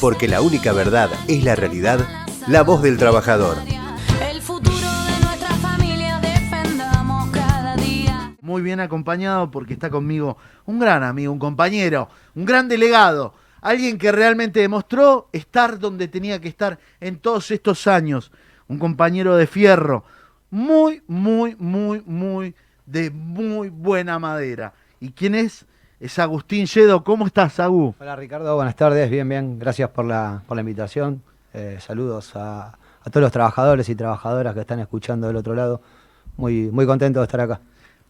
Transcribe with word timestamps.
Porque 0.00 0.28
la 0.28 0.40
única 0.40 0.72
verdad 0.72 1.10
es 1.26 1.42
la 1.42 1.56
realidad, 1.56 1.98
la 2.46 2.62
voz 2.62 2.82
del 2.82 2.98
trabajador. 2.98 3.56
El 4.30 4.40
futuro 4.40 4.76
de 4.76 5.24
nuestra 5.24 5.48
familia 5.56 6.20
defendamos 6.20 7.28
cada 7.30 7.74
día. 7.74 8.36
Muy 8.40 8.62
bien 8.62 8.78
acompañado 8.78 9.50
porque 9.50 9.72
está 9.72 9.90
conmigo 9.90 10.36
un 10.66 10.78
gran 10.78 11.02
amigo, 11.02 11.32
un 11.32 11.40
compañero, 11.40 12.08
un 12.36 12.44
gran 12.44 12.68
delegado, 12.68 13.34
alguien 13.60 13.98
que 13.98 14.12
realmente 14.12 14.60
demostró 14.60 15.28
estar 15.32 15.80
donde 15.80 16.06
tenía 16.06 16.40
que 16.40 16.48
estar 16.48 16.78
en 17.00 17.18
todos 17.18 17.50
estos 17.50 17.88
años, 17.88 18.30
un 18.68 18.78
compañero 18.78 19.36
de 19.36 19.48
fierro, 19.48 20.04
muy, 20.50 21.02
muy, 21.08 21.56
muy, 21.56 22.02
muy, 22.06 22.54
de 22.86 23.10
muy 23.10 23.68
buena 23.68 24.20
madera. 24.20 24.74
¿Y 25.00 25.10
quién 25.10 25.34
es? 25.34 25.66
Es 26.00 26.16
Agustín 26.20 26.66
Yedo. 26.66 27.02
¿Cómo 27.02 27.26
estás, 27.26 27.58
Agú? 27.58 27.92
Hola 27.98 28.14
Ricardo, 28.14 28.54
buenas 28.54 28.76
tardes, 28.76 29.10
bien, 29.10 29.28
bien, 29.28 29.58
gracias 29.58 29.90
por 29.90 30.04
la, 30.04 30.42
por 30.46 30.56
la 30.56 30.60
invitación. 30.60 31.24
Eh, 31.52 31.78
saludos 31.80 32.36
a, 32.36 32.68
a 32.68 33.10
todos 33.10 33.22
los 33.22 33.32
trabajadores 33.32 33.88
y 33.88 33.96
trabajadoras 33.96 34.54
que 34.54 34.60
están 34.60 34.78
escuchando 34.78 35.26
del 35.26 35.34
otro 35.34 35.56
lado. 35.56 35.80
Muy, 36.36 36.70
muy 36.70 36.86
contento 36.86 37.18
de 37.18 37.24
estar 37.24 37.40
acá. 37.40 37.60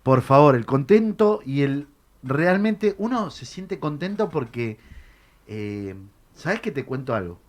Por 0.02 0.20
favor, 0.20 0.54
el 0.54 0.66
contento 0.66 1.40
y 1.46 1.62
el... 1.62 1.88
Realmente 2.22 2.94
uno 2.98 3.30
se 3.30 3.46
siente 3.46 3.78
contento 3.78 4.28
porque... 4.28 4.78
eh, 5.46 5.94
¿Sabes 6.34 6.60
que 6.60 6.70
te 6.70 6.84
cuento 6.84 7.14
algo? 7.14 7.40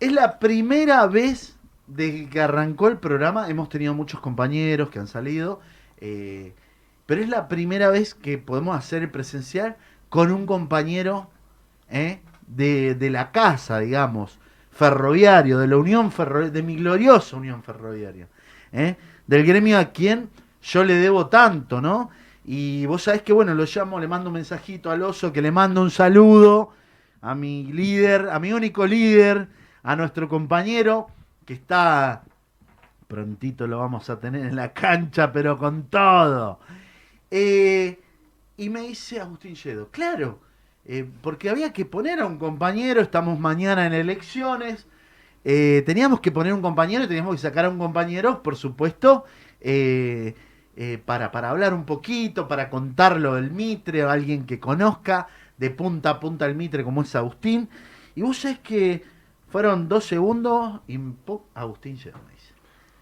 Es 0.00 0.10
la 0.10 0.38
primera 0.38 1.06
vez 1.06 1.58
desde 1.86 2.30
que 2.30 2.40
arrancó 2.40 2.88
el 2.88 2.96
programa, 2.96 3.50
hemos 3.50 3.68
tenido 3.68 3.92
muchos 3.92 4.20
compañeros 4.20 4.88
que 4.88 4.98
han 4.98 5.06
salido, 5.06 5.60
eh, 6.00 6.54
pero 7.06 7.20
es 7.20 7.28
la 7.28 7.48
primera 7.48 7.88
vez 7.90 8.14
que 8.14 8.38
podemos 8.38 8.76
hacer 8.76 9.02
el 9.02 9.10
presencial 9.10 9.76
con 10.08 10.30
un 10.30 10.46
compañero 10.46 11.28
eh, 11.90 12.20
de, 12.46 12.94
de 12.94 13.10
la 13.10 13.30
casa, 13.32 13.78
digamos, 13.80 14.38
ferroviario, 14.70 15.58
de 15.58 15.68
la 15.68 15.76
Unión 15.76 16.10
Ferroviaria, 16.10 16.50
de 16.50 16.62
mi 16.62 16.76
gloriosa 16.76 17.36
Unión 17.36 17.62
Ferroviaria, 17.62 18.28
eh, 18.72 18.96
del 19.26 19.46
gremio 19.46 19.78
a 19.78 19.86
quien 19.86 20.28
yo 20.62 20.84
le 20.84 20.94
debo 20.94 21.26
tanto, 21.26 21.80
¿no? 21.80 22.10
Y 22.44 22.84
vos 22.86 23.04
sabés 23.04 23.22
que, 23.22 23.32
bueno, 23.32 23.54
lo 23.54 23.64
llamo, 23.64 23.98
le 23.98 24.08
mando 24.08 24.30
un 24.30 24.34
mensajito 24.34 24.90
al 24.90 25.02
oso, 25.02 25.32
que 25.32 25.40
le 25.40 25.50
mando 25.50 25.80
un 25.80 25.90
saludo 25.90 26.72
a 27.22 27.34
mi 27.34 27.72
líder, 27.72 28.28
a 28.30 28.38
mi 28.38 28.52
único 28.52 28.86
líder, 28.86 29.48
a 29.82 29.96
nuestro 29.96 30.28
compañero, 30.28 31.08
que 31.46 31.54
está 31.54 32.22
prontito 33.06 33.66
lo 33.66 33.78
vamos 33.78 34.10
a 34.10 34.18
tener 34.18 34.44
en 34.44 34.56
la 34.56 34.72
cancha, 34.72 35.32
pero 35.32 35.56
con 35.56 35.84
todo. 35.84 36.58
Eh, 37.36 37.98
y 38.56 38.70
me 38.70 38.82
dice 38.82 39.18
Agustín 39.18 39.56
Yedo, 39.56 39.88
claro, 39.90 40.38
eh, 40.84 41.04
porque 41.20 41.50
había 41.50 41.72
que 41.72 41.84
poner 41.84 42.20
a 42.20 42.26
un 42.26 42.38
compañero, 42.38 43.00
estamos 43.00 43.40
mañana 43.40 43.86
en 43.86 43.92
elecciones, 43.92 44.86
eh, 45.44 45.82
teníamos 45.84 46.20
que 46.20 46.30
poner 46.30 46.52
un 46.52 46.62
compañero 46.62 47.08
teníamos 47.08 47.34
que 47.34 47.40
sacar 47.40 47.64
a 47.64 47.70
un 47.70 47.78
compañero, 47.78 48.40
por 48.40 48.54
supuesto, 48.54 49.24
para, 51.04 51.32
para 51.32 51.50
hablar 51.50 51.74
un 51.74 51.84
poquito, 51.84 52.46
para 52.46 52.70
contar 52.70 53.18
lo 53.18 53.34
del 53.34 53.50
Mitre, 53.50 54.02
a 54.02 54.12
alguien 54.12 54.46
que 54.46 54.60
conozca 54.60 55.26
de 55.58 55.70
punta 55.70 56.10
a 56.10 56.20
punta 56.20 56.46
el 56.46 56.54
Mitre 56.54 56.84
como 56.84 57.02
es 57.02 57.16
Agustín. 57.16 57.68
Y 58.14 58.22
vos 58.22 58.38
sabés 58.38 58.60
que 58.60 59.02
fueron 59.48 59.88
dos 59.88 60.04
segundos 60.04 60.82
y. 60.86 61.00
Agustín 61.54 61.96
Yedo 61.96 62.20
me 62.28 62.32
dice. 62.32 62.54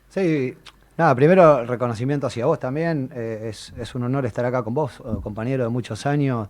Sí, 0.08 0.56
nada, 1.02 1.14
primero 1.16 1.64
reconocimiento 1.66 2.28
hacia 2.28 2.46
vos 2.46 2.58
también. 2.60 3.10
eh, 3.14 3.48
es, 3.50 3.72
es 3.76 3.94
un 3.96 4.04
honor 4.04 4.24
estar 4.24 4.44
acá 4.44 4.62
con 4.62 4.72
vos, 4.74 5.00
eh, 5.00 5.16
compañero 5.22 5.64
de 5.64 5.68
muchos 5.68 6.06
años, 6.06 6.48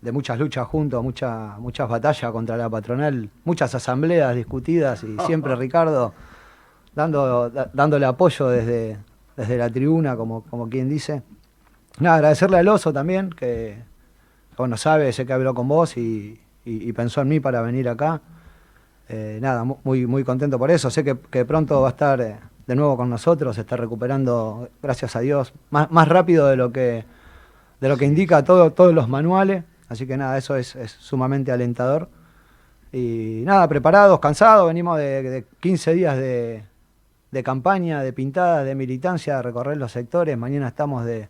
de 0.00 0.10
muchas 0.12 0.38
luchas 0.38 0.66
juntos, 0.66 1.02
mucha- 1.02 1.56
muchas 1.58 1.86
batallas 1.88 2.32
contra 2.32 2.56
la 2.56 2.68
patronal, 2.70 3.28
muchas 3.44 3.74
asambleas 3.74 4.34
discutidas 4.34 5.04
y 5.04 5.18
siempre 5.18 5.54
Ricardo 5.56 6.14
dando, 6.94 7.50
da- 7.50 7.70
dándole 7.74 8.06
apoyo 8.06 8.48
desde, 8.48 8.96
desde 9.36 9.58
la 9.58 9.68
tribuna, 9.68 10.16
como, 10.16 10.42
como 10.44 10.68
quien 10.68 10.88
dice. 10.88 11.22
Nada, 12.00 12.16
agradecerle 12.16 12.58
al 12.58 12.68
oso 12.68 12.90
también, 12.92 13.30
que 13.30 13.82
bueno, 14.56 14.76
sabe, 14.78 15.12
sé 15.12 15.26
que 15.26 15.32
habló 15.34 15.52
con 15.54 15.68
vos 15.68 15.96
y, 15.98 16.40
y- 16.64 16.88
y 16.88 16.92
pensó 16.94 17.20
en 17.20 17.28
mí 17.28 17.38
para 17.40 17.60
venir 17.60 17.88
acá. 17.88 18.20
Eh, 19.10 19.38
nada, 19.42 19.64
mu- 19.64 19.76
muy, 19.84 20.06
muy 20.06 20.24
contento 20.24 20.58
por 20.58 20.70
eso. 20.70 20.88
Sé 20.90 21.04
que, 21.04 21.18
que 21.30 21.44
pronto 21.44 21.80
va 21.82 21.88
a 21.88 21.90
estar 21.90 22.20
eh, 22.22 22.36
de 22.66 22.76
nuevo 22.76 22.96
con 22.96 23.10
nosotros, 23.10 23.56
se 23.56 23.62
está 23.62 23.76
recuperando, 23.76 24.68
gracias 24.82 25.16
a 25.16 25.20
Dios, 25.20 25.52
más, 25.70 25.90
más 25.90 26.08
rápido 26.08 26.46
de 26.46 26.56
lo 26.56 26.72
que, 26.72 27.04
de 27.80 27.88
lo 27.88 27.96
que 27.96 28.06
indica 28.06 28.44
todo, 28.44 28.72
todos 28.72 28.94
los 28.94 29.08
manuales. 29.08 29.64
Así 29.88 30.06
que 30.06 30.16
nada, 30.16 30.38
eso 30.38 30.56
es, 30.56 30.74
es 30.76 30.92
sumamente 30.92 31.52
alentador. 31.52 32.08
Y 32.92 33.42
nada, 33.44 33.68
preparados, 33.68 34.18
cansados, 34.20 34.66
venimos 34.66 34.98
de, 34.98 35.22
de 35.22 35.44
15 35.60 35.94
días 35.94 36.16
de, 36.16 36.64
de 37.30 37.42
campaña, 37.42 38.02
de 38.02 38.12
pintada, 38.12 38.64
de 38.64 38.74
militancia, 38.74 39.36
de 39.36 39.42
recorrer 39.42 39.76
los 39.76 39.92
sectores. 39.92 40.38
Mañana 40.38 40.68
estamos 40.68 41.04
de, 41.04 41.28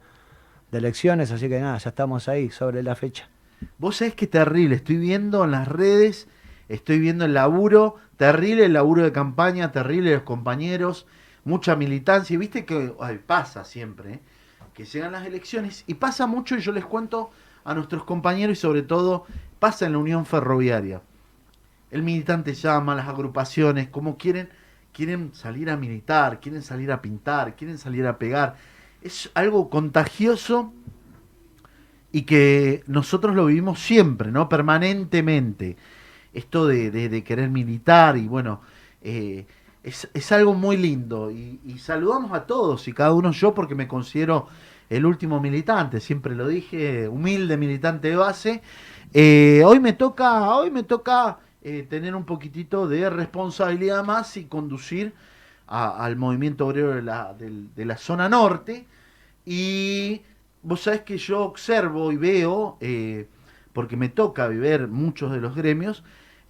de 0.71 0.79
elecciones, 0.79 1.33
así 1.33 1.49
que 1.49 1.59
nada, 1.61 1.79
ya 1.79 1.89
estamos 1.89 2.29
ahí 2.29 2.51
sobre 2.51 2.83
la 2.83 2.95
fecha. 2.95 3.29
Vos 3.79 3.97
sabés 3.97 4.15
que 4.15 4.27
terrible, 4.27 4.77
estoy 4.77 4.97
viendo 4.97 5.45
en 5.45 5.53
las 5.53 5.67
redes, 5.67 6.29
estoy 6.69 6.99
viendo 6.99 7.25
el 7.25 7.35
laburo, 7.35 7.97
terrible 8.17 8.67
el 8.67 8.75
laburo 8.75 9.03
de 9.03 9.13
campaña, 9.13 9.73
terrible 9.73 10.13
los 10.13 10.23
compañeros, 10.23 11.07
mucha 11.45 11.77
militancia, 11.77 12.35
y 12.35 12.39
viste 12.39 12.65
que 12.65 12.95
pasa 13.27 13.65
siempre, 13.65 14.15
¿eh? 14.15 14.21
que 14.73 14.85
llegan 14.85 15.13
las 15.13 15.27
elecciones, 15.27 15.85
y 15.87 15.95
pasa 15.95 16.27
mucho, 16.27 16.57
y 16.57 16.61
yo 16.61 16.73
les 16.73 16.85
cuento 16.85 17.31
a 17.65 17.75
nuestros 17.75 18.05
compañeros, 18.05 18.59
y 18.59 18.61
sobre 18.61 18.83
todo 18.83 19.27
pasa 19.59 19.87
en 19.87 19.93
la 19.93 19.99
Unión 19.99 20.27
Ferroviaria. 20.27 21.03
El 21.91 22.03
militante 22.03 22.55
llama, 22.55 22.95
las 22.95 23.09
agrupaciones, 23.09 23.89
como 23.89 24.17
quieren, 24.17 24.49
quieren 24.93 25.33
salir 25.35 25.71
a 25.71 25.77
militar, 25.77 26.41
quieren 26.41 26.63
salir 26.63 26.91
a 26.91 27.01
pintar, 27.01 27.55
quieren 27.55 27.79
salir 27.79 28.07
a 28.07 28.19
pegar. 28.19 28.57
Es 29.01 29.31
algo 29.35 29.71
contagioso 29.71 30.73
y 32.11 32.23
que 32.23 32.83
nosotros 32.87 33.37
lo 33.37 33.47
vivimos 33.47 33.81
siempre, 33.81 34.33
¿no? 34.33 34.49
Permanentemente. 34.49 35.77
Esto 36.33 36.67
de 36.67 37.23
querer 37.25 37.49
militar 37.49 38.17
y 38.17 38.27
bueno, 38.27 38.61
eh, 39.03 39.47
es, 39.85 40.09
es 40.13 40.33
algo 40.33 40.55
muy 40.55 40.77
lindo. 40.77 41.31
Y, 41.31 41.61
saludamos 41.79 42.33
a 42.33 42.47
todos 42.47 42.89
y 42.89 42.93
cada 42.93 43.13
uno 43.13 43.31
yo 43.31 43.55
porque 43.55 43.75
me 43.75 43.87
considero 43.87 44.49
el 44.89 45.07
último 45.07 45.41
militante, 45.41 46.01
siempre 46.01 46.35
lo 46.35 46.49
dije, 46.49 47.09
humilde 47.09 47.57
militante 47.57 48.09
de 48.09 48.17
base. 48.17 48.63
Eh, 49.13 49.63
hoy 49.65 49.81
me 49.81 49.93
toca, 49.93 50.55
hoy 50.55 50.71
me 50.71 50.83
toca 50.83 51.39
eh, 51.63 51.87
tener 51.89 52.15
un 52.15 52.25
poquitito 52.25 52.89
de 52.89 53.09
responsabilidad 53.11 54.05
más 54.05 54.37
y 54.37 54.45
conducir 54.45 55.13
al 55.67 56.17
movimiento 56.17 56.67
obrero 56.67 56.95
de 56.95 57.03
la, 57.03 57.35
de 57.35 57.85
la 57.85 57.97
zona 57.97 58.29
norte. 58.29 58.87
Y 59.47 60.23
vos 60.63 60.83
sabés 60.83 61.03
que 61.03 61.19
yo 61.19 61.41
observo 61.43 62.11
y 62.11 62.17
veo, 62.17 62.77
eh, 62.81 63.29
porque 63.73 63.97
me 63.97 64.09
toca 64.09 64.49
vivir 64.49 64.89
muchos 64.89 65.33
de 65.33 65.41
los 65.41 65.55
gremios, 65.55 66.03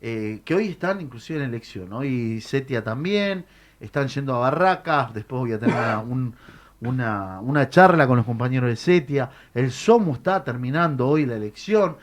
eh, 0.07 0.43
que 0.45 0.55
hoy 0.55 0.69
están 0.69 1.01
inclusive 1.01 1.39
en 1.43 1.49
elección. 1.49 1.91
Hoy 1.95 2.41
Setia 2.43 2.85
también, 2.85 3.47
están 3.81 4.09
yendo 4.09 4.35
a 4.35 4.39
barracas, 4.39 5.15
después 5.15 5.41
voy 5.41 5.53
a 5.53 5.59
tener 5.59 5.75
una, 5.75 5.99
un- 6.01 6.35
una, 6.81 7.41
una 7.41 7.71
charla 7.71 8.07
con 8.07 8.19
los 8.19 8.27
compañeros 8.27 8.69
de 8.69 8.77
Setia. 8.77 9.31
El 9.55 9.71
SOMU 9.71 10.13
está 10.13 10.45
terminando 10.45 11.09
hoy 11.09 11.25
la 11.25 11.37
elección. 11.37 11.97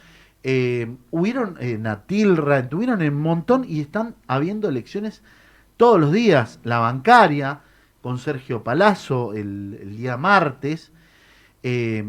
Eh, 0.44 0.95
hubieron 1.11 1.57
en 1.59 1.85
Atilra, 1.85 2.57
estuvieron 2.59 3.03
en 3.03 3.13
un 3.13 3.22
montón 3.22 3.63
y 3.67 3.79
están 3.81 4.16
habiendo 4.28 4.67
elecciones 4.69 5.22
todos 5.78 6.00
los 6.00 6.11
días. 6.11 6.59
La 6.63 6.79
bancaria, 6.79 7.59
con 8.01 8.17
Sergio 8.17 8.63
Palazzo 8.63 9.34
el, 9.34 9.95
día 9.95 10.17
martes, 10.17 10.91
eh, 11.61 12.03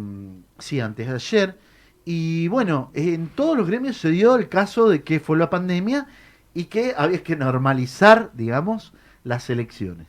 sí, 0.58 0.81
antes 0.81 1.06
de 1.08 1.14
ayer. 1.14 1.58
Y 2.04 2.48
bueno, 2.48 2.90
en 2.94 3.28
todos 3.28 3.56
los 3.56 3.66
gremios 3.66 3.96
se 3.96 4.10
dio 4.10 4.36
el 4.36 4.48
caso 4.48 4.88
de 4.88 5.02
que 5.02 5.20
fue 5.20 5.38
la 5.38 5.50
pandemia 5.50 6.06
y 6.54 6.64
que 6.64 6.94
había 6.96 7.22
que 7.22 7.37
normalizar, 7.37 8.31
digamos, 8.34 8.93
las 9.25 9.49
elecciones. 9.50 10.08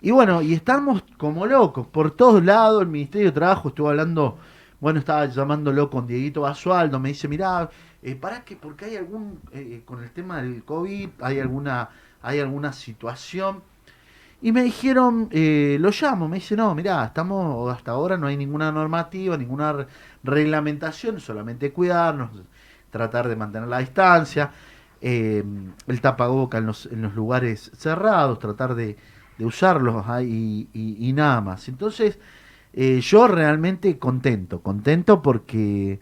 Y 0.00 0.10
bueno, 0.10 0.42
y 0.42 0.52
estamos 0.52 1.02
como 1.16 1.46
locos 1.46 1.86
por 1.86 2.10
todos 2.10 2.44
lados. 2.44 2.82
El 2.82 2.88
Ministerio 2.88 3.28
de 3.28 3.32
Trabajo 3.32 3.68
estuvo 3.68 3.88
hablando, 3.88 4.38
bueno, 4.80 4.98
estaba 4.98 5.24
llamándolo 5.26 5.88
con 5.88 6.06
Dieguito 6.06 6.42
Basualdo. 6.42 7.00
Me 7.00 7.08
dice, 7.08 7.26
mirá, 7.26 7.70
eh, 8.02 8.14
para 8.14 8.44
que, 8.44 8.54
porque 8.56 8.84
hay 8.84 8.96
algún, 8.96 9.40
eh, 9.52 9.82
con 9.86 10.02
el 10.02 10.10
tema 10.10 10.42
del 10.42 10.62
COVID, 10.62 11.08
hay 11.20 11.40
alguna, 11.40 11.88
hay 12.20 12.40
alguna 12.40 12.74
situación. 12.74 13.62
Y 14.42 14.52
me 14.52 14.62
dijeron, 14.62 15.28
eh, 15.30 15.78
lo 15.80 15.90
llamo, 15.90 16.28
me 16.28 16.36
dice, 16.36 16.54
no, 16.56 16.74
mirá, 16.74 17.04
estamos, 17.06 17.72
hasta 17.74 17.92
ahora 17.92 18.18
no 18.18 18.26
hay 18.26 18.36
ninguna 18.36 18.70
normativa, 18.70 19.36
ninguna 19.38 19.72
re- 19.72 19.86
reglamentación, 20.22 21.18
solamente 21.20 21.72
cuidarnos, 21.72 22.30
tratar 22.90 23.26
de 23.28 23.36
mantener 23.36 23.68
la 23.68 23.78
distancia, 23.78 24.50
eh, 25.00 25.42
el 25.86 26.00
tapaboca 26.00 26.58
en 26.58 26.66
los, 26.66 26.86
en 26.86 27.02
los 27.02 27.14
lugares 27.14 27.70
cerrados, 27.76 28.38
tratar 28.38 28.74
de, 28.74 28.96
de 29.38 29.44
usarlos 29.46 30.06
ahí 30.08 30.68
y, 30.74 31.12
nada 31.14 31.40
más. 31.40 31.68
Entonces, 31.68 32.18
eh, 32.74 33.00
yo 33.00 33.26
realmente 33.28 33.98
contento, 33.98 34.60
contento 34.60 35.22
porque 35.22 36.00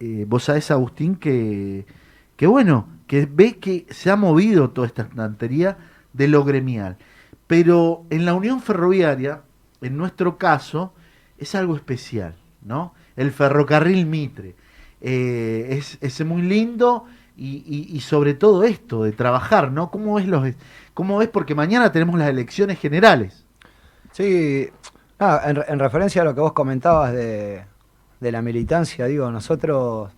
eh, 0.00 0.24
vos 0.28 0.44
sabés, 0.44 0.70
Agustín, 0.70 1.16
que, 1.16 1.86
que 2.36 2.46
bueno, 2.46 2.88
que 3.06 3.26
ve 3.26 3.58
que 3.58 3.86
se 3.90 4.10
ha 4.10 4.16
movido 4.16 4.70
toda 4.70 4.86
esta 4.86 5.02
estantería 5.02 5.76
de 6.12 6.28
lo 6.28 6.44
gremial. 6.44 6.96
Pero 7.46 8.04
en 8.10 8.24
la 8.24 8.34
Unión 8.34 8.60
Ferroviaria, 8.60 9.42
en 9.80 9.96
nuestro 9.96 10.38
caso, 10.38 10.94
es 11.38 11.54
algo 11.54 11.76
especial, 11.76 12.34
¿no? 12.62 12.94
El 13.16 13.30
ferrocarril 13.32 14.06
Mitre. 14.06 14.54
Eh, 15.00 15.66
es, 15.70 15.98
es 16.00 16.24
muy 16.24 16.42
lindo 16.42 17.04
y, 17.36 18.00
sobre 18.00 18.32
todo 18.34 18.62
esto 18.64 19.02
de 19.02 19.12
trabajar, 19.12 19.70
¿no? 19.72 19.90
¿Cómo 19.90 20.14
ves 20.14 20.26
los, 20.26 20.48
cómo 20.94 21.18
ves? 21.18 21.28
Porque 21.28 21.54
mañana 21.54 21.92
tenemos 21.92 22.18
las 22.18 22.28
elecciones 22.28 22.78
generales. 22.78 23.44
Sí, 24.12 24.70
nada, 25.18 25.50
en, 25.50 25.56
re- 25.56 25.64
en 25.68 25.78
referencia 25.78 26.22
a 26.22 26.24
lo 26.24 26.34
que 26.34 26.40
vos 26.40 26.52
comentabas 26.52 27.12
de, 27.12 27.64
de 28.20 28.32
la 28.32 28.40
militancia, 28.40 29.06
digo, 29.06 29.30
nosotros 29.30 30.10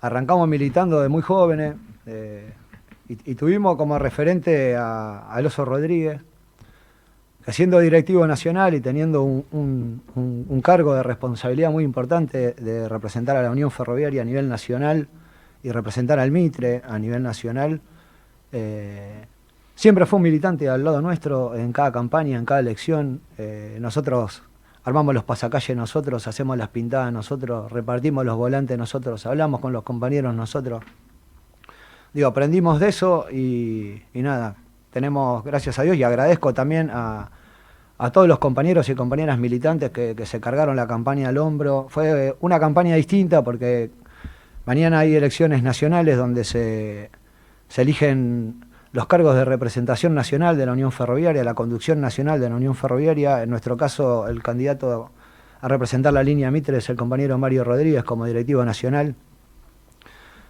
arrancamos 0.00 0.48
militando 0.48 1.00
de 1.02 1.08
muy 1.08 1.22
jóvenes 1.22 1.74
y, 3.08 3.34
tuvimos 3.34 3.76
como 3.76 3.98
referente 3.98 4.76
a, 4.76 5.28
a 5.32 5.40
Oso 5.46 5.64
Rodríguez, 5.64 6.20
que 7.44 7.52
siendo 7.52 7.78
directivo 7.78 8.26
nacional 8.26 8.74
y 8.74 8.80
teniendo 8.80 9.22
un- 9.22 10.02
un 10.48 10.60
cargo 10.62 10.94
de 10.94 11.02
responsabilidad 11.04 11.70
muy 11.70 11.84
importante 11.84 12.52
de 12.54 12.88
representar 12.88 13.36
a 13.36 13.42
la 13.42 13.50
Unión 13.50 13.70
Ferroviaria 13.70 14.22
a 14.22 14.24
nivel 14.24 14.48
nacional 14.48 15.06
y 15.62 15.70
representar 15.70 16.18
al 16.18 16.30
Mitre 16.32 16.82
a 16.84 16.98
nivel 16.98 17.22
nacional, 17.22 17.80
eh, 18.52 19.26
siempre 19.76 20.06
fue 20.06 20.16
un 20.16 20.22
militante 20.24 20.68
al 20.68 20.82
lado 20.82 21.00
nuestro 21.00 21.54
en 21.54 21.72
cada 21.72 21.92
campaña, 21.92 22.36
en 22.36 22.44
cada 22.44 22.60
elección. 22.60 23.20
Eh, 23.38 23.78
nosotros 23.80 24.42
armamos 24.82 25.14
los 25.14 25.24
pasacalles 25.24 25.76
nosotros, 25.76 26.26
hacemos 26.26 26.56
las 26.56 26.68
pintadas 26.68 27.12
nosotros, 27.12 27.70
repartimos 27.70 28.24
los 28.24 28.36
volantes 28.36 28.76
nosotros, 28.76 29.24
hablamos 29.26 29.60
con 29.60 29.72
los 29.72 29.82
compañeros 29.84 30.34
nosotros. 30.34 30.82
Digo, 32.16 32.28
aprendimos 32.28 32.80
de 32.80 32.88
eso 32.88 33.26
y, 33.30 34.00
nada, 34.14 34.56
tenemos, 34.90 35.44
gracias 35.44 35.78
a 35.78 35.82
Dios, 35.82 35.98
y 35.98 36.02
agradezco 36.02 36.54
también 36.54 36.88
a, 36.90 37.28
a 37.98 38.10
todos 38.10 38.26
los 38.26 38.38
compañeros 38.38 38.88
y 38.88 38.94
compañeras 38.94 39.38
militantes 39.38 39.90
que, 39.90 40.14
que 40.16 40.24
se 40.24 40.40
cargaron 40.40 40.76
la 40.76 40.86
campaña 40.86 41.28
al 41.28 41.36
hombro. 41.36 41.88
Fue 41.90 42.34
una 42.40 42.58
campaña 42.58 42.94
distinta 42.94 43.44
porque 43.44 43.90
mañana 44.64 45.00
hay 45.00 45.14
elecciones 45.14 45.62
nacionales 45.62 46.16
donde 46.16 46.44
se, 46.44 47.10
se 47.68 47.82
eligen 47.82 48.64
los 48.92 49.06
cargos 49.08 49.34
de 49.34 49.44
representación 49.44 50.14
nacional 50.14 50.56
de 50.56 50.64
la 50.64 50.72
Unión 50.72 50.92
Ferroviaria, 50.92 51.44
la 51.44 51.52
conducción 51.52 52.00
nacional 52.00 52.40
de 52.40 52.48
la 52.48 52.56
Unión 52.56 52.74
Ferroviaria. 52.74 53.42
En 53.42 53.50
nuestro 53.50 53.76
caso, 53.76 54.26
el 54.26 54.42
candidato 54.42 55.10
a 55.60 55.68
representar 55.68 56.14
la 56.14 56.22
línea 56.22 56.50
Mitre 56.50 56.78
es 56.78 56.88
el 56.88 56.96
compañero 56.96 57.36
Mario 57.36 57.62
Rodríguez 57.62 58.04
como 58.04 58.24
directivo 58.24 58.64
nacional. 58.64 59.16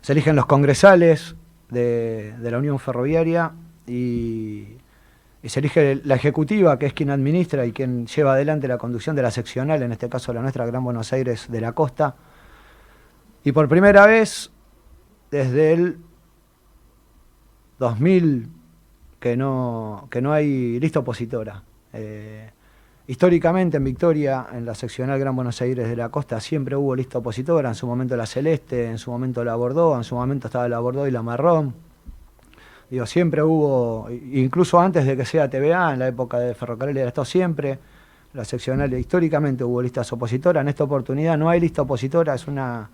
Se 0.01 0.13
eligen 0.13 0.37
los 0.37 0.47
congresales 0.47 1.35
de, 1.71 2.35
la 2.41 2.59
Unión 2.59 2.79
Ferroviaria 2.79 3.53
y, 3.87 4.65
y 5.43 5.49
se 5.49 5.61
elige 5.61 6.01
la 6.05 6.15
ejecutiva, 6.17 6.79
que 6.79 6.87
es 6.87 6.93
quien 6.93 7.11
administra 7.11 7.67
y 7.67 7.73
quien 7.73 8.07
lleva 8.07 8.33
adelante 8.33 8.69
la 8.69 8.79
conducción 8.79 9.17
de 9.17 9.23
la 9.23 9.31
seccional, 9.31 9.83
en 9.83 9.93
este 9.93 10.09
caso 10.09 10.33
la 10.33 10.43
nuestra 10.43 10.67
Gran 10.67 10.85
Buenos 10.85 11.13
Aires 11.13 11.47
de 11.51 11.61
la 11.61 11.73
Costa. 11.73 12.17
Y 13.45 13.53
por 13.53 13.69
primera 13.69 14.07
vez, 14.07 14.51
desde 15.31 15.73
el 15.73 15.99
2000, 17.79 18.49
que 19.21 19.37
no, 19.37 20.09
que 20.11 20.21
no 20.21 20.33
hay 20.33 20.81
lista 20.81 21.01
opositora. 21.01 21.63
Eh, 21.93 22.51
históricamente 23.09 23.77
en 23.77 23.85
Victoria, 23.85 24.47
en 24.53 24.65
la 24.65 24.75
seccional 24.75 25.19
Gran 25.19 25.37
Buenos 25.37 25.61
Aires 25.61 25.89
de 25.89 25.97
la 25.97 26.09
Costa, 26.09 26.41
siempre 26.41 26.77
hubo 26.77 26.97
lista 26.97 27.19
opositora, 27.19 27.69
en 27.69 27.75
su 27.75 27.87
momento 27.87 28.17
la 28.17 28.27
Celeste, 28.27 28.87
en 28.87 28.99
su 28.99 29.11
momento 29.11 29.45
la 29.45 29.55
Bordeaux, 29.55 29.97
en 29.97 30.05
su 30.05 30.17
momento 30.17 30.49
estaba 30.49 30.69
la 30.69 30.81
Bordeaux 30.81 31.09
y 31.09 31.13
la 31.13 31.23
Marrón. 31.23 31.75
Digo, 32.91 33.07
siempre 33.07 33.43
hubo, 33.43 34.09
incluso 34.11 34.81
antes 34.81 35.07
de 35.07 35.17
que 35.17 35.25
sea 35.25 35.49
TVA, 35.51 35.93
en 35.93 35.99
la 36.01 36.09
época 36.09 36.39
de 36.39 36.55
Ferrocarril 36.55 36.95
del 36.95 37.09
Estado, 37.09 37.25
siempre 37.25 37.79
la 38.33 38.45
seccional, 38.45 38.93
históricamente 38.95 39.65
hubo 39.65 39.83
listas 39.83 40.13
opositoras. 40.13 40.61
En 40.61 40.69
esta 40.69 40.85
oportunidad 40.85 41.37
no 41.39 41.49
hay 41.49 41.59
lista 41.59 41.83
opositora, 41.83 42.35
es 42.35 42.47
una 42.47 42.91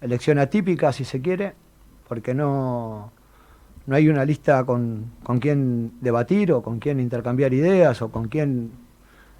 elección 0.00 0.38
atípica, 0.38 0.92
si 0.92 1.04
se 1.04 1.20
quiere, 1.20 1.54
porque 2.08 2.34
no, 2.34 3.12
no 3.86 3.94
hay 3.94 4.08
una 4.08 4.24
lista 4.24 4.64
con, 4.64 5.12
con 5.22 5.38
quién 5.38 5.92
debatir 6.00 6.52
o 6.52 6.62
con 6.62 6.78
quién 6.78 7.00
intercambiar 7.00 7.52
ideas 7.52 8.02
o 8.02 8.10
con 8.10 8.28
quién 8.28 8.85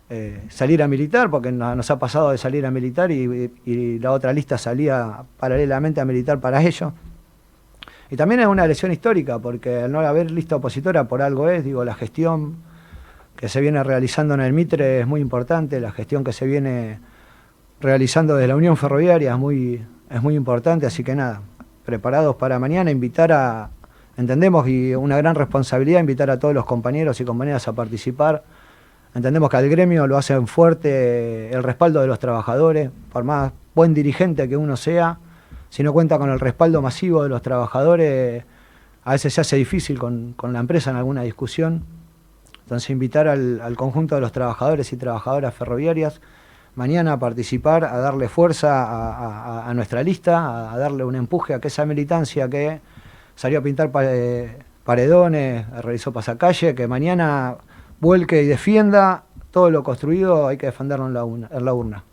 eh, 0.09 0.45
salir 0.51 0.83
a 0.83 0.89
militar, 0.89 1.31
porque 1.31 1.51
no- 1.51 1.75
nos 1.75 1.91
ha 1.91 1.99
pasado 1.99 2.31
de 2.31 2.39
salir 2.39 2.65
a 2.65 2.71
militar 2.71 3.11
y, 3.11 3.99
la 3.99 4.13
otra 4.13 4.33
lista 4.33 4.57
salía 4.59 5.25
paralelamente 5.39 6.01
a 6.01 6.05
militar 6.05 6.41
para 6.41 6.63
ello. 6.63 6.93
Y 8.11 8.17
también 8.17 8.41
es 8.41 8.47
una 8.47 8.65
elección 8.65 8.93
histórica, 8.93 9.39
porque 9.41 9.83
al 9.83 9.93
no 9.93 10.01
haber 10.01 10.31
lista 10.31 10.57
opositora 10.57 11.09
por 11.09 11.23
algo 11.23 11.49
es, 11.49 11.65
digo, 11.65 11.85
la 11.85 11.95
gestión 11.95 12.57
que 13.35 13.49
se 13.49 13.61
viene 13.61 13.83
realizando 13.83 14.35
en 14.35 14.41
el 14.41 14.53
Mitre 14.53 15.01
es 15.01 15.07
muy 15.07 15.21
importante, 15.21 15.81
la 15.81 15.91
gestión 15.91 16.23
que 16.23 16.33
se 16.33 16.47
viene 16.47 17.01
realizando 17.81 18.37
desde 18.37 18.49
la 18.49 18.57
Unión 18.57 18.77
Ferroviaria 18.77 19.33
es 19.33 19.39
muy, 19.39 19.85
es 20.09 20.23
muy 20.23 20.37
importante, 20.37 20.87
así 20.87 21.03
que 21.03 21.15
nada, 21.15 21.43
preparados 21.85 22.37
para 22.37 22.59
mañana, 22.59 22.91
invitar 22.91 23.33
a, 23.33 23.71
entendemos 24.17 24.69
y 24.69 24.95
una 24.95 25.17
gran 25.19 25.35
responsabilidad, 25.35 26.01
invitar 26.01 26.31
a 26.31 26.39
todos 26.39 26.55
los 26.55 26.65
compañeros 26.65 27.21
y 27.21 27.25
compañeras 27.25 27.69
a 27.69 27.73
participar. 27.73 28.45
Entendemos 29.17 29.49
que 29.49 29.57
al 29.57 29.67
gremio 29.71 30.07
lo 30.07 30.19
hacen 30.19 30.47
fuerte 30.47 31.51
el 31.51 31.63
respaldo 31.63 32.03
de 32.03 32.07
los 32.07 32.19
trabajadores, 32.19 32.91
por 33.11 33.25
más 33.25 33.51
buen 33.75 33.95
dirigente 33.95 34.47
que 34.47 34.59
uno 34.59 34.77
sea, 34.77 35.19
si 35.71 35.83
no 35.83 35.95
cuenta 35.95 36.19
con 36.19 36.29
el 36.31 36.39
respaldo 36.39 36.83
masivo 36.83 37.23
de 37.23 37.31
los 37.31 37.41
trabajadores, 37.41 38.45
a 39.05 39.13
veces 39.13 39.33
se 39.33 39.41
hace 39.41 39.57
difícil 39.57 39.99
con, 39.99 40.35
con 40.37 40.53
la 40.53 40.59
empresa 40.61 40.91
en 40.91 40.97
alguna 40.97 41.23
discusión. 41.23 41.85
Entonces 42.65 42.91
invitar 42.91 43.27
al, 43.27 43.75
conjunto 43.75 44.17
de 44.17 44.21
los 44.21 44.33
trabajadores 44.33 44.93
y 44.93 44.99
trabajadoras 44.99 45.55
ferroviarias 45.55 46.21
mañana 46.75 47.15
a 47.15 47.19
participar, 47.19 47.85
a 47.85 47.97
darle 47.97 48.29
fuerza 48.29 48.83
a, 48.85 49.71
a- 49.71 49.73
nuestra 49.73 50.03
lista, 50.03 50.73
a, 50.73 50.77
darle 50.77 51.05
un 51.05 51.15
empuje 51.15 51.55
a 51.55 51.59
que 51.59 51.69
esa 51.69 51.87
militancia 51.87 52.51
que 52.51 52.83
salió 53.35 53.61
a 53.61 53.63
pintar 53.63 53.91
eh, 54.03 54.59
paredones, 54.85 55.67
realizó 55.81 56.13
pasacalle, 56.13 56.75
que 56.75 56.87
mañana 56.87 57.57
vuelque 58.01 58.43
y 58.43 58.47
defienda 58.47 59.25
todo 59.51 59.71
lo 59.71 59.83
construido, 59.83 60.47
hay 60.49 60.57
que 60.57 60.67
defenderlo 60.67 61.07
en 61.07 61.15
la, 61.15 61.25
urna- 61.25 61.49
en 61.51 61.65
la 61.65 61.73
urna. 61.75 62.05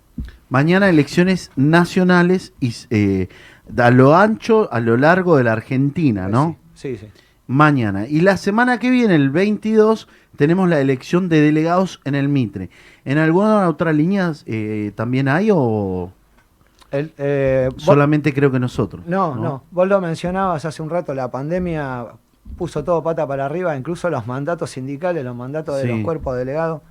Mañana 0.50 0.88
elecciones 0.90 1.52
nacionales 1.56 2.54
y 2.60 2.74
eh, 2.92 3.28
a 3.78 3.90
lo 3.92 4.16
ancho, 4.16 4.72
a 4.72 4.80
lo 4.80 4.96
largo 4.98 5.36
de 5.38 5.44
la 5.44 5.54
Argentina, 5.54 6.28
¿no? 6.30 6.58
Sí, 6.74 6.96
sí. 6.98 7.08
Mañana. 7.48 8.08
Y 8.08 8.22
la 8.22 8.38
semana 8.38 8.78
que 8.80 8.90
viene, 8.90 9.16
el 9.16 9.30
22, 9.32 10.08
tenemos 10.38 10.70
la 10.70 10.80
elección 10.80 11.28
de 11.28 11.42
delegados 11.42 12.00
en 12.06 12.16
el 12.16 12.30
Mitre. 12.30 12.70
¿En 13.04 13.18
alguna 13.18 13.68
otra 13.68 13.92
línea 13.92 14.32
eh, 14.46 14.92
también 14.96 15.28
hay 15.28 15.50
o 15.52 16.12
El, 16.92 17.12
eh, 17.18 17.70
vos- 17.74 17.84
solamente 17.84 18.34
creo 18.34 18.52
que 18.52 18.60
nosotros? 18.60 19.06
No, 19.08 19.36
no, 19.36 19.64
Vos 19.72 19.88
lo 19.88 20.00
mencionabas 20.00 20.64
hace 20.66 20.82
un 20.82 20.90
rato, 20.90 21.14
la 21.14 21.30
pandemia 21.32 22.06
puso 22.58 22.84
todo 22.84 23.02
pata 23.04 23.28
para 23.28 23.46
arriba, 23.46 23.76
incluso 23.76 24.10
los 24.10 24.28
mandatos 24.28 24.72
sindicales, 24.72 25.24
los 25.24 25.36
mandatos 25.36 25.78
de 25.78 25.88
los 25.88 26.02
cuerpos 26.02 26.38
delegados. 26.38 26.82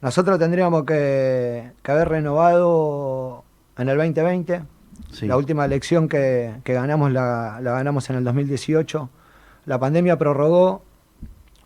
Nosotros 0.00 0.38
tendríamos 0.38 0.84
que, 0.84 1.72
que 1.82 1.90
haber 1.90 2.08
renovado 2.08 3.44
en 3.78 3.88
el 3.88 3.96
2020. 3.96 4.62
Sí. 5.10 5.26
La 5.26 5.36
última 5.36 5.64
elección 5.64 6.08
que, 6.08 6.54
que 6.64 6.74
ganamos 6.74 7.12
la, 7.12 7.58
la 7.60 7.72
ganamos 7.72 8.08
en 8.10 8.16
el 8.16 8.24
2018. 8.24 9.08
La 9.64 9.78
pandemia 9.78 10.16
prorrogó 10.18 10.82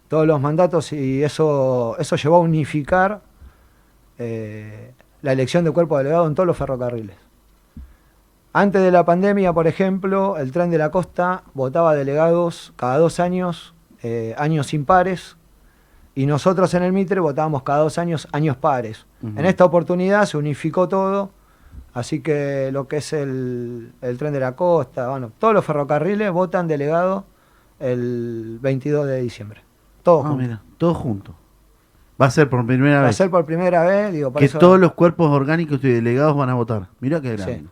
todos 0.09 0.27
los 0.27 0.41
mandatos 0.41 0.93
y 0.93 1.23
eso, 1.23 1.97
eso 1.99 2.17
llevó 2.17 2.37
a 2.37 2.41
unificar 2.41 3.23
eh, 4.19 4.93
la 5.23 5.33
elección 5.33 5.65
de 5.65 5.71
cuerpo 5.71 5.99
delegado 5.99 6.27
en 6.27 6.35
todos 6.35 6.47
los 6.47 6.57
ferrocarriles. 6.57 7.17
Antes 8.53 8.83
de 8.83 8.91
la 8.91 9.05
pandemia, 9.05 9.53
por 9.53 9.67
ejemplo, 9.69 10.37
el 10.37 10.51
tren 10.51 10.71
de 10.71 10.79
la 10.79 10.91
costa 10.91 11.45
votaba 11.55 11.95
delegados 11.95 12.73
cada 12.77 12.99
dos 12.99 13.21
años, 13.21 13.75
eh, 14.03 14.35
años 14.39 14.75
impares, 14.75 15.37
y 16.17 16.27
nosotros 16.27 16.75
en 16.75 16.83
el 16.83 16.93
Mitre 16.93 17.21
votábamos 17.21 17.63
cada 17.63 17.79
dos 17.81 17.97
años, 17.99 18.27
años 18.33 18.57
pares. 18.57 19.07
En 19.23 19.47
esta 19.47 19.65
oportunidad 19.65 20.25
se 20.27 20.37
unificó 20.37 20.89
todo, 20.89 21.31
así 21.95 22.21
que 22.21 22.71
lo 22.73 22.89
que 22.89 22.97
es 22.97 23.13
el, 23.13 23.93
el 24.01 24.19
tren 24.19 24.33
de 24.33 24.41
la 24.41 24.57
costa, 24.57 25.09
bueno, 25.11 25.31
todos 25.39 25.55
los 25.55 25.65
ferrocarriles 25.65 26.33
votan 26.33 26.67
delegado 26.67 27.27
el 27.79 28.59
22 28.61 29.07
de 29.07 29.21
diciembre. 29.23 29.63
Todos 30.03 30.25
Ah, 30.25 30.29
juntos. 30.31 30.47
mira, 30.47 30.63
todos 30.77 30.97
juntos. 30.97 31.35
Va 32.21 32.27
a 32.27 32.31
ser 32.31 32.51
por 32.51 32.67
primera 32.67 32.97
Va 32.97 33.03
a 33.05 33.07
vez 33.07 33.17
ser 33.17 33.31
por 33.31 33.47
primera 33.47 33.83
vez, 33.85 34.13
digo, 34.13 34.33
por 34.33 34.41
que 34.41 34.47
eso- 34.47 34.59
todos 34.59 34.79
los 34.81 34.93
cuerpos 34.93 35.31
orgánicos 35.31 35.79
y 35.85 35.89
delegados 35.91 36.37
van 36.37 36.51
a 36.51 36.55
votar. 36.55 36.89
Mira 37.01 37.21
qué 37.21 37.37
grande. 37.37 37.59
Sí. 37.61 37.69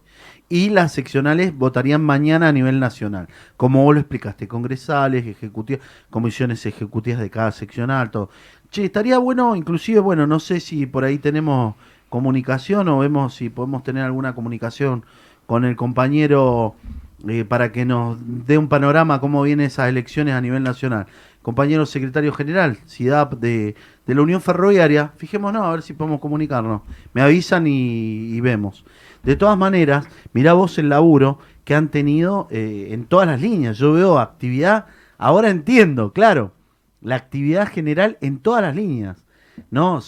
Y 0.51 0.71
las 0.71 0.93
seccionales 0.93 1.55
votarían 1.55 2.03
mañana 2.03 2.49
a 2.49 2.53
nivel 2.53 2.81
nacional, 2.81 3.29
como 3.59 3.85
vos 3.85 3.95
lo 3.95 4.01
explicaste, 4.01 4.49
congresales, 4.49 5.27
ejecutivas, 5.27 5.83
comisiones 6.09 6.65
ejecutivas 6.65 7.21
de 7.21 7.29
cada 7.29 7.53
seccional, 7.53 8.11
todo. 8.11 8.31
Che, 8.71 8.85
estaría 8.85 9.19
bueno, 9.19 9.57
inclusive, 9.57 10.01
bueno, 10.01 10.27
no 10.27 10.41
sé 10.41 10.61
si 10.61 10.87
por 10.87 11.05
ahí 11.05 11.19
tenemos 11.19 11.75
comunicación 12.09 12.89
o 12.89 12.99
vemos 12.99 13.35
si 13.35 13.51
podemos 13.51 13.83
tener 13.83 14.05
alguna 14.05 14.35
comunicación 14.35 15.05
con 15.47 15.65
el 15.65 15.77
compañero 15.77 16.75
eh, 17.27 17.45
para 17.45 17.73
que 17.73 17.85
nos 17.85 18.19
dé 18.21 18.59
un 18.59 18.69
panorama 18.69 19.21
cómo 19.21 19.43
vienen 19.43 19.67
esas 19.67 19.89
elecciones 19.89 20.35
a 20.35 20.41
nivel 20.41 20.63
nacional. 20.63 21.07
Compañero 21.43 21.87
secretario 21.87 22.33
general, 22.33 22.77
CIDAP 22.87 23.35
de, 23.35 23.75
de 24.07 24.15
la 24.15 24.23
Unión 24.23 24.41
Ferroviaria, 24.41 25.13
fijémonos 25.17 25.63
a 25.63 25.71
ver 25.71 25.83
si 25.83 25.95
podemos 25.95 26.21
comunicarnos. 26.21 26.83
Me 27.15 27.23
avisan 27.23 27.67
y, 27.67 28.35
y 28.35 28.41
vemos. 28.41 28.85
De 29.23 29.37
todas 29.37 29.59
maneras, 29.59 30.07
mirá 30.33 30.53
vos 30.53 30.79
el 30.79 30.89
laburo 30.89 31.39
que 31.65 31.75
han 31.75 31.89
tenido 31.89 32.49
eh, 32.51 32.89
en 32.91 33.05
todas 33.05 33.27
las 33.27 33.41
líneas. 33.41 33.79
Yo 33.79 33.93
veo 33.93 34.19
actividad, 34.19 34.87
ahora 35.19 35.51
entiendo, 35.51 36.13
claro, 36.13 36.53
la 37.01 37.17
actividad 37.17 37.69
general 37.69 38.17
en 38.21 38.39
todas 38.39 38.63
las 38.63 38.75
líneas. 38.75 39.25
¿no? 39.71 40.01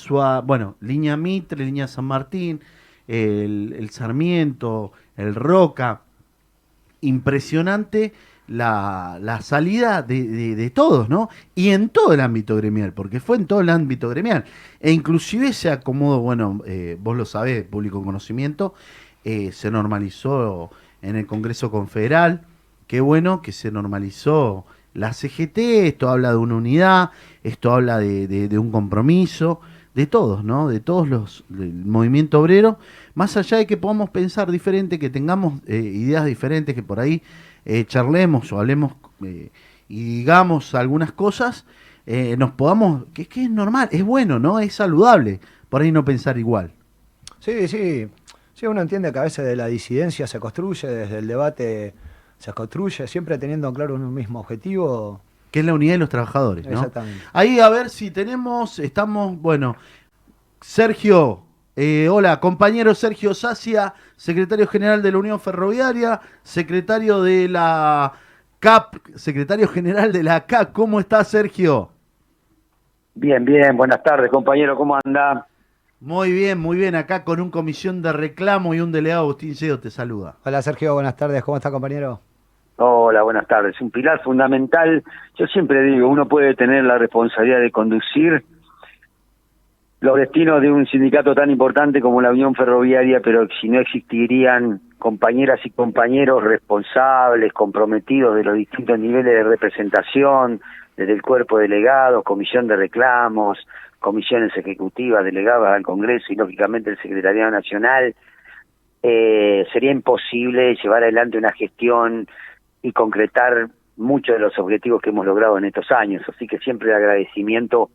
Bueno, 0.45 0.77
línea 0.81 1.17
Mitre, 1.17 1.65
línea 1.65 1.89
San 1.89 2.05
Martín, 2.05 2.61
el, 3.07 3.75
el 3.79 3.91
Sarmiento, 3.91 4.93
el 5.17 5.35
Roca. 5.35 6.03
Impresionante 7.03 8.13
la, 8.51 9.19
la 9.23 9.41
salida 9.43 10.03
de, 10.03 10.73
todos, 10.75 11.09
¿no? 11.09 11.31
Y 11.55 11.71
en 11.71 11.89
todo 11.89 12.13
el 12.13 12.21
ámbito 12.21 12.57
gremial, 12.57 12.93
porque 12.93 13.21
fue 13.21 13.37
en 13.37 13.47
todo 13.47 13.61
el 13.61 13.69
ámbito 13.69 14.09
gremial. 14.09 14.45
E 14.81 14.91
inclusive 14.91 15.53
se 15.53 15.71
acomodó, 15.71 16.19
bueno, 16.19 16.61
eh, 16.67 16.99
vos 17.01 17.17
lo 17.17 17.25
sabés, 17.25 17.63
público 17.63 18.03
conocimiento, 18.03 18.75
eh, 19.25 19.53
se 19.53 19.71
normalizó 19.71 20.71
en 21.01 21.15
el 21.15 21.27
Congreso 21.27 21.71
Confederal. 21.71 22.43
Qué 22.89 23.01
bueno 23.01 23.41
que 23.41 23.53
se 23.53 23.71
normalizó 23.71 24.67
la 24.95 25.13
CGT, 25.13 25.87
esto 25.87 26.09
habla 26.09 26.31
de 26.31 26.37
una 26.37 26.57
unidad, 26.57 27.11
esto 27.45 27.73
habla 27.73 27.99
de 27.99 28.59
un 28.59 28.73
compromiso, 28.73 29.61
de 29.95 30.07
todos, 30.07 30.45
¿no? 30.45 30.69
De 30.69 30.81
todos 30.81 31.09
los, 31.09 31.45
del 31.49 31.73
movimiento 31.73 32.41
obrero, 32.41 32.79
más 33.15 33.37
allá 33.37 33.59
de 33.59 33.67
que 33.67 33.77
podamos 33.77 34.11
pensar 34.11 34.51
diferente, 34.51 34.99
que 34.99 35.11
tengamos 35.11 35.61
eh, 35.67 35.79
ideas 35.79 36.25
diferentes, 36.25 36.75
que 36.75 36.83
por 36.83 37.01
ahí 37.01 37.23
eh, 37.65 37.85
charlemos 37.87 38.53
o 38.53 38.59
hablemos 38.59 38.95
eh, 39.25 39.51
y 39.89 40.19
digamos 40.19 40.75
algunas 40.75 41.13
cosas, 41.13 41.65
eh, 42.07 42.37
nos 42.37 42.53
podamos, 42.53 43.05
que 43.13 43.23
es 43.23 43.29
que 43.29 43.45
es 43.45 43.51
normal, 43.51 43.89
es 43.93 44.05
bueno, 44.05 44.39
¿no? 44.39 44.59
Es 44.59 44.75
saludable, 44.75 45.41
por 45.69 45.83
ahí 45.83 45.93
no 45.93 46.05
pensar 46.05 46.39
igual. 46.39 46.73
Sí, 47.41 47.69
sí. 47.69 48.09
Sí, 48.55 48.67
uno 48.67 48.83
entiende 48.83 49.11
que 49.13 49.19
a 49.19 49.23
veces 49.23 49.47
de 49.47 49.57
la 49.57 49.67
disidencia 49.67 50.27
se 50.27 50.39
construye, 50.39 50.87
desde 50.87 51.19
el 51.19 51.27
debate 51.27 51.95
se 52.39 52.53
construye, 52.53 53.07
siempre 53.07 53.39
teniendo 53.39 53.73
claro 53.73 53.95
un 53.95 54.13
mismo 54.13 54.41
objetivo. 54.41 55.23
Que 55.51 55.61
es 55.61 55.67
la 55.67 55.75
unidad 55.75 55.95
de 55.95 55.99
los 55.99 56.09
trabajadores, 56.09 56.67
¿no? 56.67 56.73
Exactamente. 56.73 57.25
Ahí 57.33 57.59
a 57.59 57.69
ver 57.69 57.91
si 57.91 58.11
tenemos, 58.11 58.79
estamos, 58.79 59.41
bueno, 59.41 59.77
Sergio, 60.61 61.43
eh, 61.77 62.09
hola, 62.09 62.41
compañero 62.41 62.95
Sergio 62.95 63.35
Sacia, 63.35 63.95
secretario 64.17 64.67
general 64.67 65.03
de 65.03 65.13
la 65.13 65.19
Unión 65.19 65.41
Ferroviaria, 65.41 66.21
secretario 66.43 67.23
de 67.23 67.49
la 67.49 68.13
CAP, 68.59 68.97
secretario 69.15 69.69
general 69.69 70.13
de 70.13 70.23
la 70.23 70.47
CAP, 70.47 70.73
¿cómo 70.73 71.01
está 71.01 71.23
Sergio? 71.25 71.91
Bien, 73.15 73.45
bien, 73.45 73.77
buenas 73.77 74.03
tardes, 74.03 74.31
compañero, 74.31 74.77
¿cómo 74.77 74.99
anda? 75.05 75.47
Muy 76.01 76.33
bien, 76.33 76.59
muy 76.59 76.77
bien, 76.77 76.95
acá 76.95 77.25
con 77.25 77.41
un 77.41 77.51
comisión 77.51 78.03
de 78.03 78.13
reclamo 78.13 78.75
y 78.75 78.81
un 78.81 78.91
delegado, 78.91 79.23
Agustín 79.23 79.55
Cedo, 79.55 79.79
te 79.79 79.91
saluda. 79.91 80.37
Hola 80.45 80.63
Sergio, 80.63 80.95
buenas 80.95 81.17
tardes, 81.17 81.43
¿cómo 81.45 81.57
está 81.57 81.71
compañero? 81.71 82.21
Hola, 82.83 83.23
buenas 83.23 83.47
tardes. 83.47 83.79
Un 83.83 83.91
pilar 83.91 84.23
fundamental, 84.23 85.05
yo 85.39 85.47
siempre 85.49 85.83
digo, 85.83 86.09
uno 86.09 86.27
puede 86.27 86.55
tener 86.55 86.83
la 86.85 86.97
responsabilidad 86.97 87.61
de 87.61 87.71
conducir 87.71 88.43
los 90.01 90.17
destinos 90.17 90.63
de 90.63 90.73
un 90.73 90.87
sindicato 90.87 91.35
tan 91.35 91.51
importante 91.51 92.01
como 92.01 92.23
la 92.23 92.31
Unión 92.31 92.55
Ferroviaria, 92.55 93.21
pero 93.21 93.47
si 93.61 93.69
no 93.69 93.81
existirían 93.81 94.81
compañeras 94.99 95.61
y 95.65 95.71
compañeros 95.71 96.43
responsables, 96.43 97.53
comprometidos 97.53 98.35
de 98.35 98.45
los 98.45 98.55
distintos 98.55 98.99
niveles 98.99 99.27
de 99.27 99.43
representación, 99.43 100.61
desde 100.97 101.13
el 101.13 101.23
cuerpo 101.23 101.59
de 101.59 101.69
delegados, 101.69 102.25
comisión 102.25 102.67
de 102.67 102.77
reclamos, 102.77 103.59
comisiones 103.99 104.57
ejecutivas, 104.57 105.25
delegadas 105.25 105.75
al 105.75 105.83
Congreso 105.83 106.33
y 106.33 106.37
lógicamente 106.37 106.91
el 106.91 106.99
Secretariado 106.99 107.51
Nacional, 107.51 108.15
eh, 109.03 109.67
sería 109.73 109.91
imposible 109.91 110.77
llevar 110.83 111.03
adelante 111.03 111.39
una 111.39 111.53
gestión 111.53 112.27
y 112.83 112.93
concretar 112.93 113.69
muchos 113.97 114.35
de 114.35 114.41
los 114.41 114.59
objetivos 114.59 115.03
que 115.03 115.11
hemos 115.11 115.27
logrado 115.27 115.59
en 115.59 115.67
estos 115.67 115.91
años. 115.91 116.23
Así 116.27 116.47
que 116.47 116.59
siempre 116.59 116.95
agradecimiento 116.95 117.91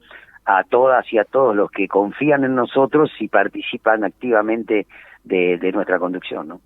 a 0.45 0.63
todas 0.63 1.11
y 1.11 1.17
a 1.17 1.25
todos 1.25 1.55
los 1.55 1.71
que 1.71 1.87
confían 1.87 2.43
en 2.43 2.55
nosotros 2.55 3.11
y 3.19 3.27
participan 3.27 4.03
activamente 4.03 4.87
de, 5.23 5.57
de 5.57 5.71
nuestra 5.71 5.99
conducción. 5.99 6.47
¿no? 6.47 6.61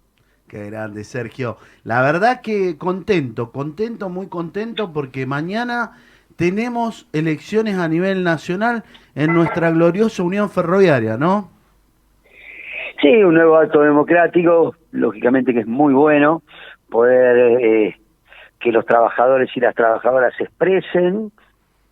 Qué 0.48 0.65
grande, 0.65 1.03
Sergio. 1.03 1.57
La 1.83 2.01
verdad 2.01 2.41
que 2.41 2.77
contento, 2.77 3.51
contento, 3.51 4.09
muy 4.09 4.27
contento 4.27 4.91
porque 4.91 5.25
mañana 5.25 5.91
tenemos 6.36 7.07
elecciones 7.13 7.77
a 7.77 7.88
nivel 7.88 8.24
nacional 8.24 8.83
en 9.13 9.33
nuestra 9.33 9.71
gloriosa 9.71 10.24
Unión 10.24 10.50
Ferroviaria, 10.50 11.17
¿no? 11.17 11.51
Sí, 13.01 13.24
un 13.24 13.36
nuevo 13.36 13.57
acto 13.57 13.81
democrático, 13.81 14.75
lógicamente 14.91 15.53
que 15.53 15.62
es 15.62 15.67
muy 15.67 15.93
bueno 15.93 16.41
poder 16.89 17.62
eh, 17.62 17.95
que 18.59 18.71
los 18.71 18.86
trabajadores 18.86 19.50
y 19.55 19.59
las 19.59 19.75
trabajadoras 19.75 20.33
se 20.38 20.45
expresen, 20.45 21.31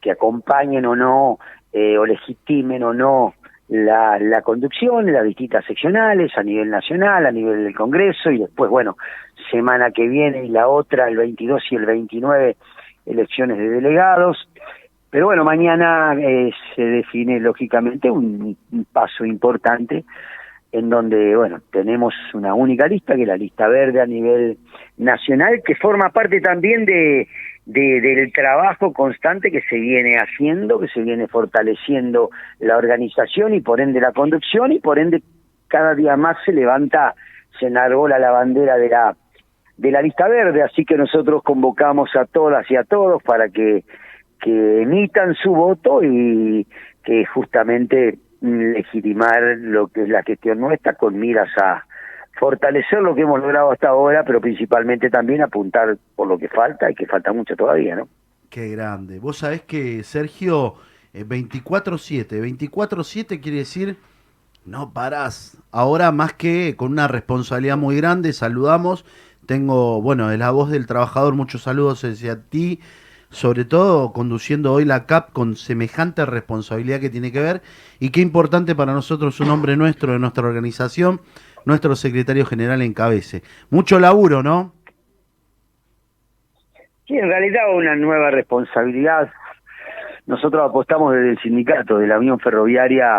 que 0.01 0.12
acompañen 0.12 0.86
o 0.86 0.96
no, 0.96 1.39
eh, 1.79 1.96
o 1.96 2.07
legitimen 2.07 2.81
o 2.81 2.91
no 2.91 3.36
la, 3.69 4.41
conducción 4.43 5.13
las 5.13 5.24
distintas 5.24 5.63
seccionales 5.65 6.31
a 6.36 6.41
nivel 6.41 6.72
nacional, 6.72 7.27
a 7.27 7.31
nivel 7.31 7.65
del 7.65 7.75
Congreso, 7.75 8.31
y 8.31 8.39
después, 8.39 8.72
bueno, 8.72 8.98
semana 9.51 9.91
que 9.91 10.07
viene 10.07 10.46
y 10.46 10.50
la 10.50 10.67
otra, 10.67 11.07
el 11.07 11.17
22 11.17 11.62
y 11.69 11.75
el 11.75 11.86
29, 11.86 12.57
elecciones 13.05 13.60
de 13.60 13.69
delegados. 13.69 14.50
Pero 15.12 15.27
bueno, 15.27 15.43
mañana 15.43 16.15
eh, 16.19 16.51
se 16.75 16.81
define 16.81 17.39
lógicamente 17.39 18.10
un, 18.10 18.57
un 18.72 18.86
paso 18.86 19.24
importante 19.24 20.03
en 20.72 20.89
donde, 20.89 21.36
bueno, 21.36 21.62
tenemos 21.72 22.15
una 22.34 22.55
única 22.55 22.88
lista, 22.88 23.15
que 23.15 23.22
es 23.22 23.27
la 23.27 23.38
lista 23.38 23.67
verde 23.67 24.01
a 24.01 24.07
nivel 24.07 24.57
nacional, 24.98 25.62
que 25.63 25.75
forma 25.75 26.10
parte 26.10 26.41
también 26.41 26.86
de, 26.86 27.27
de- 27.67 28.00
del 28.00 28.31
trabajo 28.31 28.93
constante 28.93 29.51
que 29.51 29.62
se 29.62 29.75
viene 29.77 30.15
haciendo, 30.17 30.79
que 30.79 30.88
se 30.88 31.01
viene 31.01 31.27
fortaleciendo 31.27 32.29
la 32.59 32.77
organización 32.77 33.53
y 33.53 33.62
por 33.62 33.81
ende 33.81 34.00
la 34.00 34.13
conducción 34.13 34.71
y 34.71 34.79
por 34.79 34.97
ende 35.00 35.21
cada 35.67 35.93
día 35.93 36.15
más 36.15 36.38
se 36.45 36.53
levanta, 36.53 37.13
se 37.59 37.67
enarbola 37.67 38.19
la 38.19 38.31
bandera 38.31 38.77
de 38.77 38.89
la 38.89 39.15
de 39.77 39.91
la 39.91 40.01
lista 40.01 40.27
verde, 40.27 40.63
así 40.63 40.86
que 40.86 40.97
nosotros 40.97 41.43
convocamos 41.43 42.09
a 42.15 42.25
todas 42.25 42.65
y 42.71 42.75
a 42.75 42.83
todos 42.83 43.21
para 43.21 43.50
que, 43.50 43.83
que 44.41 44.81
emitan 44.81 45.36
su 45.36 45.53
voto 45.53 46.01
y 46.01 46.65
que 47.03 47.25
justamente 47.25 48.17
legitimar 48.41 49.39
lo 49.59 49.88
que 49.89 50.01
es 50.03 50.09
la 50.09 50.24
gestión 50.24 50.59
nuestra 50.59 50.93
con 50.93 51.19
miras 51.19 51.50
a 51.62 51.83
fortalecer 52.39 53.01
lo 53.01 53.15
que 53.15 53.22
hemos 53.22 53.39
logrado 53.39 53.72
hasta 53.72 53.89
ahora, 53.89 54.24
pero 54.24 54.39
principalmente 54.41 55.10
también 55.10 55.41
apuntar 55.41 55.98
por 56.15 56.27
lo 56.27 56.38
que 56.38 56.48
falta 56.50 56.89
y 56.89 56.96
que 56.96 57.06
falta 57.06 57.34
mucho 57.34 57.56
todavía, 57.56 57.96
¿no? 57.96 58.08
Qué 58.50 58.70
grande. 58.70 59.20
Vos 59.20 59.39
sabés 59.39 59.62
que, 59.62 60.03
Sergio, 60.03 60.75
eh, 61.13 61.25
24-7, 61.25 62.39
24-7 62.41 63.41
quiere 63.41 63.58
decir 63.58 63.98
no 64.67 64.91
parás. 64.91 65.58
Ahora 65.72 66.12
más 66.12 66.34
que 66.34 66.75
con 66.75 66.91
una 66.91 67.08
responsabilidad 67.08 67.77
muy 67.77 67.96
grande, 67.96 68.34
saludamos. 68.34 69.06
Tengo, 69.46 70.01
bueno, 70.01 70.27
de 70.27 70.38
la 70.38 70.51
voz 70.51 70.70
del 70.70 70.86
trabajador, 70.86 71.34
muchos 71.34 71.63
saludos 71.63 72.03
hacia 72.03 72.41
ti, 72.41 72.82
sobre 73.29 73.63
todo 73.63 74.12
conduciendo 74.12 74.74
hoy 74.74 74.84
la 74.84 75.06
CAP 75.06 75.32
con 75.32 75.56
semejante 75.56 76.25
responsabilidad 76.25 77.00
que 77.00 77.10
tiene 77.10 77.32
que 77.32 77.39
ver 77.39 77.62
y 78.00 78.10
qué 78.10 78.20
importante 78.20 78.75
para 78.75 78.94
nosotros 78.94 79.39
un 79.39 79.50
hombre 79.50 79.77
nuestro 79.77 80.12
de 80.12 80.20
nuestra 80.20 80.46
organización, 80.46 81.22
nuestro 81.67 81.95
secretario 81.95 82.45
general 82.45 82.81
encabece. 82.81 83.43
Mucho 83.69 84.00
laburo, 84.00 84.41
¿no? 84.41 84.74
Sí, 87.05 87.17
en 87.17 87.27
realidad 87.27 87.75
una 87.75 87.95
nueva 87.95 88.31
responsabilidad. 88.31 89.29
Nosotros 90.25 90.67
apostamos 90.67 91.13
desde 91.13 91.31
el 91.31 91.39
sindicato, 91.39 91.97
de 91.97 92.07
la 92.07 92.19
Unión 92.19 92.39
Ferroviaria, 92.39 93.17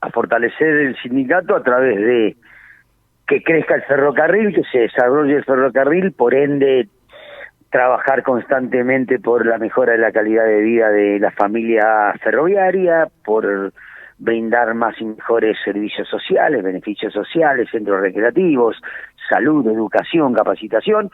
a 0.00 0.10
fortalecer 0.10 0.68
el 0.68 0.96
sindicato 1.02 1.56
a 1.56 1.62
través 1.62 1.96
de 1.96 2.36
que 3.26 3.42
crezca 3.42 3.74
el 3.74 3.82
ferrocarril, 3.82 4.54
que 4.54 4.62
se 4.70 4.80
desarrolle 4.80 5.36
el 5.36 5.44
ferrocarril, 5.44 6.12
por 6.12 6.34
ende 6.34 6.88
trabajar 7.70 8.22
constantemente 8.22 9.18
por 9.18 9.46
la 9.46 9.56
mejora 9.56 9.92
de 9.92 9.98
la 9.98 10.12
calidad 10.12 10.44
de 10.44 10.60
vida 10.60 10.90
de 10.90 11.18
la 11.20 11.30
familia 11.30 12.12
ferroviaria, 12.22 13.08
por 13.24 13.72
brindar 14.20 14.74
más 14.74 15.00
y 15.00 15.04
mejores 15.04 15.56
servicios 15.64 16.06
sociales, 16.08 16.62
beneficios 16.62 17.12
sociales, 17.12 17.68
centros 17.72 18.00
recreativos, 18.00 18.76
salud, 19.28 19.66
educación, 19.66 20.34
capacitación, 20.34 21.10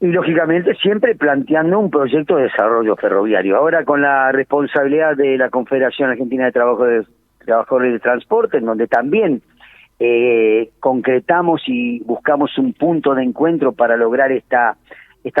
y 0.00 0.06
lógicamente 0.06 0.74
siempre 0.76 1.16
planteando 1.16 1.78
un 1.78 1.90
proyecto 1.90 2.36
de 2.36 2.44
desarrollo 2.44 2.94
ferroviario. 2.96 3.56
Ahora 3.56 3.84
con 3.84 4.00
la 4.00 4.30
responsabilidad 4.30 5.16
de 5.16 5.36
la 5.36 5.50
Confederación 5.50 6.10
Argentina 6.10 6.44
de 6.44 6.52
Trabajo 6.52 6.84
de 6.84 7.04
Trabajadores 7.44 7.92
de 7.94 7.98
Transporte, 7.98 8.58
en 8.58 8.66
donde 8.66 8.86
también 8.86 9.42
eh, 9.98 10.70
concretamos 10.78 11.62
y 11.66 11.98
buscamos 12.04 12.56
un 12.58 12.74
punto 12.74 13.16
de 13.16 13.24
encuentro 13.24 13.72
para 13.72 13.96
lograr 13.96 14.30
esta 14.30 14.76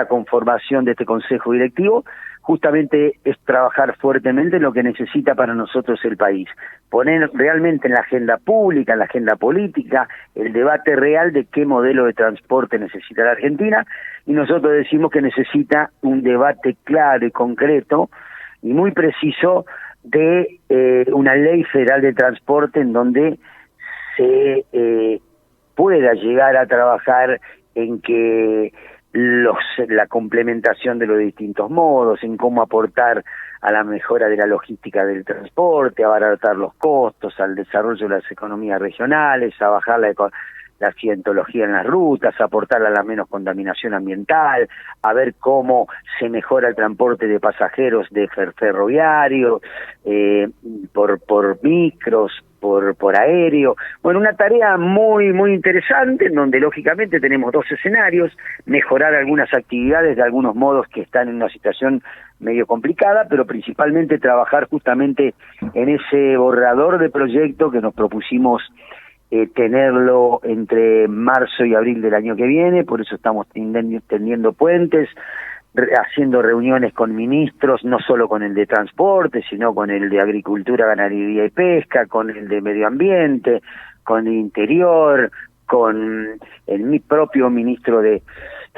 conformación 0.08 0.84
de 0.84 0.92
este 0.92 1.04
Consejo 1.04 1.52
Directivo, 1.52 2.04
justamente 2.48 3.18
es 3.26 3.38
trabajar 3.40 3.94
fuertemente 3.98 4.56
en 4.56 4.62
lo 4.62 4.72
que 4.72 4.82
necesita 4.82 5.34
para 5.34 5.54
nosotros 5.54 6.02
el 6.04 6.16
país, 6.16 6.48
poner 6.88 7.28
realmente 7.34 7.88
en 7.88 7.92
la 7.92 8.00
agenda 8.00 8.38
pública, 8.38 8.94
en 8.94 9.00
la 9.00 9.04
agenda 9.04 9.36
política, 9.36 10.08
el 10.34 10.54
debate 10.54 10.96
real 10.96 11.34
de 11.34 11.44
qué 11.44 11.66
modelo 11.66 12.06
de 12.06 12.14
transporte 12.14 12.78
necesita 12.78 13.22
la 13.22 13.32
Argentina, 13.32 13.86
y 14.24 14.32
nosotros 14.32 14.72
decimos 14.72 15.10
que 15.10 15.20
necesita 15.20 15.90
un 16.00 16.22
debate 16.22 16.74
claro 16.84 17.26
y 17.26 17.30
concreto 17.30 18.08
y 18.62 18.72
muy 18.72 18.92
preciso 18.92 19.66
de 20.02 20.58
eh, 20.70 21.04
una 21.12 21.34
ley 21.34 21.64
federal 21.64 22.00
de 22.00 22.14
transporte 22.14 22.80
en 22.80 22.94
donde 22.94 23.38
se 24.16 24.64
eh, 24.72 25.20
pueda 25.74 26.14
llegar 26.14 26.56
a 26.56 26.64
trabajar 26.64 27.42
en 27.74 28.00
que 28.00 28.72
los, 29.12 29.56
la 29.88 30.06
complementación 30.06 30.98
de 30.98 31.06
los 31.06 31.18
distintos 31.18 31.70
modos, 31.70 32.22
en 32.22 32.36
cómo 32.36 32.62
aportar 32.62 33.24
a 33.60 33.72
la 33.72 33.84
mejora 33.84 34.28
de 34.28 34.36
la 34.36 34.46
logística 34.46 35.04
del 35.04 35.24
transporte, 35.24 36.04
a 36.04 36.06
abaratar 36.06 36.56
los 36.56 36.74
costos, 36.74 37.38
al 37.40 37.54
desarrollo 37.54 38.08
de 38.08 38.16
las 38.16 38.30
economías 38.30 38.80
regionales, 38.80 39.60
a 39.60 39.68
bajar 39.68 40.00
la, 40.00 40.14
la 40.78 40.88
accidentología 40.88 41.64
en 41.64 41.72
las 41.72 41.86
rutas, 41.86 42.40
aportar 42.40 42.84
a 42.84 42.90
la 42.90 43.02
menos 43.02 43.28
contaminación 43.28 43.94
ambiental, 43.94 44.68
a 45.02 45.12
ver 45.12 45.34
cómo 45.38 45.88
se 46.18 46.28
mejora 46.28 46.68
el 46.68 46.74
transporte 46.74 47.26
de 47.26 47.40
pasajeros 47.40 48.06
de 48.10 48.28
fer- 48.28 48.54
ferroviario, 48.54 49.60
eh, 50.04 50.48
por, 50.92 51.20
por 51.20 51.58
micros, 51.62 52.32
por, 52.60 52.96
por 52.96 53.16
aéreo. 53.16 53.76
Bueno, 54.02 54.18
una 54.18 54.32
tarea 54.32 54.76
muy, 54.76 55.32
muy 55.32 55.54
interesante 55.54 56.26
en 56.26 56.34
donde 56.34 56.58
lógicamente 56.58 57.20
tenemos 57.20 57.52
dos 57.52 57.64
escenarios, 57.70 58.36
mejorar 58.66 59.14
algunas 59.14 59.52
actividades 59.54 60.16
de 60.16 60.22
algunos 60.22 60.56
modos 60.56 60.86
que 60.88 61.02
están 61.02 61.28
en 61.28 61.36
una 61.36 61.48
situación 61.48 62.02
medio 62.40 62.66
complicada, 62.66 63.26
pero 63.28 63.46
principalmente 63.46 64.18
trabajar 64.18 64.68
justamente 64.68 65.34
en 65.74 65.88
ese 65.88 66.36
borrador 66.36 66.98
de 66.98 67.10
proyecto 67.10 67.70
que 67.70 67.80
nos 67.80 67.94
propusimos 67.94 68.62
eh, 69.30 69.46
tenerlo 69.54 70.40
entre 70.42 71.06
marzo 71.08 71.64
y 71.64 71.74
abril 71.74 72.00
del 72.00 72.14
año 72.14 72.34
que 72.36 72.46
viene, 72.46 72.84
por 72.84 73.00
eso 73.00 73.14
estamos 73.14 73.46
tendiendo, 73.48 74.52
puentes, 74.52 75.08
re- 75.74 75.92
haciendo 75.94 76.40
reuniones 76.40 76.94
con 76.94 77.14
ministros, 77.14 77.84
no 77.84 77.98
solo 77.98 78.28
con 78.28 78.42
el 78.42 78.54
de 78.54 78.66
transporte, 78.66 79.42
sino 79.50 79.74
con 79.74 79.90
el 79.90 80.08
de 80.08 80.20
agricultura, 80.20 80.86
ganadería 80.86 81.44
y 81.44 81.50
pesca, 81.50 82.06
con 82.06 82.30
el 82.30 82.48
de 82.48 82.60
medio 82.60 82.86
ambiente, 82.86 83.60
con 84.02 84.26
el 84.26 84.34
interior, 84.34 85.30
con 85.66 86.38
el 86.66 86.82
mi 86.84 86.98
propio 86.98 87.50
ministro 87.50 88.00
de 88.00 88.22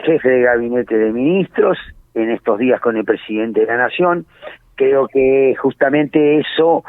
jefe 0.05 0.29
de 0.29 0.43
gabinete 0.43 0.97
de 0.99 1.13
ministros, 1.13 1.79
en 2.15 2.31
estos 2.31 2.59
días 2.59 2.81
con 2.81 2.97
el 2.97 3.05
presidente 3.05 3.61
de 3.61 3.67
la 3.67 3.77
nación. 3.77 4.27
Creo 4.75 5.07
que 5.07 5.55
justamente 5.57 6.39
eso 6.39 6.83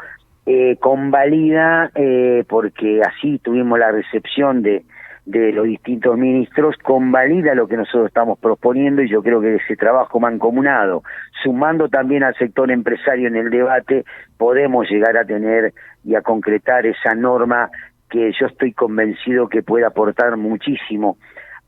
eh, 0.46 0.76
convalida, 0.80 1.90
eh, 1.94 2.44
porque 2.48 3.00
así 3.02 3.38
tuvimos 3.38 3.78
la 3.78 3.92
recepción 3.92 4.62
de, 4.62 4.84
de 5.24 5.52
los 5.52 5.66
distintos 5.66 6.18
ministros, 6.18 6.76
convalida 6.82 7.54
lo 7.54 7.68
que 7.68 7.76
nosotros 7.76 8.08
estamos 8.08 8.38
proponiendo 8.38 9.02
y 9.02 9.08
yo 9.08 9.22
creo 9.22 9.40
que 9.40 9.56
ese 9.56 9.76
trabajo 9.76 10.18
mancomunado, 10.18 11.04
sumando 11.42 11.88
también 11.88 12.24
al 12.24 12.34
sector 12.34 12.70
empresario 12.70 13.28
en 13.28 13.36
el 13.36 13.50
debate, 13.50 14.04
podemos 14.36 14.90
llegar 14.90 15.16
a 15.16 15.24
tener 15.24 15.72
y 16.04 16.16
a 16.16 16.22
concretar 16.22 16.86
esa 16.86 17.14
norma 17.14 17.70
que 18.10 18.32
yo 18.38 18.46
estoy 18.46 18.72
convencido 18.72 19.48
que 19.48 19.62
puede 19.62 19.86
aportar 19.86 20.36
muchísimo 20.36 21.16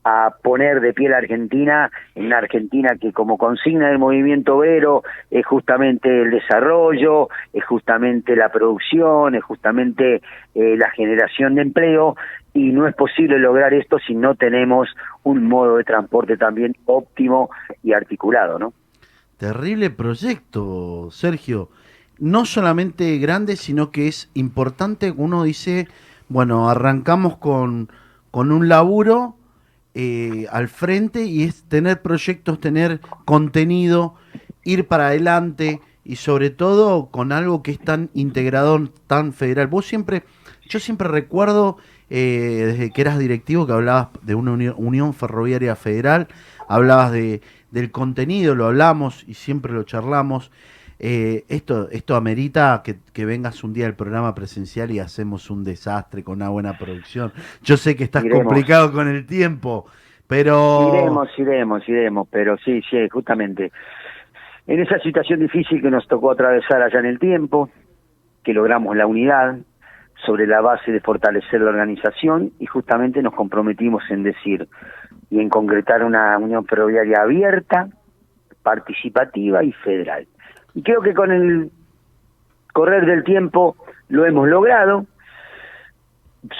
a 0.07 0.35
poner 0.43 0.81
de 0.81 0.93
pie 0.93 1.09
la 1.09 1.17
Argentina, 1.17 1.89
en 2.13 2.27
una 2.27 2.37
Argentina 2.37 2.95
que 3.01 3.11
como 3.11 3.39
consigna 3.39 3.87
del 3.87 3.97
movimiento 3.97 4.59
Vero 4.59 5.01
es 5.31 5.43
justamente 5.47 6.21
el 6.21 6.29
desarrollo, 6.29 7.29
es 7.51 7.65
justamente 7.65 8.35
la 8.35 8.49
producción, 8.49 9.33
es 9.33 9.43
justamente 9.43 10.21
eh, 10.53 10.77
la 10.77 10.91
generación 10.91 11.55
de 11.55 11.63
empleo 11.63 12.15
y 12.53 12.71
no 12.71 12.87
es 12.87 12.93
posible 12.93 13.39
lograr 13.39 13.73
esto 13.73 13.97
si 13.97 14.13
no 14.13 14.35
tenemos 14.35 14.89
un 15.23 15.47
modo 15.47 15.77
de 15.77 15.83
transporte 15.83 16.37
también 16.37 16.75
óptimo 16.85 17.49
y 17.81 17.93
articulado, 17.93 18.59
¿no? 18.59 18.73
Terrible 19.37 19.89
proyecto, 19.89 21.09
Sergio. 21.09 21.69
No 22.19 22.45
solamente 22.45 23.17
grande, 23.17 23.55
sino 23.55 23.89
que 23.89 24.07
es 24.07 24.29
importante. 24.35 25.11
Uno 25.17 25.43
dice, 25.43 25.87
bueno, 26.29 26.69
arrancamos 26.69 27.37
con, 27.37 27.89
con 28.29 28.51
un 28.51 28.69
laburo 28.69 29.35
eh, 29.95 30.45
al 30.51 30.67
frente 30.67 31.23
y 31.25 31.43
es 31.43 31.63
tener 31.63 32.01
proyectos, 32.03 32.59
tener 32.59 32.99
contenido, 33.25 34.13
ir 34.63 34.87
para 34.87 35.07
adelante 35.07 35.81
y 36.03 36.17
sobre 36.17 36.51
todo 36.51 37.07
con 37.07 37.31
algo 37.31 37.63
que 37.63 37.71
es 37.71 37.79
tan 37.79 38.09
integrador, 38.13 38.89
tan 39.07 39.33
federal. 39.33 39.67
Vos 39.67 39.87
siempre, 39.87 40.23
yo 40.69 40.79
siempre 40.79 41.07
recuerdo 41.07 41.77
eh, 42.11 42.63
desde 42.67 42.91
que 42.91 43.01
eras 43.01 43.17
directivo 43.17 43.65
que 43.65 43.73
hablabas 43.73 44.09
de 44.21 44.35
una 44.35 44.51
uni- 44.51 44.73
unión 44.75 45.15
ferroviaria 45.15 45.75
federal, 45.75 46.27
hablabas 46.67 47.11
de, 47.11 47.41
del 47.71 47.89
contenido, 47.89 48.53
lo 48.53 48.65
hablamos 48.67 49.23
y 49.27 49.33
siempre 49.33 49.73
lo 49.73 49.83
charlamos. 49.83 50.51
Eh, 50.97 51.43
esto, 51.49 51.89
esto 51.91 52.15
amerita 52.15 52.81
que, 52.83 52.95
que 53.13 53.25
vengas 53.25 53.63
un 53.63 53.73
día 53.73 53.85
al 53.85 53.95
programa 53.95 54.33
presencial 54.33 54.91
y 54.91 54.99
hacemos 54.99 55.49
un 55.49 55.63
desastre 55.63 56.23
con 56.23 56.35
una 56.35 56.49
buena 56.49 56.77
producción. 56.77 57.33
Yo 57.63 57.75
sé 57.77 57.95
que 57.95 58.05
estás 58.05 58.23
Iremos. 58.23 58.45
complicado 58.45 58.91
con 58.93 59.07
el 59.07 59.25
tiempo, 59.25 59.85
pero... 60.27 60.93
Iremos, 60.93 61.27
iremos, 61.37 61.89
iremos, 61.89 62.27
pero 62.31 62.57
sí, 62.57 62.81
sí, 62.89 63.09
justamente. 63.09 63.71
En 64.67 64.79
esa 64.79 64.97
situación 64.99 65.39
difícil 65.41 65.81
que 65.81 65.91
nos 65.91 66.07
tocó 66.07 66.31
atravesar 66.31 66.81
allá 66.81 66.99
en 66.99 67.05
el 67.05 67.19
tiempo, 67.19 67.69
que 68.43 68.53
logramos 68.53 68.95
la 68.95 69.05
unidad 69.05 69.57
sobre 70.25 70.47
la 70.47 70.61
base 70.61 70.91
de 70.91 71.01
fortalecer 71.01 71.61
la 71.61 71.71
organización 71.71 72.51
y 72.59 72.65
justamente 72.67 73.21
nos 73.21 73.33
comprometimos 73.33 74.03
en 74.09 74.23
decir 74.23 74.67
y 75.29 75.39
en 75.39 75.49
concretar 75.49 76.03
una 76.03 76.37
unión 76.37 76.65
ferroviaria 76.65 77.21
abierta, 77.21 77.89
participativa 78.63 79.63
y 79.63 79.71
federal. 79.73 80.25
Y 80.75 80.83
creo 80.83 81.01
que 81.01 81.13
con 81.13 81.31
el 81.31 81.71
correr 82.73 83.05
del 83.05 83.23
tiempo 83.23 83.75
lo 84.09 84.25
hemos 84.25 84.47
logrado 84.47 85.05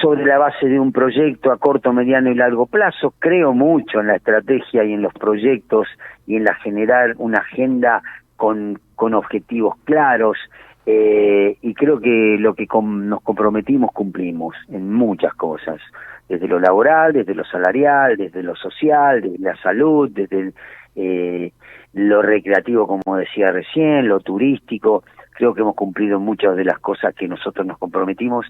sobre 0.01 0.25
la 0.25 0.37
base 0.37 0.67
de 0.67 0.79
un 0.79 0.91
proyecto 0.91 1.51
a 1.51 1.57
corto, 1.57 1.93
mediano 1.93 2.31
y 2.31 2.35
largo 2.35 2.65
plazo. 2.65 3.13
Creo 3.19 3.53
mucho 3.53 3.99
en 3.99 4.07
la 4.07 4.15
estrategia 4.15 4.83
y 4.83 4.93
en 4.93 5.01
los 5.01 5.13
proyectos 5.13 5.87
y 6.25 6.37
en 6.37 6.45
la 6.45 6.55
generar 6.55 7.13
una 7.17 7.39
agenda 7.39 8.01
con, 8.35 8.79
con 8.95 9.13
objetivos 9.13 9.75
claros. 9.83 10.37
eh, 10.85 11.57
y 11.61 11.73
creo 11.73 11.99
que 11.99 12.37
lo 12.39 12.53
que 12.53 12.67
nos 12.81 13.21
comprometimos 13.21 13.91
cumplimos 13.91 14.55
en 14.69 14.93
muchas 14.93 15.33
cosas, 15.33 15.81
desde 16.29 16.47
lo 16.47 16.59
laboral, 16.59 17.13
desde 17.13 17.35
lo 17.35 17.43
salarial, 17.43 18.17
desde 18.17 18.41
lo 18.41 18.55
social, 18.55 19.21
desde 19.21 19.39
la 19.39 19.55
salud, 19.57 20.09
desde 20.11 20.39
el, 20.39 20.53
eh, 20.95 21.51
lo 21.95 22.21
recreativo, 22.21 22.85
como 22.87 23.15
decía 23.17 23.51
recién, 23.51 24.07
lo 24.09 24.19
turístico. 24.19 25.03
Creo 25.31 25.53
que 25.53 25.61
hemos 25.61 25.75
cumplido 25.75 26.19
muchas 26.19 26.55
de 26.57 26.65
las 26.65 26.77
cosas 26.79 27.15
que 27.15 27.27
nosotros 27.27 27.65
nos 27.65 27.77
comprometimos 27.77 28.45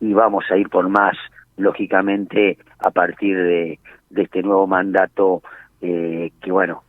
y 0.00 0.12
vamos 0.12 0.44
a 0.50 0.56
ir 0.58 0.68
por 0.68 0.88
más, 0.88 1.16
lógicamente, 1.56 2.58
a 2.78 2.90
partir 2.90 3.36
de, 3.36 3.78
este 4.16 4.42
nuevo 4.42 4.66
mandato 4.66 5.42
eh, 5.80 6.30
que, 6.42 6.52
bueno, 6.52 6.82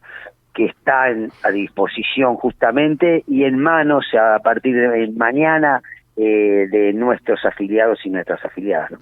que 0.54 0.66
está 0.66 1.10
en- 1.10 1.32
a 1.44 1.50
disposición 1.50 2.36
justamente 2.36 3.24
y 3.28 3.46
en 3.46 3.58
manos 3.58 4.06
a 4.14 4.40
partir 4.40 4.76
de 4.76 5.12
mañana 5.16 5.82
eh, 6.18 6.68
de 6.70 6.92
nuestros 6.94 7.46
afiliados 7.46 8.00
y 8.06 8.10
nuestras 8.10 8.44
afiliadas. 8.44 8.92
¿no? 8.92 9.00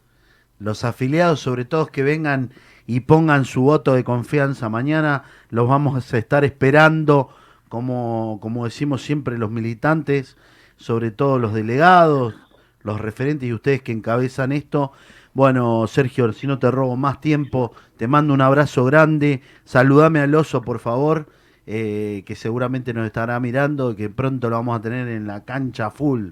los 0.59 0.83
afiliados, 0.83 1.39
sobre 1.39 1.65
todo 1.65 1.87
que 1.87 2.03
vengan 2.03 2.49
y 2.89 3.01
pongan 3.01 3.45
su 3.45 3.61
voto 3.61 3.93
de 3.93 4.03
confianza 4.03 4.67
mañana, 4.67 5.21
los 5.51 5.69
vamos 5.69 6.11
a 6.11 6.17
estar 6.17 6.43
esperando, 6.43 7.29
como, 7.69 8.39
como 8.41 8.65
decimos 8.65 9.03
siempre 9.03 9.37
los 9.37 9.51
militantes, 9.51 10.37
sobre 10.75 11.11
todo 11.11 11.37
los 11.37 11.53
delegados, 11.53 12.33
los 12.81 12.99
referentes 12.99 13.47
y 13.47 13.53
ustedes 13.53 13.83
que 13.83 13.91
encabezan 13.91 14.51
esto. 14.51 14.91
Bueno, 15.35 15.85
Sergio, 15.85 16.33
si 16.33 16.47
no 16.47 16.57
te 16.57 16.71
robo 16.71 16.97
más 16.97 17.21
tiempo, 17.21 17.73
te 17.95 18.07
mando 18.07 18.33
un 18.33 18.41
abrazo 18.41 18.85
grande, 18.85 19.43
saludame 19.65 20.21
al 20.21 20.33
oso, 20.33 20.63
por 20.63 20.79
favor, 20.79 21.27
eh, 21.67 22.23
que 22.25 22.33
seguramente 22.33 22.91
nos 22.91 23.05
estará 23.05 23.39
mirando, 23.39 23.95
que 23.95 24.09
pronto 24.09 24.49
lo 24.49 24.55
vamos 24.55 24.79
a 24.79 24.81
tener 24.81 25.07
en 25.09 25.27
la 25.27 25.45
cancha 25.45 25.91
full. 25.91 26.29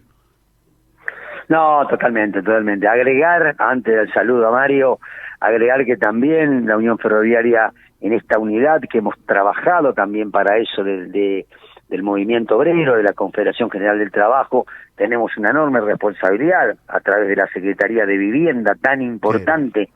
No, 1.49 1.85
totalmente, 1.87 2.41
totalmente. 2.41 2.87
Agregar, 2.87 3.55
antes 3.59 3.95
del 3.95 4.11
saludo 4.11 4.47
a 4.47 4.51
Mario, 4.51 4.99
agregar 5.39 5.85
que 5.85 5.97
también 5.97 6.65
la 6.65 6.77
Unión 6.77 6.97
Ferroviaria 6.97 7.71
en 8.01 8.13
esta 8.13 8.39
unidad, 8.39 8.81
que 8.89 8.99
hemos 8.99 9.15
trabajado 9.25 9.93
también 9.93 10.31
para 10.31 10.57
eso 10.57 10.83
de, 10.83 11.07
de, 11.07 11.45
del 11.89 12.03
movimiento 12.03 12.57
obrero, 12.57 12.95
de 12.95 13.03
la 13.03 13.13
Confederación 13.13 13.69
General 13.69 13.97
del 13.97 14.11
Trabajo, 14.11 14.65
tenemos 14.95 15.35
una 15.37 15.49
enorme 15.49 15.79
responsabilidad 15.81 16.77
a 16.87 16.99
través 16.99 17.27
de 17.27 17.35
la 17.35 17.47
Secretaría 17.47 18.05
de 18.05 18.17
Vivienda, 18.17 18.75
tan 18.79 19.01
importante 19.01 19.89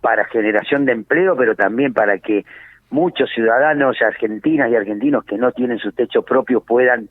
para 0.00 0.24
generación 0.26 0.84
de 0.84 0.92
empleo, 0.92 1.36
pero 1.36 1.54
también 1.54 1.92
para 1.92 2.18
que 2.18 2.44
muchos 2.90 3.30
ciudadanos 3.30 3.96
argentinas 4.02 4.70
y 4.70 4.76
argentinos 4.76 5.24
que 5.24 5.38
no 5.38 5.52
tienen 5.52 5.78
su 5.78 5.92
techo 5.92 6.22
propio 6.22 6.60
puedan 6.60 7.08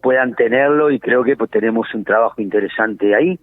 puedan 0.00 0.34
tenerlo 0.34 0.92
y 0.92 1.00
creo 1.00 1.24
que 1.24 1.36
pues 1.36 1.50
tenemos 1.50 1.92
un 1.92 2.04
trabajo 2.04 2.40
interesante 2.40 3.16
ahí. 3.16 3.38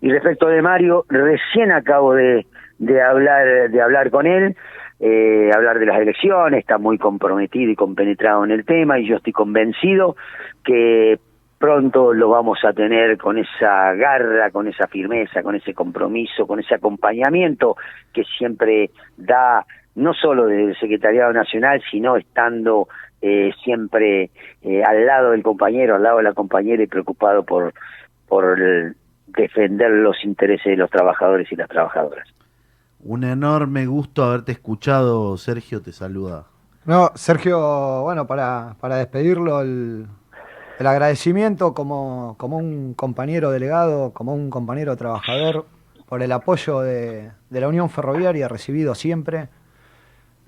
Y 0.00 0.10
respecto 0.10 0.46
de 0.46 0.62
Mario, 0.62 1.04
recién 1.10 1.70
acabo 1.70 2.14
de, 2.14 2.46
de 2.78 3.02
hablar 3.02 3.70
de 3.70 3.82
hablar 3.82 4.10
con 4.10 4.26
él, 4.26 4.56
eh, 5.00 5.50
hablar 5.54 5.78
de 5.78 5.86
las 5.86 6.00
elecciones, 6.00 6.60
está 6.60 6.78
muy 6.78 6.98
comprometido 6.98 7.70
y 7.70 7.76
compenetrado 7.76 8.44
en 8.44 8.50
el 8.52 8.64
tema 8.64 8.98
y 8.98 9.06
yo 9.08 9.16
estoy 9.16 9.32
convencido 9.32 10.16
que 10.64 11.18
pronto 11.58 12.12
lo 12.14 12.28
vamos 12.30 12.64
a 12.64 12.72
tener 12.72 13.18
con 13.18 13.36
esa 13.38 13.92
garra, 13.94 14.50
con 14.50 14.68
esa 14.68 14.86
firmeza, 14.86 15.42
con 15.42 15.56
ese 15.56 15.74
compromiso, 15.74 16.46
con 16.46 16.60
ese 16.60 16.74
acompañamiento 16.76 17.76
que 18.12 18.22
siempre 18.24 18.90
da 19.16 19.64
no 19.96 20.14
solo 20.14 20.46
del 20.46 20.76
Secretariado 20.78 21.32
Nacional, 21.32 21.82
sino 21.90 22.16
estando 22.16 22.86
eh, 23.20 23.50
siempre 23.64 24.30
eh, 24.62 24.84
al 24.84 25.04
lado 25.04 25.32
del 25.32 25.42
compañero, 25.42 25.96
al 25.96 26.04
lado 26.04 26.18
de 26.18 26.22
la 26.22 26.32
compañera 26.34 26.80
y 26.80 26.86
preocupado 26.86 27.44
por, 27.44 27.72
por 28.28 28.60
el- 28.60 28.94
defender 29.26 29.90
los 29.90 30.24
intereses 30.24 30.64
de 30.64 30.76
los 30.76 30.88
trabajadores 30.90 31.50
y 31.52 31.56
las 31.56 31.68
trabajadoras. 31.68 32.26
Un 33.00 33.24
enorme 33.24 33.86
gusto 33.86 34.24
haberte 34.24 34.52
escuchado, 34.52 35.36
Sergio, 35.36 35.80
te 35.80 35.92
saluda. 35.92 36.46
No, 36.84 37.12
Sergio, 37.14 38.02
bueno, 38.02 38.26
para, 38.26 38.74
para 38.80 38.96
despedirlo, 38.96 39.60
el, 39.60 40.06
el 40.78 40.86
agradecimiento 40.86 41.74
como, 41.74 42.34
como 42.38 42.56
un 42.56 42.94
compañero 42.94 43.50
delegado, 43.50 44.12
como 44.12 44.34
un 44.34 44.50
compañero 44.50 44.96
trabajador, 44.96 45.66
por 46.08 46.22
el 46.22 46.32
apoyo 46.32 46.80
de, 46.80 47.30
de 47.50 47.60
la 47.60 47.68
Unión 47.68 47.88
Ferroviaria 47.90 48.48
recibido 48.48 48.94
siempre, 48.94 49.48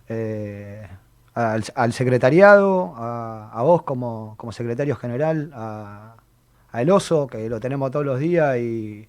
eh, 0.08 0.88
al, 1.34 1.92
secretariado, 1.92 2.94
a, 2.96 3.50
a 3.52 3.62
vos 3.62 3.82
como, 3.82 4.34
como 4.36 4.50
secretario 4.50 4.96
general, 4.96 5.52
a, 5.54 6.16
a 6.72 6.82
El 6.82 6.90
Oso, 6.90 7.28
que 7.28 7.48
lo 7.48 7.60
tenemos 7.60 7.90
todos 7.92 8.04
los 8.04 8.18
días 8.18 8.56
y, 8.58 9.08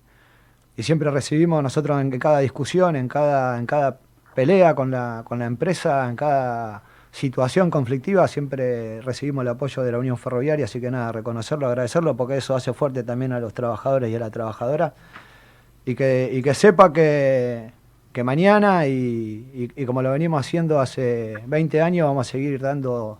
y 0.78 0.84
siempre 0.84 1.10
recibimos 1.12 1.62
nosotros 1.62 2.00
en 2.02 2.10
cada 2.20 2.40
discusión, 2.40 2.96
en 2.96 3.08
cada, 3.08 3.58
en 3.58 3.66
cada 3.66 3.98
pelea 4.36 4.74
con 4.76 4.92
la, 4.92 5.24
con 5.26 5.40
la 5.40 5.46
empresa, 5.46 6.08
en 6.10 6.16
cada 6.16 6.84
situación 7.12 7.70
conflictiva, 7.70 8.26
siempre 8.30 9.02
recibimos 9.02 9.42
el 9.42 9.50
apoyo 9.50 9.84
de 9.84 9.92
la 9.92 9.98
Unión 10.00 10.18
Ferroviaria, 10.18 10.64
así 10.66 10.80
que 10.80 10.90
nada, 10.90 11.12
reconocerlo, 11.12 11.68
agradecerlo, 11.68 12.16
porque 12.16 12.38
eso 12.38 12.56
hace 12.56 12.72
fuerte 12.72 13.04
también 13.04 13.34
a 13.34 13.40
los 13.42 13.54
trabajadores 13.54 14.10
y 14.10 14.16
a 14.16 14.20
la 14.20 14.30
trabajadora, 14.30 14.94
y 15.86 15.96
que, 15.96 16.30
y 16.32 16.42
que 16.42 16.54
sepa 16.54 16.94
que, 16.94 17.72
que 18.14 18.24
mañana, 18.24 18.88
y, 18.88 18.92
y- 19.76 19.82
y 19.82 19.86
como 19.86 20.02
lo 20.02 20.12
venimos 20.12 20.40
haciendo 20.40 20.80
hace 20.80 21.38
20 21.48 21.82
años, 21.82 22.08
vamos 22.08 22.28
a 22.30 22.32
seguir 22.32 22.62
dando 22.62 23.20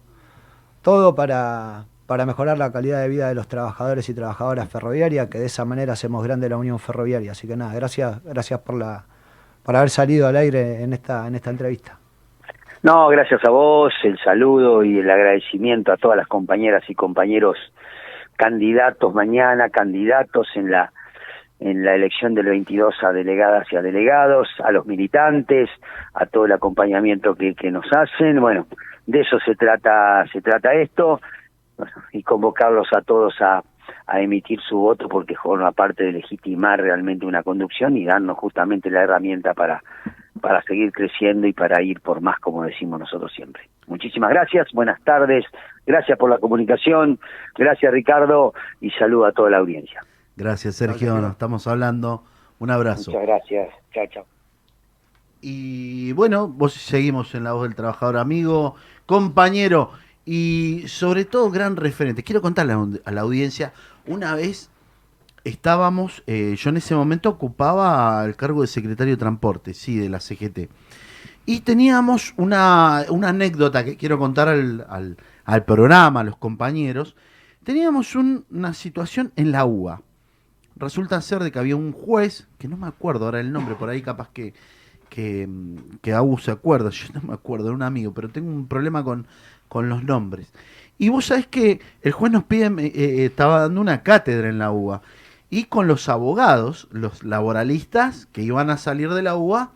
todo 0.82 1.14
para, 1.14 1.86
para 2.12 2.26
mejorar 2.26 2.58
la 2.58 2.74
calidad 2.74 3.02
de 3.02 3.08
vida 3.08 3.30
de 3.30 3.36
los 3.36 3.48
trabajadores 3.48 4.10
y 4.10 4.14
trabajadoras 4.14 4.70
ferroviarias, 4.70 5.30
que 5.30 5.38
de 5.38 5.46
esa 5.46 5.64
manera 5.64 5.94
hacemos 5.94 6.22
grande 6.26 6.50
la 6.50 6.58
Unión 6.58 6.78
Ferroviaria. 6.78 7.32
Así 7.32 7.48
que 7.48 7.56
nada, 7.56 7.74
gracias, 7.74 8.22
gracias 8.26 8.60
por 8.60 8.78
la 8.78 9.06
por 9.64 9.78
haber 9.78 9.88
salido 9.88 10.28
al 10.28 10.36
aire 10.36 10.84
en 10.84 10.92
esta, 10.92 11.26
en 11.26 11.36
esta 11.36 11.52
entrevista. 11.52 11.98
No, 12.84 13.08
gracias 13.08 13.40
a 13.46 13.50
vos, 13.50 13.94
el 14.04 14.20
saludo 14.20 14.84
y 14.84 15.00
el 15.00 15.10
agradecimiento 15.10 15.94
a 15.94 15.96
todas 15.96 16.18
las 16.18 16.28
compañeras 16.28 16.84
y 16.90 16.96
compañeros 16.96 17.58
candidatos 18.36 19.14
mañana, 19.14 19.70
candidatos 19.70 20.50
en 20.56 20.70
la 20.70 20.92
en 21.62 21.86
la 21.86 21.96
elección 21.96 22.34
del 22.34 22.48
22 22.48 22.94
a 23.04 23.14
delegadas 23.14 23.72
y 23.72 23.78
a 23.78 23.82
delegados, 23.82 24.50
a 24.62 24.74
los 24.74 24.86
militantes, 24.86 25.70
a 26.14 26.26
todo 26.26 26.44
el 26.44 26.52
acompañamiento 26.52 27.36
que, 27.36 27.56
que 27.56 27.72
nos 27.72 27.86
hacen. 27.94 28.42
Bueno, 28.42 28.68
de 29.06 29.22
eso 29.22 29.40
se 29.46 29.56
trata 29.56 30.26
se 30.34 30.42
trata 30.42 30.74
esto 30.74 31.22
y 32.12 32.24
convocarlos 32.24 32.88
a 32.94 33.02
todos 33.02 33.40
a, 33.42 33.64
a 34.08 34.22
emitir 34.22 34.60
su 34.62 34.78
voto 34.78 35.08
porque 35.08 35.36
forma 35.36 35.72
parte 35.72 36.04
de 36.04 36.14
legitimar 36.14 36.80
realmente 36.80 37.26
una 37.26 37.44
conducción 37.44 37.98
y 37.98 38.06
darnos 38.06 38.38
justamente 38.38 38.90
la 38.90 39.04
herramienta 39.04 39.54
para 39.54 39.82
para 40.42 40.62
seguir 40.64 40.92
creciendo 40.92 41.48
y 41.48 41.54
para 41.54 41.82
ir 41.82 42.02
por 42.02 42.20
más, 42.20 42.40
como 42.40 42.64
decimos 42.64 43.00
nosotros 43.00 43.32
siempre. 43.34 43.70
Muchísimas 43.88 44.32
gracias, 44.32 44.68
buenas 44.74 45.02
tardes, 45.04 45.46
gracias 45.86 46.18
por 46.18 46.30
la 46.30 46.40
comunicación, 46.40 47.20
gracias 47.56 47.92
Ricardo 47.92 48.54
y 48.82 48.90
saludo 48.92 49.26
a 49.26 49.32
toda 49.32 49.52
la 49.52 49.58
audiencia. 49.58 50.04
Gracias, 50.36 50.76
Sergio, 50.76 51.16
nos 51.16 51.34
estamos 51.34 51.68
hablando. 51.68 52.24
Un 52.60 52.72
abrazo. 52.72 53.12
Muchas 53.12 53.28
gracias, 53.28 53.70
chao, 53.94 54.08
chao. 54.08 54.26
Y 55.42 56.14
bueno, 56.14 56.48
vos 56.48 56.74
seguimos 56.74 57.34
en 57.36 57.44
la 57.44 57.54
voz 57.54 57.64
del 57.64 57.76
trabajador 57.76 58.18
amigo, 58.18 58.76
compañero 59.06 59.92
y 60.26 60.84
sobre 60.88 61.26
todo 61.26 61.50
gran 61.52 61.76
referente. 61.76 62.24
Quiero 62.24 62.42
contarle 62.42 62.74
a 63.06 63.12
la- 63.12 63.22
audiencia, 63.22 63.74
una 64.06 64.36
vez 64.36 64.70
estábamos, 65.44 66.24
eh, 66.28 66.56
yo 66.58 66.70
en 66.70 66.78
ese 66.78 66.96
momento 66.96 67.30
ocupaba 67.30 68.24
el 68.26 68.36
cargo 68.36 68.62
de 68.62 68.68
secretario 68.68 69.14
de 69.16 69.20
transporte, 69.20 69.74
sí, 69.74 69.98
de 69.98 70.10
la 70.10 70.20
CGT. 70.20 70.70
Y 71.46 71.62
teníamos 71.62 72.34
una, 72.38 73.06
una 73.10 73.30
anécdota 73.30 73.84
que 73.84 73.98
quiero 73.98 74.20
contar 74.20 74.48
al, 74.48 74.86
al- 74.90 75.18
al 75.46 75.66
programa, 75.66 76.20
a 76.20 76.24
los 76.24 76.38
compañeros. 76.38 77.16
Teníamos 77.64 78.16
un- 78.16 78.46
una 78.52 78.74
situación 78.74 79.32
en 79.36 79.52
la 79.52 79.66
UA. 79.66 80.02
Resulta 80.76 81.20
ser 81.22 81.40
de 81.44 81.52
que 81.52 81.60
había 81.60 81.76
un 81.76 81.92
juez, 81.92 82.48
que 82.60 82.68
no 82.68 82.78
me 82.78 82.88
acuerdo 82.88 83.26
ahora 83.26 83.40
el 83.40 83.52
nombre, 83.52 83.76
por 83.76 83.90
ahí 83.90 84.02
capaz 84.02 84.30
que, 84.30 84.54
que, 85.10 85.48
que 86.02 86.14
Agu 86.14 86.38
se 86.38 86.52
acuerda, 86.52 86.90
yo 86.92 87.08
no 87.14 87.22
me 87.28 87.34
acuerdo, 87.34 87.66
era 87.68 87.76
un 87.76 87.84
amigo, 87.84 88.14
pero 88.14 88.30
tengo 88.30 88.50
un 88.50 88.68
problema 88.68 89.04
con, 89.04 89.26
con 89.72 89.88
los 89.88 90.04
nombres. 90.04 90.52
Y 90.98 91.08
vos 91.08 91.28
sabés 91.28 91.48
que 91.48 91.80
el 92.02 92.12
juez 92.12 92.30
nos 92.30 92.44
pide, 92.44 92.66
eh, 92.66 92.92
eh, 92.94 93.26
estaba 93.28 93.62
dando 93.62 93.80
una 93.80 94.04
cátedra 94.04 94.50
en 94.50 94.60
la 94.60 94.70
UA, 94.70 95.02
y 95.50 95.64
con 95.64 95.88
los 95.88 96.10
abogados, 96.10 96.90
los 96.92 97.24
laboralistas 97.24 98.28
que 98.34 98.42
iban 98.42 98.70
a 98.70 98.76
salir 98.76 99.14
de 99.14 99.22
la 99.22 99.38
UA, 99.38 99.72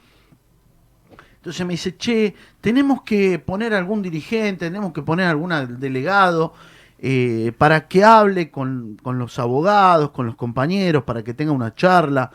entonces 1.37 1.65
me 1.65 1.75
dice, 1.75 1.95
che, 1.95 2.35
tenemos 2.59 3.03
que 3.03 3.39
poner 3.39 3.73
algún 3.73 4.01
dirigente, 4.01 4.65
tenemos 4.65 4.91
que 4.91 5.01
poner 5.01 5.27
algún 5.27 5.79
delegado 5.79 6.53
eh, 6.99 7.53
para 7.57 7.87
que 7.87 8.03
hable 8.03 8.51
con, 8.51 8.97
con 9.01 9.17
los 9.17 9.39
abogados, 9.39 10.09
con 10.09 10.25
los 10.25 10.35
compañeros, 10.35 11.03
para 11.03 11.23
que 11.23 11.33
tenga 11.33 11.53
una 11.53 11.73
charla. 11.73 12.31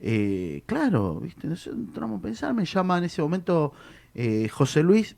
Eh, 0.00 0.62
claro, 0.64 1.20
¿viste? 1.20 1.46
Nosotros 1.46 1.78
entramos 1.78 2.20
a 2.20 2.22
pensar, 2.22 2.54
me 2.54 2.64
llama 2.64 2.96
en 2.96 3.04
ese 3.04 3.20
momento 3.20 3.74
eh, 4.14 4.48
José 4.48 4.82
Luis 4.82 5.14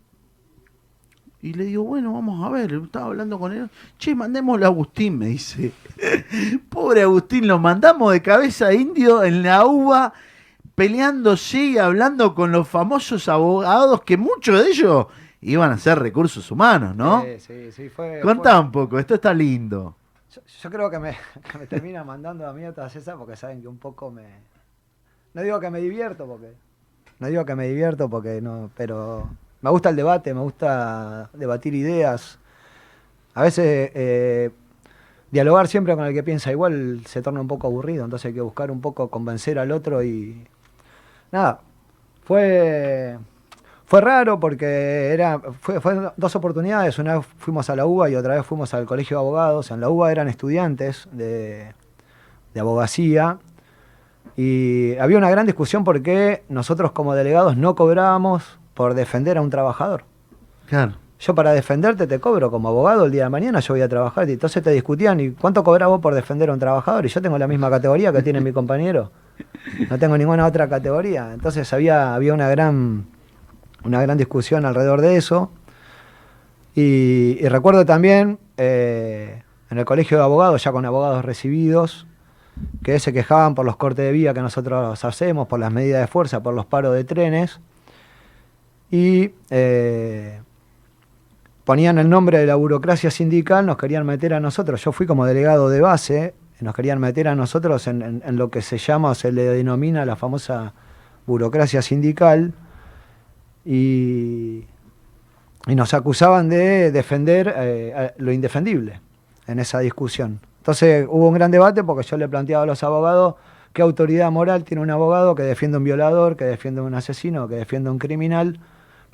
y 1.45 1.53
le 1.53 1.65
digo, 1.65 1.85
bueno, 1.85 2.15
vamos 2.15 2.43
a 2.43 2.49
ver, 2.49 2.73
estaba 2.73 3.05
hablando 3.05 3.39
con 3.39 3.53
él. 3.53 3.69
Che, 3.99 4.15
mandémosle 4.15 4.65
a 4.65 4.69
Agustín, 4.69 5.19
me 5.19 5.27
dice. 5.27 5.73
Pobre 6.71 7.03
Agustín, 7.03 7.47
lo 7.47 7.59
mandamos 7.59 8.13
de 8.13 8.23
cabeza 8.23 8.73
indio 8.73 9.23
en 9.23 9.43
la 9.43 9.67
uva, 9.67 10.15
peleándose 10.75 11.59
y 11.59 11.77
hablando 11.77 12.35
con 12.35 12.51
los 12.51 12.67
famosos 12.67 13.29
abogados, 13.29 14.01
que 14.05 14.17
muchos 14.17 14.59
de 14.65 14.71
ellos 14.71 15.07
iban 15.43 15.71
a 15.71 15.77
ser 15.77 15.99
recursos 15.99 16.51
humanos, 16.51 16.97
¿no? 16.97 17.23
Sí, 17.23 17.39
sí, 17.41 17.73
sí, 17.73 17.89
fue. 17.91 18.21
Contá 18.23 18.53
fue- 18.53 18.61
un 18.63 18.73
poco, 18.73 18.99
esto 18.99 19.17
está 19.17 19.35
lindo. 19.35 19.95
Yo, 20.35 20.41
yo 20.63 20.71
creo 20.71 20.91
que 20.91 20.99
me, 20.99 21.15
que 21.53 21.59
me 21.59 21.67
termina 21.67 22.05
mandando 22.05 22.49
a 22.49 22.55
mí 22.55 22.63
todas 22.75 22.97
esas 22.97 23.17
porque 23.19 23.37
saben 23.37 23.61
que 23.61 23.69
un 23.69 23.77
poco 23.77 24.11
me. 24.11 24.25
No 25.35 25.43
digo 25.43 25.61
que 25.61 25.69
me 25.69 25.83
divierto 25.83 26.27
porque. 26.27 26.55
No 27.19 27.29
digo 27.29 27.45
que 27.45 27.55
me 27.55 27.69
divierto 27.69 28.09
porque 28.09 28.41
no. 28.41 28.71
Pero 28.75 29.29
me 29.65 29.71
gusta 29.71 29.89
el 29.89 29.97
debate, 29.97 30.35
me 30.35 30.43
gusta 30.43 31.31
debatir 31.33 31.75
ideas. 31.75 32.39
A 33.33 33.41
veces 33.41 33.91
eh, 33.95 34.51
dialogar 35.31 35.69
siempre 35.69 35.97
con 35.97 36.05
el 36.05 36.13
que 36.13 36.23
piensa 36.23 36.53
igual 36.53 37.01
se 37.07 37.23
torna 37.23 37.41
un 37.41 37.49
poco 37.49 37.67
aburrido, 37.67 38.05
entonces 38.05 38.27
hay 38.27 38.35
que 38.35 38.43
buscar 38.43 38.71
un 38.71 38.83
poco 38.83 39.09
convencer 39.09 39.59
al 39.59 39.73
otro 39.73 40.05
y. 40.05 40.47
Nada. 41.33 41.61
Fue. 42.25 43.19
Fue 43.87 44.01
raro 44.03 44.39
porque 44.39 45.15
era, 45.15 45.41
fue, 45.61 45.81
dos 46.15 46.37
oportunidades. 46.37 46.99
Una 46.99 47.19
vez 47.19 47.27
fuimos 47.39 47.71
a 47.71 47.77
la 47.77 47.87
UBA 47.87 48.11
y 48.11 48.17
otra 48.17 48.35
vez 48.35 48.45
fuimos 48.45 48.75
al 48.75 48.85
colegio 48.85 49.17
de 49.17 49.23
abogados. 49.23 49.71
En 49.71 49.81
la 49.81 49.89
UBA 49.89 50.13
eran 50.13 50.29
estudiantes 50.29 51.09
de, 51.11 51.73
de 52.53 52.61
abogacía. 52.61 53.39
Y 54.37 54.97
había 54.99 55.17
una 55.17 55.31
gran 55.31 55.47
discusión 55.47 55.85
porque 55.85 56.43
nosotros 56.51 56.93
como 56.93 57.15
delegados 57.15 57.57
no 57.57 57.75
cobrábamos 57.75 58.59
por 58.75 58.95
defender 58.95 59.39
a 59.39 59.43
un 59.43 59.51
trabajador. 59.51 60.05
Claro. 60.69 60.95
Yo 61.21 61.35
para 61.35 61.53
defenderte 61.53 62.07
te 62.07 62.21
cobro 62.21 62.51
como 62.51 62.69
abogado 62.69 63.07
el 63.07 63.13
día 63.13 63.25
de 63.25 63.31
mañana, 63.31 63.61
yo 63.61 63.75
voy 63.75 63.81
a 63.81 63.89
trabajar. 63.89 64.29
Y 64.29 64.33
entonces 64.33 64.63
te 64.63 64.71
discutían, 64.71 65.21
¿y 65.21 65.31
cuánto 65.31 65.65
cobrás 65.65 65.89
vos 65.89 66.01
por 66.01 66.15
defender 66.15 66.51
a 66.51 66.53
un 66.53 66.59
trabajador? 66.59 67.07
Y 67.07 67.09
yo 67.09 67.23
tengo 67.23 67.39
la 67.39 67.47
misma 67.47 67.71
categoría 67.71 68.13
que 68.13 68.23
tiene 68.23 68.41
mi 68.41 68.53
compañero. 68.53 69.11
No 69.89 69.99
tengo 69.99 70.19
ninguna 70.19 70.45
otra 70.47 70.69
categoría. 70.69 71.33
Entonces 71.33 71.73
había, 71.73 72.15
había 72.15 72.35
una 72.35 72.49
gran 72.49 73.07
una 73.85 74.01
gran 74.03 74.19
discusión 74.19 74.65
alrededor 74.65 75.01
de 75.01 75.17
eso. 75.17 75.51
Y, 76.75 77.39
y 77.41 77.49
recuerdo 77.49 77.87
también 77.87 78.39
eh, 78.57 79.43
en 79.71 79.79
el 79.79 79.85
colegio 79.85 80.17
de 80.17 80.25
abogados, 80.25 80.65
ya 80.65 80.73
con 80.73 80.85
abogados 80.85 81.25
recibidos, 81.25 82.07
que 82.83 82.99
se 82.99 83.13
quejaban 83.13 83.55
por 83.55 83.65
los 83.65 83.77
cortes 83.77 84.05
de 84.05 84.13
vía 84.13 84.35
que 84.35 84.41
nosotros 84.41 85.05
hacemos, 85.05 85.47
por 85.47 85.61
las 85.61 85.73
medidas 85.73 86.01
de 86.01 86.07
fuerza, 86.07 86.43
por 86.43 86.55
los 86.55 86.67
paros 86.67 86.95
de 86.95 87.05
trenes, 87.05 87.61
y 88.95 89.35
eh, 89.51 90.41
ponían 91.65 91.99
el 91.99 92.09
nombre 92.09 92.39
de 92.39 92.47
la 92.47 92.55
burocracia 92.55 93.11
sindical, 93.11 93.67
nos 93.67 93.77
querían 93.77 94.07
meter 94.07 94.33
a 94.35 94.39
nosotros, 94.39 94.85
yo 94.85 94.93
fui 94.93 95.05
como 95.05 95.27
delegado 95.27 95.69
de 95.69 95.81
base, 95.81 96.35
nos 96.61 96.77
querían 96.77 97.01
meter 97.01 97.27
a 97.27 97.35
nosotros 97.35 97.89
en, 97.89 98.23
lo 98.25 98.51
que 98.51 98.63
se 98.63 98.79
llama 98.79 99.11
o 99.11 99.15
se 99.17 99.33
le 99.33 99.47
denomina 99.47 100.07
la 100.07 100.15
famosa 100.15 100.75
burocracia 101.27 101.83
sindical, 101.83 102.55
y, 103.65 104.63
y 105.67 105.75
nos 105.75 105.93
acusaban 105.93 106.49
de 106.49 106.93
defender 106.93 107.53
eh, 107.57 108.13
lo 108.19 108.31
indefendible 108.31 109.01
en 109.49 109.59
esa 109.59 109.81
discusión. 109.81 110.39
Entonces 110.59 111.05
hubo 111.11 111.27
un 111.27 111.35
gran 111.35 111.51
debate 111.51 111.83
porque 111.83 112.07
yo 112.07 112.17
le 112.17 112.29
planteaba 112.29 112.63
a 112.63 112.67
los 112.67 112.85
abogados 112.85 113.35
qué 113.73 113.83
autoridad 113.83 114.31
moral 114.31 114.63
tiene 114.63 114.85
un 114.85 114.91
abogado 114.93 115.35
que 115.35 115.43
defiende 115.43 115.75
a 115.75 115.79
un 115.79 115.85
violador, 115.85 116.37
que 116.37 116.45
defiende 116.45 116.81
a 116.81 116.85
un 116.85 116.95
asesino, 116.95 117.49
que 117.49 117.57
defiende 117.57 117.89
a 117.89 117.93
un 117.93 117.99
criminal, 117.99 118.61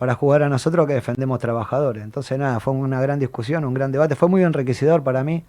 para 0.00 0.14
jugar 0.14 0.42
a 0.42 0.48
nosotros 0.48 0.86
que 0.86 0.94
defendemos 0.94 1.38
trabajadores. 1.40 2.02
Entonces 2.02 2.38
nada, 2.38 2.58
fue 2.58 2.72
una 2.72 3.02
gran 3.02 3.18
discusión, 3.18 3.66
un 3.66 3.74
gran 3.74 3.92
debate. 3.92 4.16
Fue 4.16 4.30
muy 4.30 4.42
enriquecedor 4.42 5.04
para 5.04 5.22
mí 5.22 5.44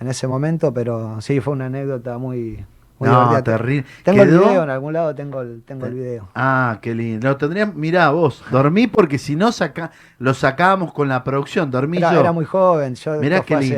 en 0.00 0.08
ese 0.08 0.26
momento, 0.26 0.74
pero 0.74 1.20
sí, 1.20 1.38
fue 1.40 1.52
una 1.52 1.66
anécdota 1.66 2.18
muy... 2.18 2.64
muy 2.98 3.08
No, 3.08 3.40
terrible. 3.44 3.86
Tengo 4.02 4.24
el 4.24 4.30
video, 4.30 4.64
en 4.64 4.70
algún 4.70 4.92
lado 4.92 5.14
tengo 5.14 5.40
el, 5.40 5.62
tengo 5.64 5.86
el 5.86 5.94
video. 5.94 6.28
Ah, 6.34 6.80
qué 6.82 6.96
lindo. 6.96 7.28
Lo 7.28 7.36
tendría, 7.36 7.66
mirá 7.66 8.10
vos, 8.10 8.42
dormí 8.50 8.88
porque 8.88 9.18
si 9.18 9.36
no 9.36 9.52
saca, 9.52 9.92
lo 10.18 10.34
sacábamos 10.34 10.92
con 10.92 11.08
la 11.08 11.22
producción, 11.22 11.70
dormí 11.70 11.98
Era, 11.98 12.12
yo. 12.12 12.18
era 12.18 12.32
muy 12.32 12.44
joven, 12.44 12.96
yo 12.96 13.14
Mirá 13.20 13.42
qué 13.42 13.54
hace 13.54 13.68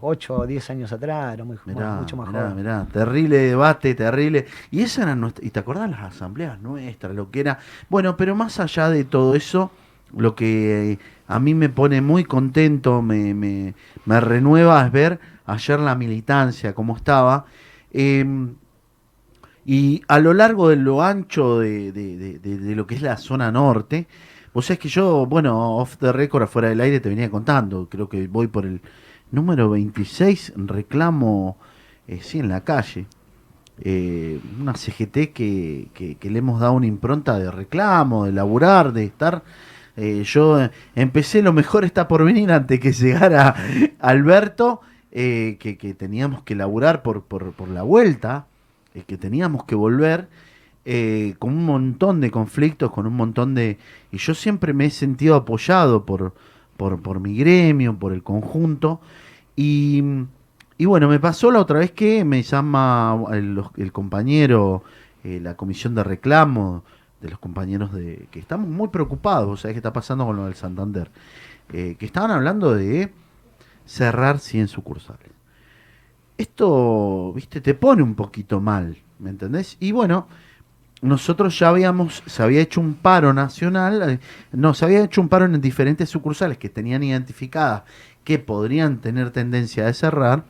8 0.00 0.38
o 0.38 0.46
10 0.46 0.68
años 0.70 0.92
atrás, 0.92 1.34
era 1.34 1.44
muy, 1.44 1.56
Mirá, 1.66 1.94
mucho 1.96 2.16
más 2.16 2.28
mirá, 2.28 2.40
joven. 2.42 2.56
mirá, 2.56 2.86
terrible 2.92 3.36
debate, 3.38 3.94
terrible. 3.94 4.46
Y 4.70 4.82
esa 4.82 5.02
era 5.02 5.14
nuestra, 5.16 5.44
y 5.44 5.50
te 5.50 5.60
acordás 5.60 5.90
las 5.90 6.02
asambleas 6.02 6.60
nuestras, 6.60 7.14
lo 7.14 7.30
que 7.30 7.40
era. 7.40 7.58
Bueno, 7.88 8.16
pero 8.16 8.34
más 8.34 8.60
allá 8.60 8.88
de 8.90 9.04
todo 9.04 9.34
eso, 9.34 9.70
lo 10.16 10.34
que 10.34 10.98
a 11.26 11.38
mí 11.40 11.54
me 11.54 11.68
pone 11.68 12.00
muy 12.00 12.24
contento, 12.24 13.02
me, 13.02 13.34
me, 13.34 13.74
me 14.04 14.20
renueva 14.20 14.84
es 14.86 14.92
ver 14.92 15.18
ayer 15.46 15.80
la 15.80 15.94
militancia, 15.94 16.74
cómo 16.74 16.96
estaba. 16.96 17.46
Eh, 17.92 18.24
y 19.66 20.02
a 20.08 20.18
lo 20.18 20.34
largo 20.34 20.68
de 20.68 20.76
lo 20.76 21.02
ancho 21.02 21.58
de, 21.58 21.90
de- 21.92 22.16
de- 22.18 22.38
de- 22.38 22.58
de 22.58 22.74
lo 22.76 22.86
que 22.86 22.94
es 22.96 23.02
la 23.02 23.16
zona 23.16 23.50
norte, 23.50 24.06
vos 24.52 24.66
sabés 24.66 24.78
que 24.78 24.88
yo, 24.88 25.24
bueno, 25.26 25.78
off 25.78 25.96
the 25.96 26.12
record, 26.12 26.42
afuera 26.42 26.68
del 26.68 26.80
aire, 26.80 27.00
te 27.00 27.08
venía 27.08 27.30
contando, 27.30 27.88
creo 27.88 28.08
que 28.08 28.26
voy 28.28 28.46
por 28.46 28.66
el 28.66 28.80
número 29.30 29.70
26, 29.70 30.52
reclamo, 30.56 31.56
eh, 32.08 32.20
sí, 32.22 32.38
en 32.38 32.48
la 32.48 32.62
calle. 32.62 33.06
Eh, 33.80 34.38
una 34.60 34.74
CGT 34.74 35.32
que, 35.32 35.88
que- 35.94 36.30
le 36.30 36.38
hemos 36.38 36.60
dado 36.60 36.74
una 36.74 36.86
impronta 36.86 37.38
de 37.38 37.50
reclamo, 37.50 38.24
de 38.24 38.32
laburar, 38.32 38.92
de 38.92 39.04
estar. 39.04 39.42
eh, 39.96 40.22
yo 40.24 40.58
empecé, 40.94 41.42
lo 41.42 41.52
mejor 41.52 41.84
está 41.84 42.06
por 42.08 42.24
venir 42.24 42.50
antes 42.52 42.80
que 42.80 42.92
llegara 42.92 43.54
Alberto, 44.00 44.80
que, 45.12 45.56
que 45.78 45.94
teníamos 45.94 46.42
que 46.42 46.54
laburar 46.56 47.02
por, 47.02 47.22
por, 47.24 47.52
por 47.52 47.68
la 47.68 47.82
vuelta, 47.82 48.46
que 49.06 49.16
teníamos 49.16 49.64
que 49.64 49.74
volver, 49.76 50.28
con 51.38 51.50
un 51.54 51.64
montón 51.66 52.20
de 52.20 52.30
conflictos, 52.32 52.90
con 52.90 53.06
un 53.06 53.14
montón 53.14 53.54
de... 53.54 53.78
Y 54.12 54.18
yo 54.18 54.34
siempre 54.34 54.72
me 54.72 54.86
he 54.86 54.90
sentido 54.90 55.36
apoyado 55.36 56.04
por, 56.04 56.34
por, 56.76 57.00
por 57.00 57.20
mi 57.20 57.36
gremio, 57.36 57.98
por 57.98 58.12
el 58.12 58.22
conjunto, 58.22 59.00
y, 59.56 60.02
y 60.76 60.84
bueno, 60.86 61.08
me 61.08 61.20
pasó 61.20 61.50
la 61.50 61.60
otra 61.60 61.78
vez 61.78 61.92
que 61.92 62.24
me 62.24 62.42
llama 62.42 63.24
el, 63.32 63.92
compañero, 63.92 64.82
eh, 65.22 65.40
la 65.40 65.56
comisión 65.56 65.94
de 65.94 66.04
reclamo 66.04 66.82
de 67.20 67.30
los 67.30 67.38
compañeros 67.38 67.92
de 67.92 68.28
que 68.30 68.38
estamos 68.38 68.68
muy 68.68 68.88
preocupados, 68.88 69.62
¿sabes 69.62 69.74
qué 69.74 69.78
está 69.78 69.92
pasando 69.92 70.26
con 70.26 70.36
lo 70.36 70.44
del 70.44 70.54
Santander? 70.54 71.10
Eh, 71.72 71.96
que 71.98 72.04
estaban 72.04 72.30
hablando 72.30 72.74
de 72.74 73.12
cerrar 73.86 74.38
100 74.38 74.68
sucursales. 74.68 75.30
Esto, 76.36 77.32
viste, 77.32 77.60
te 77.60 77.74
pone 77.74 78.02
un 78.02 78.14
poquito 78.14 78.60
mal, 78.60 78.98
¿me 79.20 79.30
entendés? 79.30 79.76
Y 79.80 79.92
bueno, 79.92 80.26
nosotros 81.04 81.58
ya 81.58 81.68
habíamos, 81.68 82.22
se 82.26 82.42
había 82.42 82.60
hecho 82.60 82.80
un 82.80 82.94
paro 82.94 83.32
nacional, 83.32 84.10
eh, 84.10 84.18
no, 84.52 84.74
se 84.74 84.84
había 84.84 85.04
hecho 85.04 85.20
un 85.20 85.28
paro 85.28 85.44
en 85.44 85.60
diferentes 85.60 86.08
sucursales 86.08 86.58
que 86.58 86.68
tenían 86.68 87.02
identificadas 87.02 87.82
que 88.24 88.38
podrían 88.38 88.98
tener 88.98 89.30
tendencia 89.30 89.86
a 89.86 89.92
cerrar. 89.92 90.44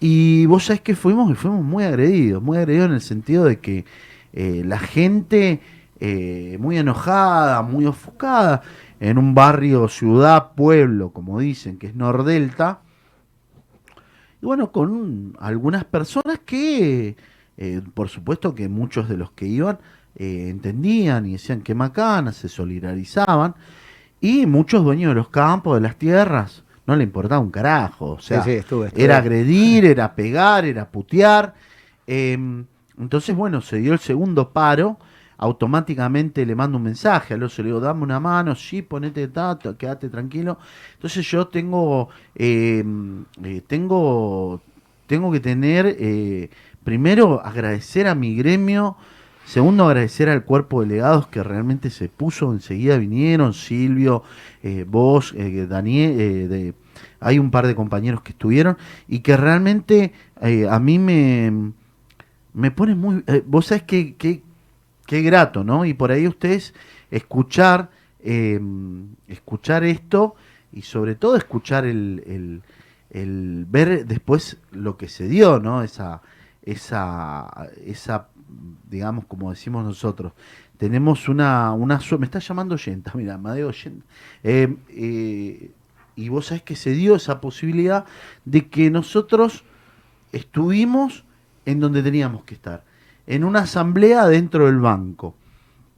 Y 0.00 0.46
vos 0.46 0.64
sabés 0.66 0.80
que 0.80 0.96
fuimos 0.96 1.30
y 1.30 1.34
fuimos 1.34 1.62
muy 1.64 1.84
agredidos, 1.84 2.42
muy 2.42 2.58
agredidos 2.58 2.86
en 2.88 2.94
el 2.94 3.00
sentido 3.00 3.44
de 3.44 3.58
que 3.60 3.84
eh, 4.32 4.62
la 4.64 4.78
gente 4.78 5.60
eh, 6.00 6.56
muy 6.60 6.78
enojada, 6.78 7.62
muy 7.62 7.86
ofuscada, 7.86 8.62
en 8.98 9.18
un 9.18 9.34
barrio, 9.34 9.88
ciudad, 9.88 10.52
pueblo, 10.54 11.10
como 11.10 11.38
dicen, 11.40 11.78
que 11.78 11.88
es 11.88 11.94
Nordelta, 11.94 12.80
y 14.42 14.46
bueno, 14.46 14.72
con 14.72 14.90
un- 14.90 15.36
algunas 15.38 15.84
personas 15.84 16.38
que, 16.44 17.16
eh, 17.60 17.80
por 17.94 18.08
supuesto 18.08 18.54
que 18.54 18.68
muchos 18.68 19.08
de 19.08 19.16
los 19.16 19.30
que 19.30 19.46
iban 19.46 19.78
eh, 20.16 20.48
entendían 20.48 21.26
y 21.26 21.32
decían 21.32 21.60
que 21.60 21.74
macana, 21.74 22.32
se 22.32 22.48
solidarizaban, 22.48 23.54
y 24.20 24.46
muchos 24.46 24.82
dueños 24.82 25.10
de 25.10 25.14
los 25.14 25.28
campos, 25.28 25.76
de 25.76 25.80
las 25.80 25.96
tierras, 25.96 26.64
no 26.86 26.96
le 26.96 27.04
importaba 27.04 27.40
un 27.40 27.52
carajo, 27.52 28.12
o 28.12 28.20
sea, 28.20 28.42
sí, 28.42 28.50
estuve, 28.50 28.88
estuve. 28.88 29.04
era 29.04 29.18
agredir, 29.18 29.84
era 29.84 30.14
pegar, 30.16 30.64
era 30.64 30.88
putear. 30.90 31.54
eh, 32.08 32.64
entonces, 32.98 33.34
bueno, 33.34 33.62
se 33.62 33.78
dio 33.78 33.94
el 33.94 33.98
segundo 33.98 34.50
paro, 34.50 34.98
automáticamente 35.38 36.44
le 36.44 36.54
mando 36.54 36.76
un 36.76 36.82
mensaje 36.84 37.32
al 37.32 37.42
oso, 37.42 37.62
le 37.62 37.68
digo, 37.68 37.80
dame 37.80 38.02
una 38.02 38.20
mano, 38.20 38.54
sí, 38.54 38.82
ponete 38.82 39.26
tato, 39.28 39.76
quédate 39.78 40.10
tranquilo. 40.10 40.58
Entonces 40.94 41.26
yo 41.30 41.48
tengo, 41.48 42.10
eh, 42.34 42.84
eh, 43.42 43.62
tengo, 43.66 44.60
tengo 45.06 45.32
que 45.32 45.40
tener, 45.40 45.96
eh, 45.98 46.50
primero 46.84 47.44
agradecer 47.44 48.06
a 48.06 48.14
mi 48.14 48.34
gremio, 48.34 48.96
segundo 49.46 49.86
agradecer 49.86 50.28
al 50.28 50.44
cuerpo 50.44 50.80
de 50.80 50.88
delegados 50.88 51.26
que 51.28 51.42
realmente 51.42 51.90
se 51.90 52.08
puso, 52.08 52.52
enseguida 52.52 52.98
vinieron, 52.98 53.52
Silvio, 53.54 54.22
eh, 54.62 54.84
vos, 54.88 55.34
eh, 55.36 55.66
Daniel, 55.68 56.20
eh, 56.20 56.48
de, 56.48 56.74
hay 57.20 57.38
un 57.38 57.50
par 57.50 57.66
de 57.66 57.74
compañeros 57.74 58.22
que 58.22 58.32
estuvieron 58.32 58.76
y 59.08 59.20
que 59.20 59.36
realmente 59.36 60.12
eh, 60.40 60.66
a 60.68 60.78
mí 60.78 60.98
me, 60.98 61.72
me 62.54 62.70
pone 62.70 62.94
muy... 62.94 63.22
eh, 63.26 63.42
vos 63.46 63.66
sabés 63.66 63.82
que, 63.84 64.14
que, 64.14 64.42
qué 65.06 65.22
grato, 65.22 65.64
¿no? 65.64 65.84
Y 65.84 65.94
por 65.94 66.12
ahí 66.12 66.26
ustedes 66.26 66.74
escuchar, 67.10 67.90
eh, 68.20 68.60
escuchar 69.28 69.84
esto 69.84 70.34
y 70.72 70.82
sobre 70.82 71.14
todo 71.14 71.36
escuchar 71.36 71.84
el, 71.84 72.62
el 73.10 73.66
ver 73.68 74.06
después 74.06 74.56
lo 74.70 74.96
que 74.96 75.08
se 75.08 75.28
dio, 75.28 75.58
¿no? 75.58 75.82
Esa, 75.82 76.22
esa, 76.62 77.70
esa, 77.84 78.28
digamos, 78.88 79.24
como 79.26 79.50
decimos 79.50 79.84
nosotros, 79.84 80.32
tenemos 80.76 81.28
una, 81.28 81.72
una 81.72 82.00
me 82.18 82.24
está 82.24 82.38
llamando 82.38 82.76
Yenta, 82.76 83.12
mira, 83.14 83.38
Madeo 83.38 83.70
Yenta, 83.70 84.04
Eh, 84.42 84.76
eh, 84.88 85.70
y 86.16 86.28
vos 86.28 86.46
sabés 86.46 86.62
que 86.62 86.76
se 86.76 86.90
dio 86.90 87.14
esa 87.14 87.40
posibilidad 87.40 88.04
de 88.44 88.68
que 88.68 88.90
nosotros 88.90 89.64
estuvimos 90.32 91.24
en 91.64 91.80
donde 91.80 92.02
teníamos 92.02 92.44
que 92.44 92.54
estar, 92.54 92.84
en 93.26 93.44
una 93.44 93.60
asamblea 93.60 94.26
dentro 94.26 94.66
del 94.66 94.80
banco, 94.80 95.34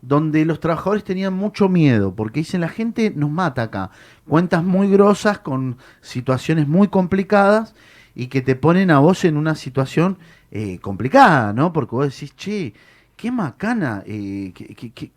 donde 0.01 0.44
los 0.44 0.61
trabajadores 0.61 1.05
tenían 1.05 1.33
mucho 1.33 1.68
miedo, 1.68 2.14
porque 2.14 2.40
dicen 2.40 2.61
la 2.61 2.68
gente 2.68 3.12
nos 3.14 3.31
mata 3.31 3.62
acá, 3.62 3.90
cuentas 4.29 4.62
muy 4.64 4.90
grosas 4.90 5.38
con 5.38 5.77
situaciones 6.01 6.68
muy 6.68 6.88
complicadas 6.88 7.75
y 8.14 8.27
que 8.29 8.42
te 8.42 8.57
ponen 8.57 8.90
a 8.90 8.98
vos 8.98 9.25
en 9.25 9.37
una 9.37 9.55
situación 9.55 10.18
eh, 10.51 10.79
complicada, 10.81 11.53
¿no? 11.53 11.72
Porque 11.72 11.94
vos 11.96 12.07
decís, 12.12 12.35
che, 12.37 12.75
qué 13.16 13.31
macana, 13.31 14.03
eh, 14.07 14.53
qué- 14.55 14.75
qué- 14.75 14.90
qué- 14.92 15.11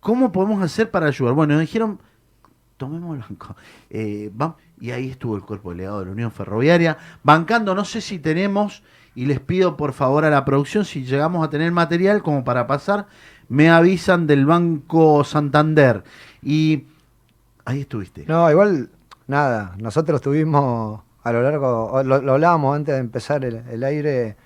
¿cómo 0.00 0.32
podemos 0.32 0.62
hacer 0.62 0.90
para 0.90 1.06
ayudar? 1.06 1.34
Bueno, 1.34 1.58
dijeron, 1.58 1.98
tomemos 2.76 3.14
el 3.16 3.22
banco. 3.22 3.56
Eh, 3.90 4.30
vam- 4.36 4.56
y 4.80 4.90
ahí 4.90 5.08
estuvo 5.08 5.36
el 5.36 5.42
cuerpo 5.42 5.70
delegado 5.70 6.00
de 6.00 6.06
la 6.06 6.12
Unión 6.12 6.30
Ferroviaria, 6.32 6.98
bancando, 7.22 7.74
no 7.74 7.84
sé 7.84 8.00
si 8.00 8.18
tenemos, 8.18 8.82
y 9.14 9.26
les 9.26 9.40
pido 9.40 9.76
por 9.76 9.92
favor 9.92 10.24
a 10.24 10.30
la 10.30 10.44
producción, 10.44 10.84
si 10.84 11.04
llegamos 11.04 11.46
a 11.46 11.48
tener 11.48 11.70
material 11.72 12.22
como 12.22 12.44
para 12.44 12.66
pasar, 12.66 13.06
me 13.48 13.70
avisan 13.70 14.26
del 14.26 14.44
Banco 14.44 15.22
Santander. 15.24 16.02
Y 16.42 16.84
ahí 17.64 17.80
estuviste. 17.82 18.24
No, 18.26 18.50
igual, 18.50 18.90
nada, 19.26 19.74
nosotros 19.78 20.20
tuvimos 20.20 21.00
a 21.24 21.32
lo 21.32 21.42
largo, 21.42 22.02
lo, 22.04 22.32
hablábamos 22.32 22.76
antes 22.76 22.94
de 22.94 23.00
empezar 23.00 23.44
el, 23.46 23.62
el 23.70 23.82
aire, 23.82 24.36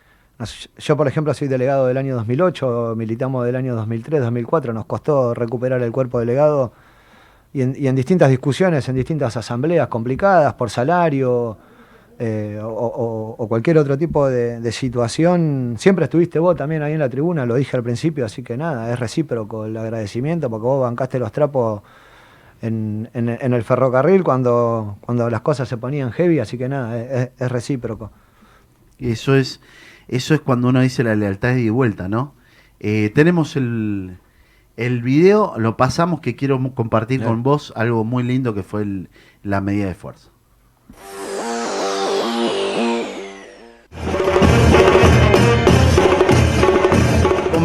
yo 0.79 0.97
por 0.97 1.09
ejemplo 1.09 1.35
soy 1.35 1.49
delegado 1.49 1.89
del 1.89 1.97
año 1.97 2.15
2008, 2.15 2.95
militamos 2.97 3.45
del 3.45 3.57
año 3.57 3.75
2003, 3.75 4.21
2004, 4.21 4.73
nos 4.73 4.87
costó 4.87 5.35
recuperar 5.35 5.83
el 5.83 5.91
cuerpo 5.91 6.21
delegado 6.21 6.73
y 7.53 7.63
en, 7.63 7.97
distintas 7.97 8.31
discusiones, 8.31 8.89
en 8.89 8.95
distintas 8.95 9.37
asambleas 9.37 9.89
complicadas 9.89 10.55
por 10.55 10.71
salario 10.71 11.59
eh, 12.21 12.61
o 12.63 13.47
cualquier 13.49 13.79
otro 13.79 13.99
tipo 13.99 14.29
de, 14.29 14.61
de 14.61 14.71
situación. 14.71 15.75
Siempre 15.79 16.05
estuviste 16.05 16.39
vos 16.39 16.55
también 16.55 16.83
ahí 16.83 16.93
en 16.93 17.01
la 17.01 17.09
tribuna, 17.09 17.45
lo 17.45 17.57
dije 17.57 17.77
al 17.77 17.83
principio, 17.83 18.25
así 18.25 18.45
que 18.45 18.57
nada, 18.57 18.93
es 18.93 19.01
recíproco 19.01 19.65
el 19.65 19.77
agradecimiento 19.77 20.49
porque 20.49 20.65
vos 20.65 20.83
bancaste 20.83 21.19
los 21.19 21.33
trapos 21.33 21.83
en, 22.63 23.09
en- 23.15 23.29
en 23.29 23.53
el 23.53 23.63
ferrocarril 23.65 24.25
cuando, 24.25 24.97
cuando 25.01 25.29
las 25.31 25.41
cosas 25.43 25.69
se 25.69 25.77
ponían 25.77 26.13
heavy, 26.13 26.39
así 26.41 26.59
que 26.59 26.69
nada, 26.69 26.99
es, 27.01 27.11
es- 27.11 27.31
es 27.41 27.53
recíproco. 27.53 28.11
Eso 28.99 29.35
es, 29.37 29.61
eso 30.09 30.35
es 30.35 30.41
cuando 30.41 30.69
uno 30.69 30.81
dice 30.81 31.05
la 31.05 31.15
lealtad 31.15 31.51
de 31.51 31.61
ida 31.61 31.67
y 31.67 31.71
vuelta, 31.71 32.09
¿no? 32.09 32.35
Eh, 32.81 33.11
tenemos 33.15 33.57
el, 33.57 34.19
el 34.77 35.03
video, 35.03 35.55
lo 35.57 35.77
pasamos 35.77 36.21
que 36.21 36.37
quiero 36.37 36.61
compartir 36.75 37.21
con 37.29 37.43
vos 37.43 37.73
algo 37.77 38.05
muy 38.05 38.23
lindo 38.23 38.55
que 38.55 38.63
fue 38.63 38.83
el- 38.83 39.09
la 39.43 39.61
medida 39.61 39.87
de 39.87 39.95
fuerza. 39.95 40.31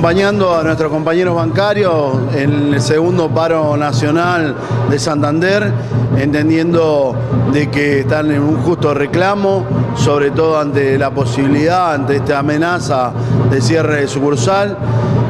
Acompañando 0.03 0.53
a 0.53 0.63
nuestros 0.63 0.91
compañeros 0.91 1.33
bancarios 1.33 2.17
en 2.35 2.73
el 2.73 2.81
segundo 2.81 3.29
paro 3.29 3.77
nacional 3.77 4.53
de 4.89 4.99
Santander, 4.99 5.71
entendiendo 6.17 7.15
de 7.53 7.71
que 7.71 8.01
están 8.01 8.29
en 8.29 8.41
un 8.41 8.61
justo 8.63 8.93
reclamo, 8.93 9.65
sobre 9.95 10.31
todo 10.31 10.59
ante 10.59 10.97
la 10.97 11.11
posibilidad, 11.11 11.93
ante 11.93 12.17
esta 12.17 12.39
amenaza 12.39 13.13
de 13.49 13.61
cierre 13.61 14.01
de 14.01 14.09
sucursal. 14.09 14.77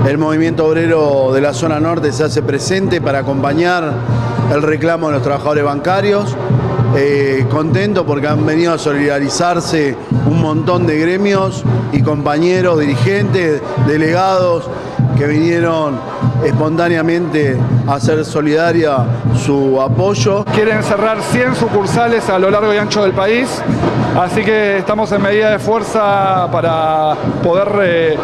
El 0.08 0.18
movimiento 0.18 0.66
obrero 0.66 1.30
de 1.32 1.42
la 1.42 1.54
zona 1.54 1.80
norte 1.80 2.12
se 2.12 2.24
hace 2.24 2.42
presente 2.42 3.00
para 3.00 3.20
acompañar 3.20 3.94
el 4.52 4.64
reclamo 4.64 5.10
de 5.10 5.14
los 5.14 5.22
trabajadores 5.22 5.66
bancarios. 5.66 6.36
Eh, 6.96 7.48
contento 7.50 8.06
porque 8.06 8.28
han 8.28 8.46
venido 8.46 8.74
a 8.74 8.78
solidarizarse 8.78 9.96
un 10.28 10.40
montón 10.40 10.86
de 10.86 11.00
gremios 11.00 11.64
y 11.92 12.04
compañeros, 12.04 12.80
dirigentes, 12.80 13.62
delegados 13.88 14.70
que 15.18 15.26
vinieron 15.26 16.00
espontáneamente 16.44 17.58
a 17.88 17.96
hacer 17.96 18.24
solidaria 18.26 18.98
su 19.44 19.82
apoyo. 19.82 20.46
Quieren 20.46 20.84
cerrar 20.84 21.22
100 21.22 21.56
sucursales 21.56 22.30
a 22.30 22.38
lo 22.38 22.52
largo 22.52 22.74
y 22.74 22.78
ancho 22.78 23.04
del 23.04 23.14
país, 23.14 23.48
así 24.16 24.44
que 24.44 24.78
estamos 24.78 25.12
en 25.12 25.22
medida 25.22 25.50
de 25.50 25.60
fuerza 25.60 26.48
para 26.52 27.16
poder 27.42 27.70
eh, 27.82 28.18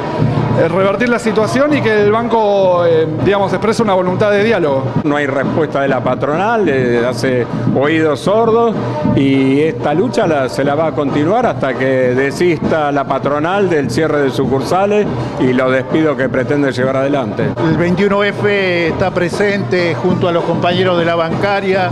revertir 0.67 1.10
la 1.10 1.19
situación 1.19 1.74
y 1.78 1.82
que 1.82 2.02
el 2.04 2.12
banco, 2.12 2.86
eh, 2.86 3.08
digamos, 3.24 3.52
exprese 3.54 3.82
una 3.84 3.93
voluntad 3.93 4.32
de 4.32 4.43
diálogo. 4.43 4.84
No 5.04 5.15
hay 5.15 5.26
respuesta 5.28 5.82
de 5.82 5.88
la 5.88 6.04
patronal, 6.04 6.67
eh, 6.67 7.06
hace 7.08 7.45
oídos 7.80 8.19
sordos 8.22 8.76
y 9.15 9.62
esta 9.62 9.93
lucha 9.93 10.28
la- 10.28 10.50
se 10.50 10.63
la 10.63 10.76
va 10.76 10.88
a 10.88 10.91
continuar 10.91 11.45
hasta 11.45 11.74
que 11.76 11.86
desista 12.15 12.91
la 12.91 13.06
patronal 13.06 13.69
del 13.69 13.89
cierre 13.89 14.24
de 14.24 14.30
sucursales 14.32 15.08
y 15.39 15.54
los 15.54 15.72
despidos 15.72 16.17
que 16.17 16.28
pretende 16.30 16.72
llevar 16.72 16.98
adelante. 16.98 17.43
El 17.58 17.78
21F 17.78 18.88
está 18.88 19.12
presente 19.12 19.95
junto 19.95 20.28
a 20.28 20.32
los 20.32 20.43
compañeros 20.43 20.98
de 21.00 21.06
la 21.06 21.15
bancaria, 21.15 21.89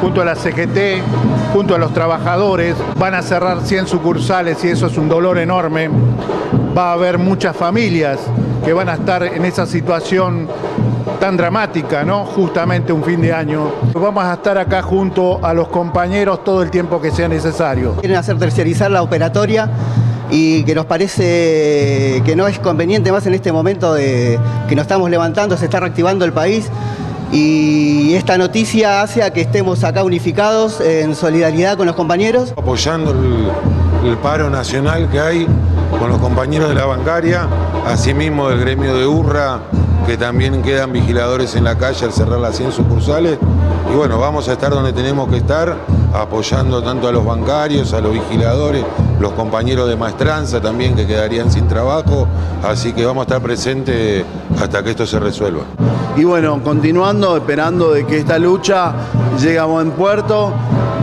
junto 0.00 0.20
a 0.20 0.24
la 0.24 0.34
CGT, 0.34 1.02
junto 1.52 1.74
a 1.74 1.78
los 1.78 1.92
trabajadores. 1.92 2.74
Van 2.98 3.14
a 3.14 3.22
cerrar 3.22 3.60
100 3.62 3.86
sucursales 3.86 4.62
y 4.64 4.68
eso 4.68 4.86
es 4.86 4.98
un 4.98 5.08
dolor 5.08 5.38
enorme. 5.38 5.88
Va 6.76 6.90
a 6.90 6.92
haber 6.94 7.18
muchas 7.18 7.56
familias 7.56 8.18
que 8.64 8.72
van 8.72 8.88
a 8.88 8.94
estar 8.94 9.22
en 9.22 9.44
esa 9.44 9.64
situación 9.66 10.48
tan 11.20 11.36
dramática, 11.36 12.02
¿no? 12.04 12.24
Justamente 12.24 12.92
un 12.92 13.04
fin 13.04 13.20
de 13.20 13.32
año. 13.32 13.70
Vamos 13.92 14.24
a 14.24 14.34
estar 14.34 14.58
acá 14.58 14.82
junto 14.82 15.44
a 15.44 15.54
los 15.54 15.68
compañeros 15.68 16.42
todo 16.42 16.62
el 16.62 16.70
tiempo 16.70 17.00
que 17.00 17.10
sea 17.10 17.28
necesario. 17.28 17.94
quieren 18.00 18.18
hacer 18.18 18.38
terciarizar 18.38 18.90
la 18.90 19.02
operatoria 19.02 19.70
y 20.30 20.64
que 20.64 20.74
nos 20.74 20.86
parece 20.86 22.20
que 22.24 22.34
no 22.34 22.48
es 22.48 22.58
conveniente 22.58 23.12
más 23.12 23.26
en 23.26 23.34
este 23.34 23.52
momento 23.52 23.94
de 23.94 24.38
que 24.68 24.74
nos 24.74 24.82
estamos 24.82 25.08
levantando, 25.10 25.56
se 25.56 25.66
está 25.66 25.78
reactivando 25.80 26.24
el 26.24 26.32
país 26.32 26.68
y 27.30 28.14
esta 28.14 28.36
noticia 28.36 29.02
hace 29.02 29.22
a 29.22 29.32
que 29.32 29.42
estemos 29.42 29.84
acá 29.84 30.02
unificados 30.02 30.80
en 30.80 31.14
solidaridad 31.14 31.76
con 31.76 31.86
los 31.86 31.94
compañeros. 31.94 32.52
apoyando 32.56 33.12
el, 33.12 34.08
el 34.10 34.16
paro 34.18 34.50
nacional 34.50 35.08
que 35.10 35.20
hay 35.20 35.46
con 35.90 36.08
los 36.08 36.18
compañeros 36.18 36.68
de 36.68 36.74
la 36.74 36.86
bancaria, 36.86 37.48
asimismo 37.86 38.48
del 38.48 38.60
gremio 38.60 38.94
de 38.96 39.06
Urra, 39.06 39.60
que 40.06 40.16
también 40.16 40.62
quedan 40.62 40.92
vigiladores 40.92 41.56
en 41.56 41.64
la 41.64 41.76
calle 41.76 42.04
al 42.04 42.12
cerrar 42.12 42.38
las 42.38 42.56
100 42.56 42.72
sucursales. 42.72 43.38
Y 43.90 43.96
bueno, 43.96 44.18
vamos 44.18 44.48
a 44.48 44.52
estar 44.52 44.70
donde 44.70 44.92
tenemos 44.92 45.28
que 45.28 45.38
estar, 45.38 45.76
apoyando 46.12 46.82
tanto 46.82 47.08
a 47.08 47.12
los 47.12 47.24
bancarios, 47.24 47.92
a 47.92 48.00
los 48.00 48.12
vigiladores, 48.12 48.84
los 49.20 49.32
compañeros 49.32 49.88
de 49.88 49.96
maestranza 49.96 50.60
también 50.60 50.94
que 50.94 51.06
quedarían 51.06 51.50
sin 51.50 51.66
trabajo. 51.68 52.26
Así 52.62 52.92
que 52.92 53.04
vamos 53.04 53.22
a 53.22 53.24
estar 53.24 53.42
presentes 53.42 54.24
hasta 54.60 54.82
que 54.82 54.90
esto 54.90 55.06
se 55.06 55.18
resuelva. 55.18 55.62
Y 56.16 56.24
bueno, 56.24 56.62
continuando, 56.62 57.36
esperando 57.36 57.92
de 57.92 58.06
que 58.06 58.18
esta 58.18 58.38
lucha 58.38 58.92
llegue 59.40 59.58
a 59.58 59.64
buen 59.64 59.90
puerto, 59.92 60.52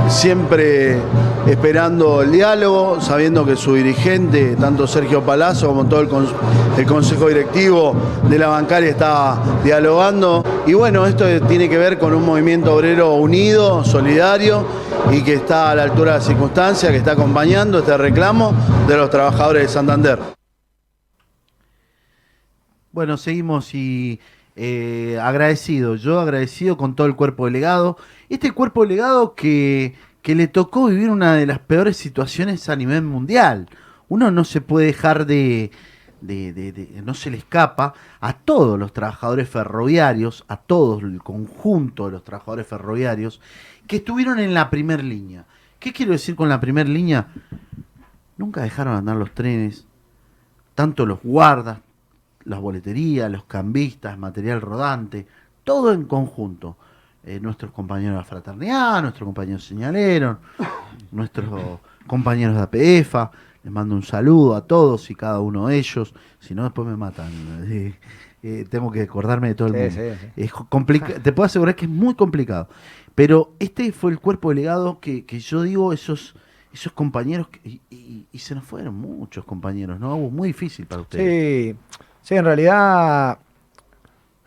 siempre 0.08 1.00
esperando 1.48 2.22
el 2.22 2.32
diálogo, 2.32 3.02
sabiendo 3.02 3.46
que 3.46 3.56
su 3.56 3.76
dirigente, 3.76 4.56
tanto 4.56 4.88
Sergio 4.88 5.22
Palazzo 5.24 5.68
como 5.68 5.86
todo 5.86 6.02
el, 6.02 6.10
el 6.78 6.86
consejo 6.86 7.28
directivo 7.28 7.96
de 8.30 8.38
la 8.38 8.48
bancaria 8.48 8.90
está 8.90 9.42
dialogando. 9.64 10.44
Y 10.66 10.74
bueno, 10.74 11.06
esto 11.06 11.26
tiene 11.48 11.70
que 11.70 11.78
ver 11.78 11.98
con 11.98 12.14
un 12.14 12.26
movimiento 12.26 12.76
obrero 12.76 13.16
unido, 13.16 13.84
solidario 13.84 14.66
y 15.12 15.24
que 15.24 15.34
está 15.34 15.72
a 15.72 15.76
la 15.76 15.84
altura 15.84 16.14
de 16.14 16.18
las 16.20 16.28
circunstancias, 16.28 16.92
que 16.92 16.98
está 16.98 17.14
acompañando 17.14 17.80
este 17.80 17.98
reclamo 17.98 18.54
de 18.88 18.98
los 18.98 19.10
trabajadores 19.10 19.64
de 19.64 19.68
Santander. 19.70 20.20
Bueno, 22.92 23.18
seguimos 23.18 23.74
y 23.74 24.20
eh, 24.56 25.18
agradecido, 25.22 25.96
yo 25.96 26.20
agradecido 26.20 26.78
con 26.78 26.96
todo 26.96 27.08
el 27.08 27.16
cuerpo 27.16 27.46
delegado. 27.46 27.98
Este 28.30 28.52
cuerpo 28.52 28.84
delegado 28.84 29.34
que, 29.34 29.96
que 30.22 30.36
le 30.36 30.48
tocó 30.48 30.88
vivir 30.88 31.10
una 31.10 31.34
de 31.36 31.46
las 31.46 31.60
peores 31.60 31.98
situaciones 31.98 32.70
a 32.70 32.76
nivel 32.76 33.04
mundial. 33.04 33.68
Uno 34.08 34.30
no 34.32 34.44
se 34.44 34.62
puede 34.62 34.88
dejar 34.88 35.26
de, 35.26 35.72
de- 36.22 36.54
de- 36.54 37.02
no 37.04 37.14
se 37.14 37.32
le 37.32 37.38
escapa 37.38 37.94
a 38.20 38.34
todos 38.34 38.78
los 38.78 38.94
trabajadores 38.94 39.50
ferroviarios, 39.50 40.44
a 40.48 40.58
todos 40.58 41.02
el 41.04 41.24
conjunto 41.24 42.06
de 42.06 42.12
los 42.12 42.24
trabajadores 42.24 42.68
ferroviarios 42.68 43.42
que 43.88 43.98
estuvieron 43.98 44.40
en 44.40 44.54
la 44.54 44.70
primera 44.70 45.02
línea. 45.02 45.46
¿Qué 45.80 45.92
quiero 45.94 46.12
decir 46.12 46.36
con 46.36 46.50
la 46.50 46.60
primera 46.60 46.90
línea? 46.90 47.28
Nunca 48.38 48.62
dejaron 48.62 48.96
andar 48.96 49.16
los 49.18 49.32
trenes, 49.34 49.86
tanto 50.76 51.06
los 51.06 51.22
guardas, 51.24 51.80
las 52.44 52.60
boleterías, 52.60 53.32
los 53.32 53.46
cambistas, 53.46 54.18
material 54.18 54.62
rodante, 54.62 55.26
todo 55.64 55.94
en 55.94 56.06
conjunto. 56.06 56.78
Eh, 57.24 57.40
nuestros 57.40 57.72
compañeros 57.72 58.14
de 58.16 58.18
la 58.20 58.24
fraternidad, 58.26 59.02
nuestros 59.04 59.26
compañeros 59.28 59.64
señaleros, 59.66 60.38
nuestros 61.12 61.80
compañeros 62.08 62.56
de 62.56 62.62
APEFA, 62.64 63.30
les 63.64 63.72
mando 63.72 63.94
un 63.94 64.02
saludo 64.02 64.56
a 64.56 64.66
todos 64.66 65.12
y 65.12 65.16
cada 65.16 65.40
uno 65.40 65.68
de 65.68 65.78
ellos, 65.78 66.16
si 66.40 66.56
no 66.56 66.64
después 66.64 66.88
me 66.88 66.98
matan. 66.98 67.32
Eh, 68.44 68.60
eh, 68.62 68.66
tengo 68.68 68.90
que 68.90 69.04
acordarme 69.04 69.50
de 69.50 69.54
todo 69.54 69.68
el 69.68 69.76
Sí, 69.76 70.00
mundo. 70.00 70.16
sí, 70.16 70.20
sí. 70.36 70.42
Es 70.42 70.52
complica- 70.52 71.20
te 71.22 71.32
puedo 71.32 71.46
asegurar 71.46 71.76
que 71.76 71.86
es 71.86 71.92
muy 71.92 72.16
complicado. 72.16 72.70
Pero 73.14 73.52
este 73.60 73.92
fue 73.92 74.10
el 74.10 74.18
cuerpo 74.20 74.50
delegado 74.50 75.00
que, 75.00 75.26
que 75.26 75.40
yo 75.40 75.62
digo, 75.62 75.94
esos, 75.94 76.34
esos 76.74 76.92
compañeros, 76.92 77.50
que- 77.50 77.60
y, 77.70 77.82
y- 77.92 78.26
y 78.32 78.40
se 78.40 78.56
nos 78.56 78.64
fueron 78.64 78.96
muchos 78.96 79.46
compañeros, 79.46 80.00
¿no? 80.00 80.16
Hubo 80.16 80.32
muy 80.32 80.48
difícil 80.48 80.88
para 80.88 81.04
ustedes. 81.04 81.76
Sí, 81.76 82.00
sí, 82.24 82.34
en 82.36 82.46
realidad 82.46 83.38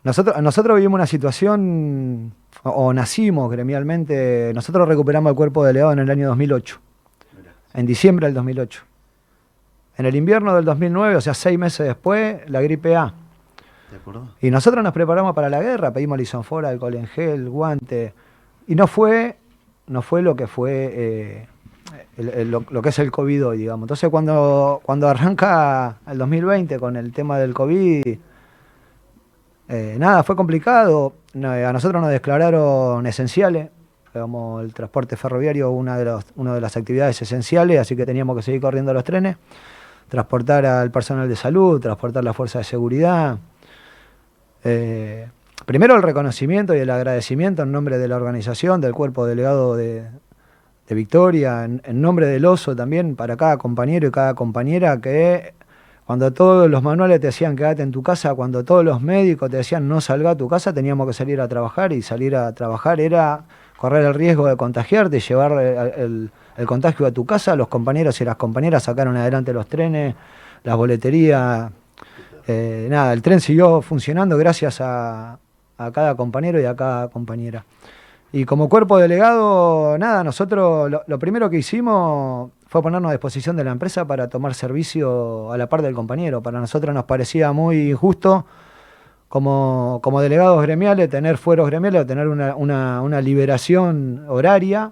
nosotros, 0.03 0.43
nosotros 0.43 0.75
vivimos 0.75 0.97
una 0.99 1.07
situación, 1.07 2.35
o, 2.65 2.71
o 2.71 2.93
nacimos 2.93 3.51
gremialmente, 3.51 4.53
nosotros 4.55 4.89
recuperamos 4.89 5.31
el 5.31 5.37
cuerpo 5.37 5.65
de 5.65 5.73
León 5.75 5.93
en 5.99 6.05
el 6.07 6.11
año 6.11 6.27
2008, 6.29 6.79
en 7.75 7.87
diciembre 7.87 8.27
del 8.27 8.35
2008. 8.35 8.83
En 9.97 10.07
el 10.07 10.17
invierno 10.17 10.55
del 10.57 10.65
2009, 10.65 11.15
o 11.17 11.21
sea, 11.21 11.35
seis 11.35 11.57
meses 11.59 11.87
después, 11.87 12.39
la 12.51 12.61
gripe 12.61 12.97
A. 12.97 13.15
¿Te 13.91 13.97
acordás? 13.97 14.25
Y 14.41 14.51
nosotros 14.51 14.83
nos 14.83 14.93
preparamos 14.93 15.35
para 15.37 15.49
la 15.49 15.63
guerra, 15.63 15.93
pedimos 15.93 16.19
lisonfora, 16.19 16.69
alcohol 16.69 16.95
en 16.95 17.07
gel, 17.07 17.49
guante, 17.49 18.13
y 18.67 18.75
no 18.75 18.89
fue, 18.89 19.37
no 19.87 20.03
fue 20.03 20.21
lo 20.23 20.35
que 20.35 20.49
fue 20.49 20.91
eh, 20.93 21.47
el- 22.17 22.29
el- 22.31 22.51
lo, 22.51 22.65
lo 22.71 22.83
que 22.83 22.89
es 22.89 22.99
el 22.99 23.13
COVID 23.13 23.47
hoy, 23.47 23.59
digamos. 23.59 23.85
Entonces 23.85 24.11
cuando, 24.11 24.81
cuando 24.83 25.07
arranca 25.09 25.99
el 26.09 26.19
2020 26.19 26.79
con 26.81 26.97
el 26.97 27.13
tema 27.13 27.39
del 27.39 27.55
COVID, 27.55 28.19
eh, 29.69 29.97
nada, 29.99 30.23
fue 30.23 30.37
complicado. 30.37 31.15
No, 31.35 31.51
a 31.51 31.73
nosotros 31.73 32.01
nos 32.01 32.11
declararon 32.11 33.07
esenciales, 33.07 33.71
como 34.13 34.61
el 34.61 34.73
transporte 34.73 35.17
ferroviario, 35.17 35.71
una 35.71 35.97
de, 35.97 36.21
una 36.37 36.55
de 36.55 36.61
las 36.61 36.77
actividades 36.77 37.21
esenciales, 37.21 37.81
así 37.81 37.97
que 37.97 38.07
teníamos 38.07 38.37
que 38.37 38.43
seguir 38.43 38.61
corriendo 38.61 38.93
los 38.93 39.03
trenes, 39.03 39.37
transportar 40.09 40.65
al 40.67 40.91
personal 40.91 41.29
de 41.29 41.37
salud, 41.37 41.81
transportar 41.81 42.23
la 42.23 42.33
fuerza 42.33 42.59
de 42.59 42.65
seguridad. 42.65 43.39
Eh, 44.63 45.29
primero 45.67 45.97
el 45.97 46.03
reconocimiento 46.03 46.75
y 46.75 46.79
el 46.79 46.91
agradecimiento 46.91 47.63
en 47.63 47.73
nombre 47.73 47.99
de 47.99 48.07
la 48.07 48.17
organización, 48.17 48.81
del 48.81 48.93
cuerpo 48.93 49.27
delegado 49.27 49.75
de, 49.75 50.05
Victoria, 50.91 51.65
en 51.65 52.01
nombre 52.01 52.27
del 52.27 52.45
oso 52.45 52.77
también, 52.77 53.17
para 53.17 53.37
cada 53.37 53.57
compañero 53.57 54.07
y 54.07 54.11
cada 54.11 54.35
compañera 54.35 55.01
que 55.01 55.55
cuando 56.07 56.33
todos 56.33 56.69
los 56.69 56.83
manuales 56.83 57.21
te 57.21 57.29
decían 57.29 57.57
quédate 57.57 57.83
en 57.83 57.91
tu 57.91 58.03
casa, 58.03 58.35
cuando 58.35 58.63
todos 58.63 58.85
los 58.85 59.01
médicos 59.01 59.51
te 59.51 59.57
decían 59.57 59.89
no 59.89 60.01
salga 60.01 60.31
a 60.31 60.37
tu 60.37 60.49
casa, 60.49 60.73
teníamos 60.73 61.07
que 61.07 61.15
salir 61.15 61.41
a 61.41 61.49
trabajar 61.49 61.93
y 61.93 62.03
salir 62.03 62.37
a 62.37 62.53
trabajar 62.53 63.01
era 63.01 63.45
correr 63.79 64.05
el 64.05 64.15
riesgo 64.15 64.47
de 64.47 64.57
contagiarte, 64.57 65.21
llevar 65.21 65.53
el, 65.53 66.31
contagio 66.67 67.07
a 67.07 67.11
tu 67.11 67.25
casa. 67.25 67.57
Los 67.57 67.69
compañeros 67.69 68.21
y 68.21 68.25
las 68.25 68.37
compañeras 68.37 68.85
sacaron 68.85 69.17
adelante 69.17 69.53
los 69.53 69.67
trenes, 69.67 70.15
las 70.63 70.77
boleterías. 70.77 71.71
Eh, 72.47 72.87
nada, 72.91 73.13
el 73.13 73.23
tren 73.23 73.41
siguió 73.41 73.83
funcionando 73.83 74.37
gracias 74.37 74.81
a, 74.81 75.39
cada 75.77 76.15
compañero 76.15 76.61
y 76.61 76.65
a 76.65 76.77
cada 76.77 77.09
compañera. 77.09 77.65
Y 78.33 78.45
como 78.45 78.69
cuerpo 78.69 78.99
delegado, 78.99 79.99
nada, 79.99 80.25
nosotros 80.25 80.91
lo 81.07 81.19
primero 81.19 81.51
que 81.51 81.59
hicimos 81.59 82.51
fue 82.75 82.83
ponernos 82.83 83.11
a 83.11 83.13
disposición 83.13 83.55
de 83.55 83.63
la 83.63 83.71
empresa 83.71 84.05
para 84.05 84.29
tomar 84.29 84.53
servicio 84.55 85.53
a 85.53 85.57
la 85.57 85.69
par 85.69 85.81
del 85.81 85.95
compañero. 85.95 86.43
Para 86.43 86.59
nosotros 86.59 86.93
nos 86.93 87.05
parecía 87.05 87.53
muy 87.53 87.91
injusto 87.93 88.47
como, 89.29 90.01
como 90.03 90.21
delegados 90.21 90.61
gremiales 90.61 91.09
tener 91.09 91.39
fueros 91.39 91.69
gremiales, 91.69 92.05
tener 92.05 92.27
una, 92.27 92.57
una- 92.57 93.01
una 93.01 93.21
liberación 93.21 94.25
horaria 94.29 94.91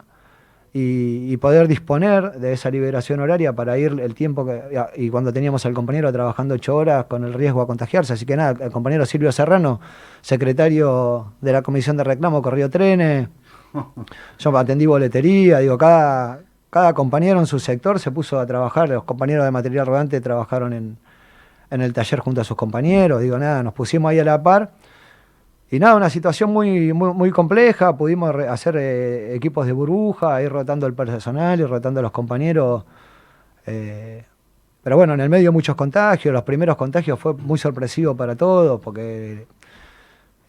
y, 0.72 1.33
y 1.33 1.37
poder 1.39 1.66
disponer 1.66 2.35
de 2.39 2.53
esa 2.53 2.70
liberación 2.70 3.18
horaria 3.18 3.53
para 3.53 3.76
ir 3.76 3.99
el 4.01 4.14
tiempo 4.14 4.47
que. 4.47 4.62
Y 4.95 5.11
cuando 5.11 5.33
teníamos 5.33 5.66
al 5.66 5.74
compañero 5.74 6.12
trabajando 6.12 6.55
ocho 6.55 6.76
horas 6.76 7.07
con 7.07 7.24
el 7.24 7.35
riesgo 7.35 7.62
a 7.62 7.66
contagiarse. 7.66 8.12
Así 8.12 8.24
que 8.26 8.37
nada, 8.37 8.64
el 8.64 8.70
compañero 8.70 9.05
Silvio 9.07 9.33
Serrano, 9.33 9.80
secretario 10.20 11.33
de 11.41 11.53
la 11.53 11.62
Comisión 11.62 11.97
de 11.97 12.05
Reclamo, 12.05 12.43
corrió 12.43 12.70
trenes. 12.70 13.28
Yo 14.39 14.57
atendí 14.57 14.87
boletería, 14.87 15.59
digo, 15.59 15.76
cada, 15.76 16.39
cada 16.73 16.95
compañero 16.95 17.39
en 17.39 17.45
su 17.45 17.59
sector 17.59 18.01
se 18.01 18.11
puso 18.11 18.41
a 18.41 18.47
trabajar, 18.47 18.89
los 18.89 19.05
compañeros 19.05 19.45
de 19.45 19.51
material 19.51 19.87
rodante 19.87 20.23
trabajaron 20.23 20.73
en, 20.73 20.97
el 21.68 21.93
taller 21.93 22.20
junto 22.20 22.41
a 22.41 22.45
sus 22.45 22.57
compañeros, 22.57 23.20
digo, 23.20 23.39
nada, 23.39 23.62
nos 23.62 23.75
pusimos 23.75 24.11
ahí 24.11 24.18
a 24.18 24.25
la 24.25 24.43
par. 24.43 24.73
Y 25.70 25.79
nada, 25.79 25.97
una 25.97 26.09
situación 26.09 26.51
muy, 26.51 26.95
muy, 26.95 27.31
compleja, 27.31 27.95
pudimos 27.95 28.35
hacer 28.49 28.77
eh, 28.79 29.35
equipos 29.35 29.66
de 29.66 29.73
burbuja, 29.73 30.43
ir 30.43 30.51
rotando 30.51 30.87
el 30.87 30.95
personal, 30.95 31.61
ir 31.61 31.68
rotando 31.68 32.01
a 32.01 32.05
los 32.05 32.12
compañeros. 32.12 32.85
eh, 33.66 34.25
pero 34.83 34.97
bueno, 34.97 35.12
en 35.12 35.20
el 35.20 35.29
medio 35.29 35.53
muchos 35.53 35.77
contagios, 35.77 36.33
los 36.33 36.43
primeros 36.43 36.77
contagios 36.77 37.18
fue 37.18 37.35
muy 37.35 37.59
sorpresivo 37.59 38.16
para 38.16 38.35
todos, 38.35 38.81
porque... 38.81 39.47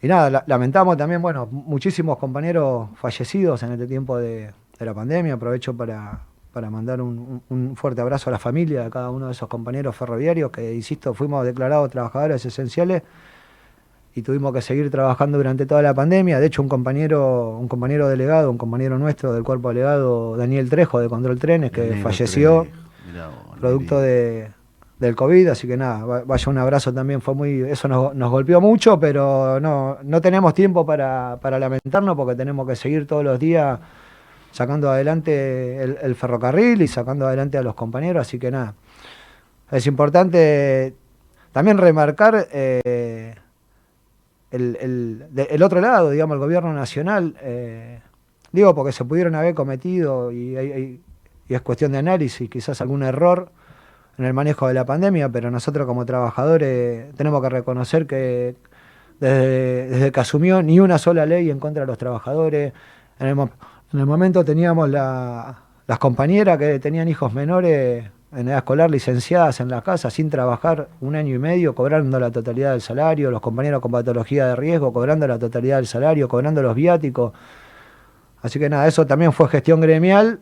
Y 0.00 0.08
nada, 0.08 0.30
la- 0.30 0.44
lamentamos 0.46 0.96
también, 0.96 1.20
bueno, 1.20 1.46
muchísimos 1.46 2.16
compañeros 2.18 2.88
fallecidos 2.96 3.62
en 3.62 3.72
este 3.72 3.86
tiempo 3.86 4.16
de, 4.18 4.52
de 4.78 4.84
la 4.86 4.94
pandemia. 4.94 5.34
Aprovecho 5.34 5.74
para, 5.76 6.20
para 6.52 6.70
mandar 6.70 7.00
un, 7.00 7.42
un- 7.48 7.76
fuerte 7.76 8.00
abrazo 8.00 8.30
a 8.30 8.32
la 8.32 8.38
familia 8.38 8.84
de 8.84 8.90
cada 8.90 9.10
uno 9.10 9.26
de 9.26 9.32
esos 9.32 9.48
compañeros 9.48 9.94
ferroviarios 9.96 10.50
que, 10.50 10.74
insisto, 10.74 11.14
fuimos 11.14 11.44
declarados 11.44 11.90
trabajadores 11.90 12.44
esenciales 12.44 13.02
y 14.16 14.22
tuvimos 14.22 14.52
que 14.52 14.62
seguir 14.62 14.90
trabajando 14.90 15.38
durante 15.38 15.66
toda 15.66 15.82
la 15.82 15.92
pandemia. 15.92 16.38
De 16.38 16.46
hecho, 16.46 16.62
un 16.62 16.68
compañero, 16.68 17.58
un 17.58 17.66
compañero 17.66 18.08
delegado, 18.08 18.50
un 18.50 18.58
compañero 18.58 18.96
nuestro 18.98 19.32
del 19.32 19.42
cuerpo 19.42 19.70
delegado, 19.70 20.36
Daniel 20.36 20.70
Trejo 20.70 21.00
de 21.00 21.08
Control 21.08 21.38
Trenes, 21.38 21.72
que 21.72 21.82
falleció 22.02 22.62
mirá 23.12 23.28
producto 23.60 23.98
de, 24.00 24.50
del 25.00 25.16
COVID, 25.16 25.48
así 25.48 25.66
que 25.66 25.76
nada, 25.76 26.04
va- 26.04 26.22
vaya 26.24 26.48
un 26.50 26.58
abrazo 26.58 26.94
también, 26.94 27.20
fue 27.20 27.34
muy, 27.34 27.62
eso 27.62 27.88
nos, 27.88 28.14
nos 28.14 28.30
golpeó 28.30 28.60
mucho, 28.60 29.00
pero 29.00 29.58
no, 29.58 29.98
no 30.04 30.20
tenemos 30.20 30.54
tiempo 30.54 30.86
para, 30.86 31.38
para 31.42 31.58
lamentarnos 31.58 32.14
porque 32.16 32.36
tenemos 32.36 32.68
que 32.68 32.76
seguir 32.76 33.08
todos 33.08 33.24
los 33.24 33.38
días 33.40 33.80
sacando 34.54 34.88
adelante 34.88 35.82
el, 35.82 36.14
ferrocarril 36.14 36.80
y 36.80 36.86
sacando 36.86 37.26
adelante 37.26 37.58
a 37.58 37.62
los 37.62 37.74
compañeros, 37.74 38.24
así 38.24 38.38
que 38.38 38.52
nada. 38.52 38.74
Es 39.72 39.86
importante 39.88 40.94
también 41.50 41.76
remarcar 41.76 42.46
eh, 42.52 43.34
el, 44.52 44.78
el- 44.80 45.62
otro 45.62 45.80
lado, 45.80 46.10
digamos, 46.10 46.34
el 46.36 46.38
gobierno 46.38 46.72
nacional, 46.72 47.34
eh, 47.42 47.98
digo 48.52 48.76
porque 48.76 48.92
se 48.92 49.04
pudieron 49.04 49.34
haber 49.34 49.54
cometido 49.54 50.30
y, 50.30 51.00
es 51.48 51.60
cuestión 51.62 51.90
de 51.92 51.98
análisis, 51.98 52.48
quizás 52.48 52.80
algún 52.80 53.02
error 53.02 53.50
en 54.18 54.24
el 54.24 54.34
manejo 54.34 54.68
de 54.68 54.74
la 54.74 54.84
pandemia, 54.84 55.28
pero 55.30 55.50
nosotros 55.50 55.84
como 55.86 56.06
trabajadores 56.06 57.12
tenemos 57.16 57.42
que 57.42 57.48
reconocer 57.48 58.06
que 58.06 58.54
desde, 59.18 59.88
desde 59.88 60.12
que 60.12 60.20
asumió 60.20 60.62
ni 60.62 60.78
una 60.78 60.98
sola 60.98 61.26
ley 61.26 61.50
en 61.50 61.58
contra 61.58 61.80
de 61.82 61.86
los 61.88 61.98
trabajadores, 61.98 62.72
en 63.18 63.26
el, 63.26 63.34
mo- 63.34 63.50
en 63.94 64.00
el 64.00 64.06
momento 64.06 64.44
teníamos 64.44 64.88
la- 64.90 65.56
las 65.86 65.98
compañeras 66.00 66.58
que 66.58 66.80
tenían 66.80 67.06
hijos 67.08 67.32
menores 67.32 68.04
en 68.32 68.48
edad 68.48 68.58
escolar 68.58 68.90
licenciadas 68.90 69.60
en 69.60 69.68
la 69.68 69.82
casa 69.82 70.10
sin 70.10 70.28
trabajar 70.28 70.88
un 71.00 71.14
año 71.14 71.36
y 71.36 71.38
medio, 71.38 71.76
cobrando 71.76 72.18
la 72.18 72.32
totalidad 72.32 72.72
del 72.72 72.80
salario, 72.80 73.30
los 73.30 73.40
compañeros 73.40 73.80
con 73.80 73.92
patología 73.92 74.48
de 74.48 74.56
riesgo, 74.56 74.92
cobrando 74.92 75.28
la 75.28 75.38
totalidad 75.38 75.76
del 75.76 75.86
salario, 75.86 76.26
cobrando 76.26 76.60
los 76.60 76.74
viáticos. 76.74 77.32
Así 78.42 78.58
que 78.58 78.68
nada, 78.68 78.88
eso 78.88 79.06
también 79.06 79.32
fue 79.32 79.48
gestión 79.48 79.80
gremial, 79.80 80.40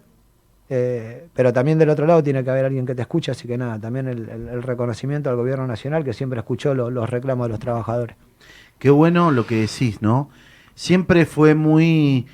eh, 0.70 1.26
pero 1.34 1.52
también 1.52 1.78
del 1.78 1.90
otro 1.90 2.06
lado 2.06 2.22
tiene 2.22 2.42
que 2.42 2.48
haber 2.48 2.64
alguien 2.64 2.86
que 2.86 2.94
te 2.94 3.02
escuche, 3.02 3.32
así 3.32 3.46
que 3.46 3.58
nada, 3.58 3.78
también 3.78 4.08
el, 4.08 4.62
reconocimiento 4.62 5.28
al 5.28 5.36
gobierno 5.36 5.66
nacional 5.66 6.02
que 6.04 6.14
siempre 6.14 6.38
escuchó 6.38 6.74
lo- 6.74 6.90
los 6.90 7.10
reclamos 7.10 7.48
de 7.48 7.50
los 7.50 7.60
trabajadores. 7.60 8.16
Qué 8.78 8.88
bueno 8.88 9.30
lo 9.30 9.46
que 9.46 9.56
decís, 9.56 10.00
¿no? 10.00 10.30
Siempre 10.74 11.26
fue 11.26 11.54
muy 11.54 12.26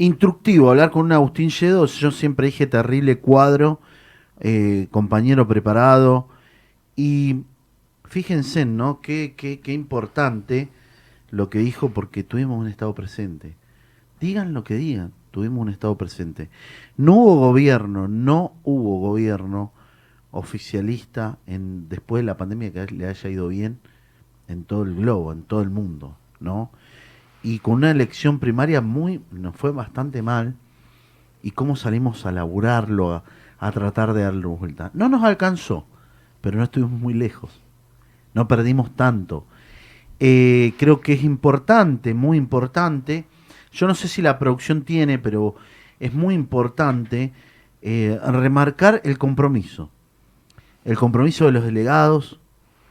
instructivo 0.00 0.70
hablar 0.70 0.90
con 0.90 1.04
un 1.04 1.12
Agustín 1.12 1.50
Lledo. 1.50 1.84
Yo 1.84 2.10
siempre 2.10 2.46
dije 2.46 2.66
terrible 2.66 3.18
cuadro, 3.18 3.80
eh, 4.40 4.88
compañero 4.90 5.46
preparado. 5.46 6.28
Y 6.96 7.42
fíjense, 8.04 8.64
¿no? 8.64 9.00
Qué, 9.02 9.34
qué, 9.36 9.60
qué 9.60 9.72
importante 9.74 10.68
lo 11.30 11.50
que 11.50 11.58
dijo 11.58 11.90
porque 11.90 12.24
tuvimos 12.24 12.58
un 12.58 12.66
estado 12.66 12.94
presente. 12.94 13.54
Digan 14.20 14.54
lo 14.54 14.64
que 14.64 14.74
digan, 14.74 15.12
tuvimos 15.30 15.60
un 15.60 15.68
estado 15.68 15.96
presente. 15.96 16.48
No 16.96 17.16
hubo 17.16 17.36
gobierno, 17.36 18.08
no 18.08 18.54
hubo 18.64 19.00
gobierno 19.00 19.72
oficialista 20.30 21.38
en 21.46 21.88
después 21.88 22.22
de 22.22 22.26
la 22.26 22.36
pandemia 22.38 22.72
que 22.72 22.86
le 22.94 23.06
haya 23.06 23.28
ido 23.28 23.48
bien 23.48 23.78
en 24.48 24.64
todo 24.64 24.82
el 24.82 24.94
globo, 24.94 25.32
en 25.32 25.42
todo 25.42 25.60
el 25.60 25.70
mundo, 25.70 26.16
¿no? 26.40 26.70
Y 27.42 27.60
con 27.60 27.74
una 27.74 27.90
elección 27.90 28.38
primaria 28.38 28.80
muy, 28.80 29.22
nos 29.30 29.56
fue 29.56 29.70
bastante 29.72 30.22
mal, 30.22 30.56
y 31.42 31.52
cómo 31.52 31.76
salimos 31.76 32.26
a 32.26 32.32
laburarlo, 32.32 33.22
a, 33.58 33.72
tratar 33.72 34.12
de 34.12 34.22
darle 34.22 34.46
vuelta. 34.46 34.90
No 34.94 35.08
nos 35.08 35.24
alcanzó, 35.24 35.86
pero 36.40 36.58
no 36.58 36.64
estuvimos 36.64 36.98
muy 36.98 37.14
lejos, 37.14 37.60
no 38.34 38.48
perdimos 38.48 38.94
tanto. 38.94 39.46
Eh, 40.18 40.74
creo 40.78 41.00
que 41.00 41.14
es 41.14 41.24
importante, 41.24 42.14
muy 42.14 42.36
importante, 42.36 43.24
yo 43.72 43.86
no 43.86 43.94
sé 43.94 44.08
si 44.08 44.20
la 44.20 44.38
producción 44.38 44.82
tiene, 44.82 45.18
pero 45.18 45.54
es 45.98 46.12
muy 46.12 46.34
importante 46.34 47.32
eh, 47.82 48.18
remarcar 48.22 49.00
el 49.04 49.16
compromiso, 49.16 49.90
el 50.84 50.96
compromiso 50.96 51.46
de 51.46 51.52
los 51.52 51.64
delegados, 51.64 52.40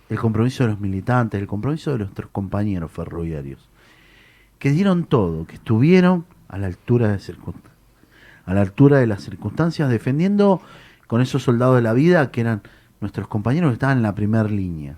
el 0.10 0.18
compromiso 0.18 0.64
de 0.64 0.72
los 0.72 0.80
militantes, 0.80 1.39
el 1.39 1.47
compromiso 1.47 1.91
de 1.91 2.00
nuestros 2.00 2.32
compañeros 2.32 2.91
ferroviarios, 2.91 3.68
que 4.60 4.72
dieron 4.72 5.05
todo, 5.05 5.47
que 5.47 5.55
estuvieron 5.55 6.26
a 6.47 6.57
la 6.57 6.68
altura 6.68 7.07
de 7.07 7.36
a 8.45 8.53
la 8.53 8.62
altura 8.62 8.97
de 8.97 9.07
las 9.07 9.24
circunstancias, 9.24 9.89
defendiendo 9.89 10.62
con 11.07 11.22
esos 11.22 11.43
soldados 11.43 11.78
de 11.78 11.82
la 11.82 11.93
vida 11.93 12.30
que 12.32 12.41
eran 12.41 12.62
nuestros 12.99 13.28
compañeros 13.28 13.70
que 13.70 13.74
estaban 13.74 13.97
en 13.97 14.03
la 14.03 14.16
primera 14.16 14.49
línea. 14.49 14.97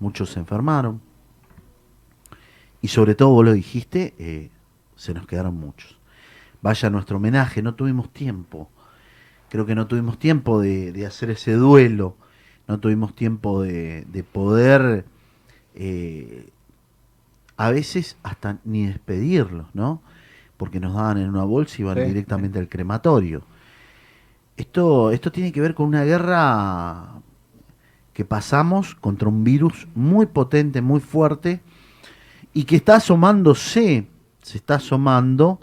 Muchos 0.00 0.30
se 0.30 0.40
enfermaron 0.40 1.00
y 2.82 2.88
sobre 2.88 3.14
todo, 3.14 3.30
vos 3.30 3.44
lo 3.44 3.52
dijiste, 3.52 4.14
eh, 4.18 4.50
se 4.96 5.14
nos 5.14 5.26
quedaron 5.26 5.58
muchos. 5.58 5.98
Vaya 6.62 6.90
nuestro 6.90 7.18
homenaje, 7.18 7.62
no 7.62 7.74
tuvimos 7.74 8.12
tiempo. 8.12 8.70
Creo 9.48 9.66
que 9.66 9.74
no 9.74 9.86
tuvimos 9.86 10.18
tiempo 10.18 10.60
de, 10.60 11.06
hacer 11.06 11.30
ese 11.30 11.54
duelo, 11.54 12.16
no 12.66 12.80
tuvimos 12.80 13.14
tiempo 13.14 13.62
de, 13.62 14.04
de 14.08 14.24
poder 14.24 15.04
eh, 15.74 16.48
a 17.56 17.70
veces 17.70 18.16
hasta 18.22 18.58
ni 18.64 18.86
despedirlos, 18.86 19.66
¿no? 19.74 20.02
Porque 20.56 20.80
nos 20.80 20.94
daban 20.94 21.18
en 21.18 21.28
una 21.28 21.44
bolsa 21.44 21.76
y 21.78 21.82
iban 21.82 21.98
Sí, 21.98 22.04
directamente 22.04 22.58
al 22.58 22.68
crematorio. 22.68 23.42
Esto, 24.56 25.10
esto 25.10 25.30
tiene 25.30 25.52
que 25.52 25.60
ver 25.60 25.74
con 25.74 25.86
una 25.86 26.04
guerra 26.04 27.20
que 28.12 28.24
pasamos 28.24 28.94
contra 28.94 29.28
un 29.28 29.44
virus 29.44 29.86
muy 29.94 30.26
potente, 30.26 30.80
muy 30.80 31.00
fuerte, 31.00 31.60
y 32.54 32.64
que 32.64 32.76
está 32.76 32.96
asomándose, 32.96 34.06
se 34.40 34.56
está 34.56 34.76
asomando 34.76 35.60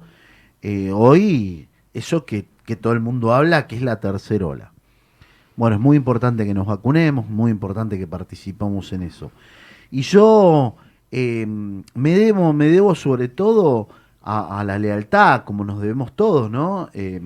eh, 0.62 0.92
hoy 0.94 1.68
eso 1.96 2.26
que, 2.26 2.48
que 2.66 2.76
todo 2.76 2.94
el 2.94 3.00
mundo 3.00 3.34
habla, 3.34 3.66
que 3.66 3.76
es 3.76 3.82
la 3.82 4.00
tercera 4.00 4.46
ola. 4.46 4.72
Bueno, 5.56 5.76
es 5.76 5.82
muy 5.82 5.98
importante 5.98 6.46
que 6.46 6.54
nos 6.54 6.68
vacunemos, 6.68 7.28
muy 7.28 7.50
importante 7.50 7.98
que 7.98 8.08
participamos 8.08 8.94
en 8.94 9.04
eso. 9.04 9.32
Y 9.90 10.02
yo 10.02 10.76
eh, 11.16 11.46
me 11.46 12.18
debo, 12.18 12.54
me 12.54 12.66
debo 12.70 12.96
sobre 12.96 13.28
todo 13.28 13.88
a, 14.24 14.64
la 14.64 14.80
lealtad, 14.80 15.44
como 15.44 15.64
nos 15.64 15.80
debemos 15.80 16.16
todos, 16.16 16.50
¿no? 16.50 16.90
Eh, 16.92 17.22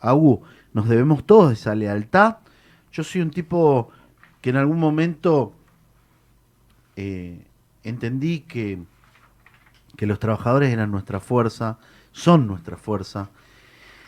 Agu, 0.00 0.40
nos 0.72 0.88
debemos 0.88 1.26
todos 1.26 1.52
esa 1.52 1.74
lealtad. 1.74 2.38
Yo 2.90 3.04
soy 3.04 3.20
un 3.20 3.30
tipo 3.30 3.90
que 4.40 4.48
en 4.48 4.56
algún 4.56 4.78
momento 4.78 5.52
eh, 6.96 7.44
entendí 7.84 8.40
que, 8.40 8.78
que 9.94 10.06
los 10.06 10.18
trabajadores 10.18 10.72
eran 10.72 10.90
nuestra 10.90 11.20
fuerza, 11.20 11.76
son 12.12 12.46
nuestra 12.46 12.78
fuerza. 12.78 13.28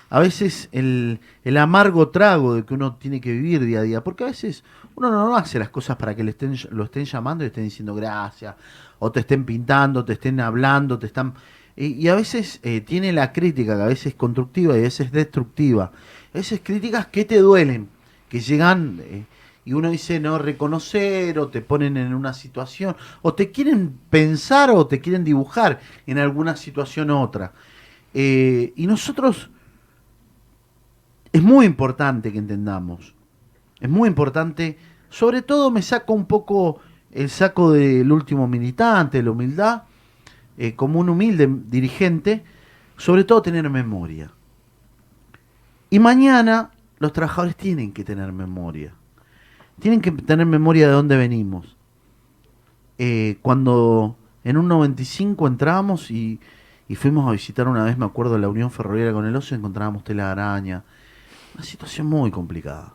A 0.09 0.21
veces 0.21 0.71
el, 0.73 1.21
el 1.43 1.57
amargo 1.59 2.09
trago 2.09 2.55
de 2.55 2.65
que 2.65 2.73
uno 2.73 2.95
tiene 2.95 3.21
que 3.21 3.33
vivir 3.33 3.65
día 3.67 3.81
a 3.81 3.83
día, 3.83 4.05
porque 4.05 4.25
a 4.25 4.29
veces 4.29 4.65
uno 4.95 5.11
no 5.11 5.35
hace 5.35 5.59
las 5.59 5.71
cosas 5.71 5.97
para 5.97 6.15
que 6.15 6.23
le 6.23 6.37
lo 6.71 6.85
estén 6.85 7.05
llamando 7.05 7.43
y 7.43 7.47
le 7.47 7.49
estén 7.49 7.65
diciendo 7.65 7.95
gracias, 7.95 8.55
o 9.05 9.13
te 9.13 9.21
estén 9.21 9.45
pintando, 9.45 10.05
te 10.05 10.15
estén 10.15 10.41
hablando, 10.41 10.99
te 10.99 11.07
están... 11.07 11.35
Y, 11.77 12.09
a 12.09 12.15
veces 12.15 12.61
eh, 12.63 12.81
tiene 12.81 13.13
la 13.13 13.33
crítica, 13.33 13.77
que 13.77 13.83
a 13.83 13.87
veces 13.87 14.07
es 14.07 14.15
constructiva 14.15 14.75
y 14.75 14.79
a 14.79 14.83
veces 14.83 15.07
es 15.07 15.13
destructiva. 15.13 15.93
A 16.33 16.39
veces 16.39 16.61
críticas 16.63 17.09
que 17.09 17.27
te 17.27 17.39
duelen, 17.39 17.89
que 18.29 18.41
llegan 18.41 19.01
eh, 19.03 19.25
y 19.67 19.75
uno 19.75 19.91
dice 19.91 20.21
no 20.21 20.39
reconocer 20.39 21.39
o 21.39 21.49
te 21.49 21.61
ponen 21.61 21.97
en 21.99 22.15
una 22.15 22.33
situación 22.33 22.97
o 23.21 23.35
te 23.35 23.51
quieren 23.51 23.99
pensar 24.09 24.71
o 24.71 24.87
te 24.87 25.01
quieren 25.01 25.23
dibujar 25.25 25.81
en 26.07 26.19
alguna 26.19 26.57
situación 26.57 27.11
u 27.11 27.21
otra. 27.21 27.53
Eh, 28.15 28.73
y 28.77 28.87
nosotros 28.87 29.51
es 31.33 31.43
muy 31.43 31.67
importante 31.67 32.33
que 32.33 32.39
entendamos, 32.39 33.15
es 33.81 33.91
muy 33.91 34.09
importante, 34.09 34.79
sobre 35.11 35.43
todo 35.43 35.71
me 35.71 35.83
saco 35.83 36.15
un 36.15 36.27
poco 36.27 36.81
el 37.15 37.31
saco 37.31 37.71
del 37.71 38.11
último 38.11 38.49
militante, 38.49 39.23
la 39.23 39.31
humildad, 39.31 39.85
eh, 40.59 40.75
como 40.75 40.99
un 40.99 41.09
humilde 41.09 41.49
dirigente, 41.69 42.45
sobre 42.97 43.25
todo 43.25 43.41
tener 43.41 43.71
memoria. 43.71 44.33
Y 45.91 46.01
mañana 46.01 46.73
los 46.99 47.13
trabajadores 47.13 47.57
tienen 47.57 47.93
que 47.93 48.03
tener 48.03 48.33
memoria. 48.33 48.95
Tienen 49.79 50.01
que 50.01 50.11
tener 50.11 50.47
memoria 50.47 50.89
de 50.89 50.93
dónde 50.93 51.17
venimos. 51.17 51.77
Eh, 52.99 53.39
cuando 53.43 54.17
en 54.43 54.57
un 54.57 54.69
95 54.69 55.47
entramos 55.47 56.11
y, 56.11 56.41
fuimos 56.97 57.29
a 57.29 57.33
visitar 57.33 57.69
una 57.69 57.85
vez, 57.85 57.97
me 57.97 58.05
acuerdo, 58.05 58.39
la 58.39 58.49
Unión 58.49 58.71
Ferroviaria 58.71 59.13
con 59.13 59.25
el 59.25 59.35
Oso, 59.37 59.55
encontrábamos 59.55 60.03
tela 60.03 60.33
araña. 60.33 60.83
Una 61.55 61.65
situación 61.65 62.09
muy 62.09 62.33
complicada. 62.33 62.95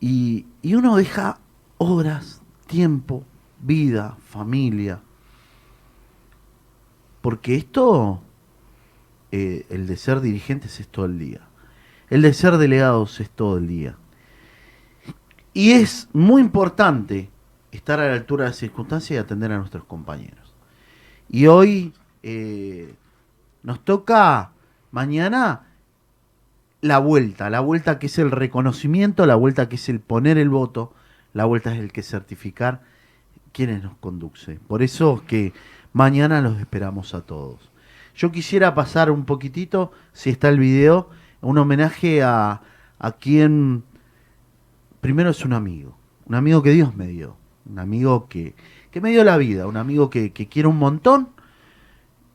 Y, 0.00 0.46
y 0.62 0.74
uno 0.74 0.96
deja 0.96 1.38
horas, 1.78 2.42
tiempo, 2.66 3.24
vida, 3.60 4.16
familia. 4.28 5.00
Porque 7.20 7.56
esto, 7.56 8.20
eh, 9.32 9.66
el 9.70 9.86
de 9.86 9.96
ser 9.96 10.20
dirigentes 10.20 10.80
es 10.80 10.88
todo 10.88 11.06
el 11.06 11.18
día. 11.18 11.40
El 12.08 12.22
de 12.22 12.32
ser 12.34 12.56
delegados 12.58 13.20
es 13.20 13.30
todo 13.30 13.58
el 13.58 13.66
día. 13.66 13.96
Y 15.52 15.72
es 15.72 16.08
muy 16.12 16.42
importante 16.42 17.30
estar 17.72 17.98
a 18.00 18.08
la 18.08 18.14
altura 18.14 18.44
de 18.44 18.50
las 18.50 18.58
circunstancias 18.58 19.16
y 19.16 19.18
atender 19.18 19.52
a 19.52 19.58
nuestros 19.58 19.84
compañeros. 19.84 20.54
Y 21.28 21.46
hoy 21.46 21.92
eh, 22.22 22.94
nos 23.62 23.84
toca 23.84 24.52
mañana 24.90 25.66
la 26.80 26.98
vuelta, 26.98 27.50
la 27.50 27.60
vuelta 27.60 27.98
que 27.98 28.06
es 28.06 28.18
el 28.18 28.30
reconocimiento, 28.30 29.26
la 29.26 29.34
vuelta 29.34 29.68
que 29.68 29.76
es 29.76 29.88
el 29.88 30.00
poner 30.00 30.38
el 30.38 30.50
voto, 30.50 30.92
la 31.36 31.44
vuelta 31.44 31.72
es 31.74 31.78
el 31.78 31.92
que 31.92 32.02
certificar 32.02 32.82
quienes 33.52 33.82
nos 33.82 33.94
conduce. 33.98 34.58
Por 34.66 34.82
eso 34.82 35.22
que 35.26 35.52
mañana 35.92 36.40
los 36.40 36.58
esperamos 36.58 37.12
a 37.12 37.20
todos. 37.26 37.70
Yo 38.14 38.32
quisiera 38.32 38.74
pasar 38.74 39.10
un 39.10 39.26
poquitito, 39.26 39.92
si 40.14 40.30
está 40.30 40.48
el 40.48 40.58
video, 40.58 41.10
un 41.42 41.58
homenaje 41.58 42.22
a, 42.22 42.62
a 42.98 43.12
quien 43.12 43.84
primero 45.02 45.28
es 45.28 45.44
un 45.44 45.52
amigo, 45.52 45.94
un 46.24 46.34
amigo 46.36 46.62
que 46.62 46.70
Dios 46.70 46.96
me 46.96 47.06
dio, 47.06 47.36
un 47.66 47.78
amigo 47.80 48.28
que, 48.28 48.54
que 48.90 49.02
me 49.02 49.10
dio 49.10 49.22
la 49.22 49.36
vida, 49.36 49.66
un 49.66 49.76
amigo 49.76 50.08
que, 50.08 50.32
que 50.32 50.48
quiero 50.48 50.70
un 50.70 50.78
montón, 50.78 51.28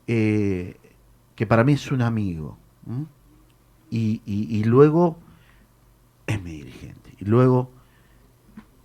eh, 0.06 0.76
que 1.34 1.46
para 1.46 1.64
mí 1.64 1.72
es 1.72 1.90
un 1.90 2.02
amigo. 2.02 2.56
Y, 3.90 4.22
y- 4.24 4.46
y 4.56 4.62
luego 4.64 5.18
es 6.28 6.40
mi 6.40 6.52
dirigente, 6.52 7.14
y 7.18 7.24
luego 7.24 7.71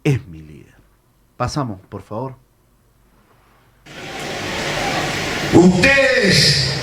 es 0.08 0.26
mi 0.28 0.40
líder. 0.40 0.76
Pasamos, 1.36 1.80
por 1.90 2.02
favor. 2.02 2.36
Ustedes 5.54 6.74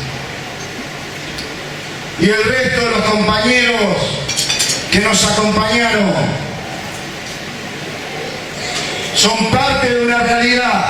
y 2.21 2.29
el 2.29 2.45
resto 2.45 2.81
de 2.81 2.91
los 2.91 3.11
compañeros 3.11 3.97
que 4.93 5.01
nos 5.01 5.25
acompañaron 5.25 6.13
son 9.15 9.51
parte 9.51 9.95
de 9.95 10.05
una 10.05 10.19
realidad. 10.19 10.85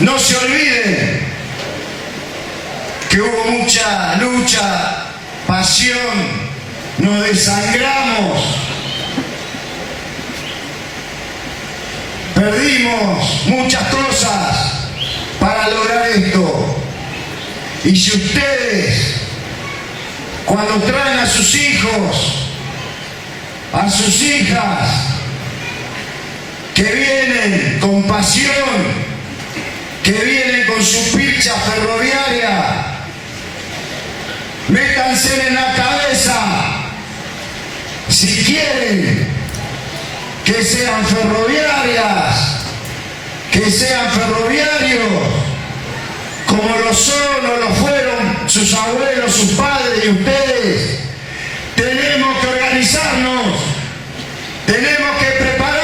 No 0.00 0.18
se 0.18 0.36
olviden 0.36 1.20
que 3.10 3.20
hubo 3.20 3.44
mucha 3.50 4.16
lucha, 4.16 5.06
pasión, 5.46 6.48
nos 6.98 7.24
desangramos, 7.24 8.67
perdimos 12.48 13.46
muchas 13.46 13.82
cosas 13.88 14.56
para 15.38 15.68
lograr 15.68 16.06
esto. 16.08 16.76
Y 17.84 17.94
si 17.94 18.16
ustedes, 18.16 19.14
cuando 20.46 20.80
traen 20.80 21.18
a 21.18 21.26
sus 21.26 21.54
hijos, 21.54 22.50
a 23.72 23.90
sus 23.90 24.22
hijas, 24.22 24.88
que 26.74 26.84
vienen 26.84 27.78
con 27.80 28.02
pasión, 28.04 28.54
que 30.02 30.12
vienen 30.12 30.66
con 30.66 30.82
su 30.82 31.16
pilcha 31.16 31.54
ferroviaria, 31.54 32.86
métanse 34.68 35.48
en 35.48 35.54
la 35.54 35.74
cabeza 35.74 36.44
si 38.08 38.44
quieren 38.44 39.37
que 40.48 40.64
sean 40.64 41.04
ferroviarias, 41.04 42.62
que 43.52 43.70
sean 43.70 44.10
ferroviarios, 44.10 45.04
como 46.46 46.74
lo 46.78 46.94
son 46.94 47.44
o 47.44 47.56
lo 47.58 47.74
fueron 47.74 48.48
sus 48.48 48.72
abuelos, 48.72 49.30
sus 49.30 49.50
padres 49.50 50.06
y 50.06 50.08
ustedes. 50.08 51.00
Tenemos 51.76 52.38
que 52.38 52.46
organizarnos, 52.46 53.60
tenemos 54.64 55.18
que 55.18 55.26
prepararnos, 55.32 55.77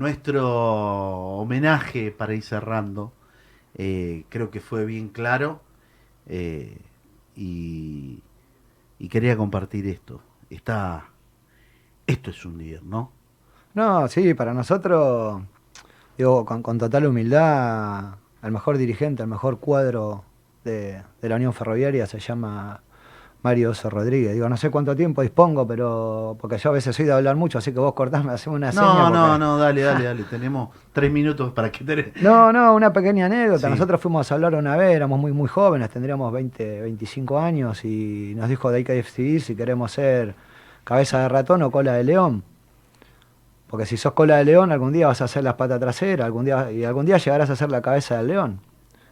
Nuestro 0.00 0.48
homenaje 1.36 2.10
para 2.10 2.32
ir 2.32 2.42
cerrando, 2.42 3.12
eh, 3.74 4.24
creo 4.30 4.50
que 4.50 4.58
fue 4.58 4.86
bien 4.86 5.10
claro 5.10 5.60
eh, 6.26 6.78
y, 7.36 8.22
y 8.98 9.08
quería 9.10 9.36
compartir 9.36 9.86
esto. 9.86 10.22
Está, 10.48 11.10
esto 12.06 12.30
es 12.30 12.46
un 12.46 12.56
líder, 12.56 12.82
¿no? 12.82 13.12
No, 13.74 14.08
sí, 14.08 14.32
para 14.32 14.54
nosotros, 14.54 15.42
digo, 16.16 16.46
con, 16.46 16.78
total 16.78 17.04
humildad, 17.04 18.14
el 18.42 18.52
mejor 18.52 18.78
dirigente, 18.78 19.22
el 19.22 19.28
mejor 19.28 19.58
cuadro 19.58 20.24
de 20.64 21.02
la 21.20 21.36
Unión 21.36 21.52
Ferroviaria 21.52 22.06
se 22.06 22.20
llama 22.20 22.80
Mario 23.42 23.70
Oso 23.70 23.88
Rodríguez. 23.88 24.34
Digo, 24.34 24.48
no 24.48 24.56
sé 24.56 24.70
cuánto 24.70 24.94
tiempo 24.94 25.22
dispongo, 25.22 25.66
pero 25.66 26.36
porque 26.40 26.58
yo 26.58 26.70
a 26.70 26.72
veces 26.74 26.94
soy 26.94 27.06
de 27.06 27.12
hablar 27.12 27.36
mucho, 27.36 27.58
así 27.58 27.72
que 27.72 27.78
vos 27.78 27.94
cortame, 27.94 28.32
haceme 28.32 28.56
una 28.56 28.70
seña. 28.70 28.82
No, 28.84 29.10
no, 29.10 29.26
porque- 29.28 29.38
no, 29.38 29.58
dale, 29.58 29.82
dale, 29.82 30.04
dale. 30.04 30.22
Tenemos 30.30 30.68
tres 30.92 31.10
minutos 31.10 31.52
para 31.52 31.72
que 31.72 31.84
te... 31.84 32.12
No, 32.20 32.52
no, 32.52 32.74
una 32.74 32.92
pequeña 32.92 33.26
anécdota. 33.26 33.66
Sí. 33.68 33.70
Nosotros 33.72 34.00
fuimos 34.00 34.30
a 34.30 34.34
hablar 34.34 34.54
una 34.54 34.76
vez, 34.76 34.94
éramos 34.94 35.18
muy, 35.18 35.32
muy 35.32 35.48
jóvenes, 35.48 35.88
tendríamos 35.90 36.32
20, 36.32 36.82
25 36.82 37.38
años 37.38 37.84
y 37.84 38.34
nos 38.36 38.48
dijo 38.48 38.70
de 38.70 38.84
decidir 38.84 39.40
si 39.40 39.56
queremos 39.56 39.92
ser 39.92 40.34
cabeza 40.84 41.20
de 41.20 41.28
ratón 41.28 41.62
o 41.62 41.70
cola 41.70 41.94
de 41.94 42.04
león. 42.04 42.42
Porque 43.68 43.86
si 43.86 43.96
sos 43.96 44.12
cola 44.12 44.36
de 44.36 44.44
león, 44.44 44.72
algún 44.72 44.92
día 44.92 45.06
vas 45.06 45.20
a 45.20 45.24
hacer 45.24 45.44
las 45.44 45.54
patas 45.54 45.78
traseras, 45.78 46.26
algún 46.26 46.44
día, 46.44 46.72
y 46.72 46.84
algún 46.84 47.06
día 47.06 47.18
llegarás 47.18 47.50
a 47.50 47.56
ser 47.56 47.70
la 47.70 47.80
cabeza 47.80 48.16
del 48.18 48.26
león. 48.26 48.60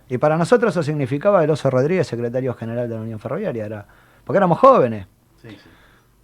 Y 0.09 0.19
para 0.19 0.37
nosotros 0.37 0.73
eso 0.75 0.83
significaba 0.83 1.45
el 1.45 1.51
Oso 1.51 1.71
Rodríguez, 1.71 2.07
secretario 2.07 2.55
general 2.55 2.89
de 2.89 2.95
la 2.97 3.01
Unión 3.03 3.21
Ferroviaria, 3.21 3.65
era, 3.67 3.87
porque 4.29 4.37
éramos 4.37 4.59
jóvenes. 4.59 5.07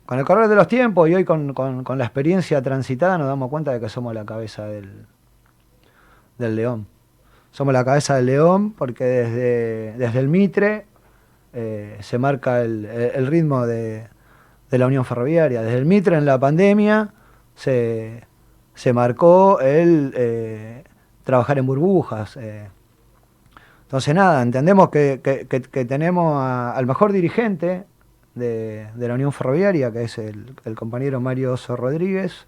Con 0.04 0.18
el 0.18 0.26
correr 0.26 0.46
de 0.48 0.54
los 0.56 0.68
tiempos 0.68 1.08
y 1.08 1.14
hoy 1.14 1.24
con, 1.24 1.54
con- 1.54 1.82
con 1.84 1.96
la 1.96 2.04
experiencia 2.04 2.60
transitada 2.60 3.16
nos 3.16 3.26
damos 3.28 3.48
cuenta 3.48 3.72
de 3.72 3.80
que 3.80 3.88
somos 3.88 4.12
la 4.12 4.26
cabeza 4.26 4.66
del, 4.66 5.06
del 6.36 6.54
león. 6.54 6.86
Somos 7.50 7.72
la 7.72 7.82
cabeza 7.82 8.16
del 8.16 8.26
león 8.26 8.72
porque 8.72 9.04
desde, 9.04 9.92
desde 9.96 10.18
el 10.18 10.28
Mitre 10.28 10.84
eh, 11.54 11.96
se 12.00 12.18
marca 12.18 12.60
el, 12.60 12.84
el- 12.84 13.12
el 13.14 13.26
ritmo 13.26 13.64
de, 13.66 14.06
de 14.70 14.78
la 14.78 14.86
Unión 14.86 15.06
Ferroviaria. 15.06 15.62
Desde 15.62 15.78
el 15.78 15.86
Mitre 15.86 16.18
en 16.18 16.26
la 16.26 16.38
pandemia 16.38 17.14
se, 17.54 18.26
se 18.74 18.92
marcó 18.92 19.60
el 19.60 20.12
eh, 20.14 20.84
trabajar 21.22 21.56
en 21.56 21.64
burbujas. 21.64 22.36
eh. 22.36 22.68
Entonces 23.84 24.14
nada, 24.14 24.42
entendemos 24.42 24.90
que, 24.90 25.20
que- 25.24 25.46
que- 25.46 25.62
que 25.62 25.84
tenemos 25.86 26.34
a- 26.36 26.72
al 26.76 26.84
mejor 26.84 27.10
dirigente 27.12 27.84
de, 28.34 28.88
la 28.96 29.14
Unión 29.14 29.32
Ferroviaria, 29.32 29.92
que 29.92 30.04
es 30.04 30.18
el, 30.18 30.54
compañero 30.74 31.20
Mario 31.20 31.54
Oso 31.54 31.76
Rodríguez, 31.76 32.46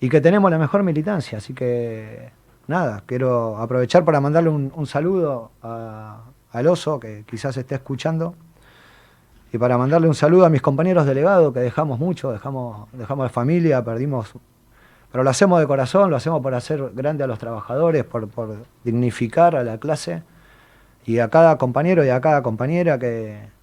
y 0.00 0.08
que 0.08 0.20
tenemos 0.20 0.50
la 0.50 0.58
mejor 0.58 0.82
militancia. 0.82 1.38
Así 1.38 1.54
que 1.54 2.30
nada, 2.66 3.02
quiero 3.06 3.58
aprovechar 3.58 4.04
para 4.04 4.20
mandarle 4.20 4.50
un, 4.50 4.86
saludo 4.86 5.50
al 5.60 6.66
Oso, 6.66 7.00
que 7.00 7.24
quizás 7.26 7.56
esté 7.56 7.74
escuchando, 7.74 8.34
y 9.52 9.58
para 9.58 9.78
mandarle 9.78 10.08
un 10.08 10.14
saludo 10.14 10.46
a 10.46 10.50
mis 10.50 10.62
compañeros 10.62 11.06
delegados, 11.06 11.52
que 11.52 11.60
dejamos 11.60 11.98
mucho, 11.98 12.32
dejamos, 12.32 12.88
dejamos 12.92 13.26
de 13.26 13.30
familia, 13.30 13.84
perdimos 13.84 14.34
pero 15.14 15.22
lo 15.22 15.30
hacemos 15.30 15.60
de 15.60 15.68
corazón, 15.68 16.10
lo 16.10 16.16
hacemos 16.16 16.42
por 16.42 16.54
hacer 16.54 16.90
grande 16.92 17.22
a 17.22 17.28
los 17.28 17.38
trabajadores, 17.38 18.02
por, 18.02 18.26
por 18.26 18.56
dignificar 18.82 19.54
a 19.54 19.62
la 19.62 19.78
clase 19.78 20.24
y 21.06 21.20
a 21.20 21.28
cada 21.28 21.56
compañero 21.56 22.04
y 22.04 22.08
a 22.08 22.20
cada 22.20 22.42
compañera 22.42 22.98
que, 22.98 23.53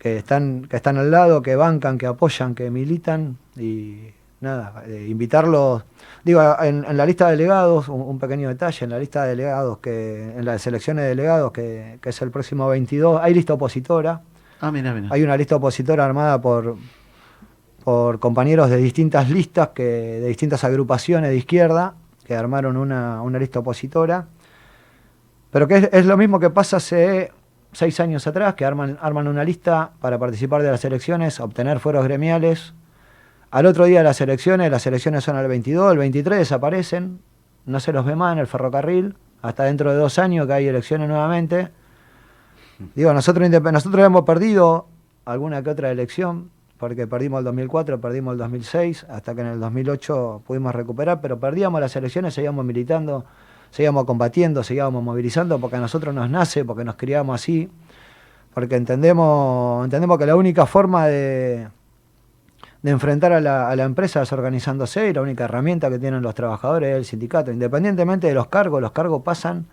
que, 0.00 0.16
están, 0.16 0.62
que 0.62 0.76
están 0.76 0.96
al 0.96 1.10
lado, 1.10 1.42
que 1.42 1.54
bancan, 1.54 1.98
que 1.98 2.06
apoyan, 2.06 2.54
que 2.54 2.70
militan 2.70 3.36
y 3.56 4.08
nada, 4.40 4.82
eh, 4.86 5.06
invitarlos. 5.08 5.84
Digo, 6.24 6.40
en, 6.62 6.86
en 6.88 6.96
la 6.96 7.04
lista 7.04 7.26
de 7.26 7.32
delegados, 7.32 7.88
un, 7.88 8.00
un 8.00 8.18
pequeño 8.18 8.48
detalle, 8.48 8.84
en 8.84 8.90
la 8.90 8.98
lista 8.98 9.24
de 9.24 9.30
delegados, 9.30 9.78
que 9.78 10.32
en 10.36 10.44
las 10.46 10.66
elecciones 10.66 11.02
de 11.02 11.10
delegados, 11.10 11.52
que, 11.52 11.98
que 12.00 12.08
es 12.08 12.22
el 12.22 12.30
próximo 12.30 12.66
22, 12.68 13.20
hay 13.22 13.34
lista 13.34 13.52
opositora. 13.52 14.22
Ah, 14.62 14.72
mira, 14.72 14.94
mira. 14.94 15.08
Hay 15.10 15.22
una 15.22 15.36
lista 15.36 15.56
opositora 15.56 16.06
armada 16.06 16.40
por, 16.40 16.76
por 17.84 18.18
compañeros 18.20 18.70
de 18.70 18.78
distintas 18.78 19.28
listas, 19.28 19.68
que, 19.68 19.82
de 19.82 20.28
distintas 20.28 20.64
agrupaciones 20.64 21.28
de 21.28 21.36
izquierda, 21.36 21.92
que 22.24 22.34
armaron 22.34 22.78
una, 22.78 23.20
una 23.20 23.38
lista 23.38 23.58
opositora. 23.58 24.28
Pero 25.50 25.68
que 25.68 25.76
es, 25.76 25.90
es 25.92 26.06
lo 26.06 26.16
mismo 26.16 26.40
que 26.40 26.48
pasa 26.48 26.78
hace 26.78 27.32
seis 27.72 28.00
años 28.00 28.26
atrás, 28.26 28.54
que 28.54 28.64
arman, 28.64 28.98
arman 29.00 29.28
una 29.28 29.44
lista 29.44 29.92
para 30.00 30.18
participar 30.18 30.62
de 30.62 30.70
las 30.70 30.84
elecciones, 30.84 31.40
obtener 31.40 31.78
fueros 31.80 32.04
gremiales. 32.04 32.74
Al 33.50 33.66
otro 33.66 33.84
día 33.84 33.98
de 33.98 34.04
las 34.04 34.20
elecciones, 34.20 34.70
las 34.70 34.86
elecciones 34.86 35.24
son 35.24 35.36
el 35.36 35.48
22, 35.48 35.92
el 35.92 35.98
23 35.98 36.38
desaparecen, 36.38 37.20
no 37.66 37.80
se 37.80 37.92
los 37.92 38.04
ve 38.04 38.16
más 38.16 38.32
en 38.32 38.38
el 38.38 38.46
ferrocarril, 38.46 39.16
hasta 39.42 39.64
dentro 39.64 39.90
de 39.90 39.96
dos 39.96 40.18
años 40.18 40.46
que 40.46 40.52
hay 40.52 40.66
elecciones 40.66 41.08
nuevamente. 41.08 41.70
Digo, 42.94 43.12
nosotros, 43.12 43.48
nosotros 43.48 44.06
hemos 44.06 44.22
perdido 44.22 44.86
alguna 45.24 45.62
que 45.62 45.70
otra 45.70 45.90
elección, 45.90 46.50
porque 46.78 47.06
perdimos 47.06 47.40
el 47.40 47.44
2004, 47.44 48.00
perdimos 48.00 48.32
el 48.32 48.38
2006, 48.38 49.06
hasta 49.10 49.34
que 49.34 49.42
en 49.42 49.48
el 49.48 49.60
2008 49.60 50.42
pudimos 50.46 50.74
recuperar, 50.74 51.20
pero 51.20 51.38
perdíamos 51.38 51.80
las 51.80 51.94
elecciones, 51.94 52.34
seguíamos 52.34 52.64
militando, 52.64 53.26
seguíamos 53.70 54.04
combatiendo, 54.04 54.62
seguíamos 54.62 55.02
movilizando, 55.02 55.58
porque 55.58 55.76
a 55.76 55.80
nosotros 55.80 56.14
nos 56.14 56.28
nace, 56.30 56.64
porque 56.64 56.84
nos 56.84 56.96
criamos 56.96 57.34
así, 57.34 57.68
porque 58.54 58.76
entendemos, 58.76 59.84
entendemos 59.84 60.18
que 60.18 60.26
la 60.26 60.36
única 60.36 60.66
forma 60.66 61.06
de, 61.06 61.68
de 62.82 62.90
enfrentar 62.90 63.32
a 63.32 63.40
la, 63.40 63.68
a 63.70 63.76
la 63.76 63.84
empresa 63.84 64.22
es 64.22 64.32
organizándose 64.32 65.08
y 65.08 65.12
la 65.12 65.22
única 65.22 65.44
herramienta 65.44 65.90
que 65.90 65.98
tienen 65.98 66.22
los 66.22 66.34
trabajadores 66.34 66.90
es 66.90 66.96
el 66.96 67.04
sindicato. 67.04 67.52
Independientemente 67.52 68.26
de 68.26 68.34
los 68.34 68.48
cargos, 68.48 68.80
los 68.80 68.92
cargos 68.92 69.22
pasan 69.22 69.66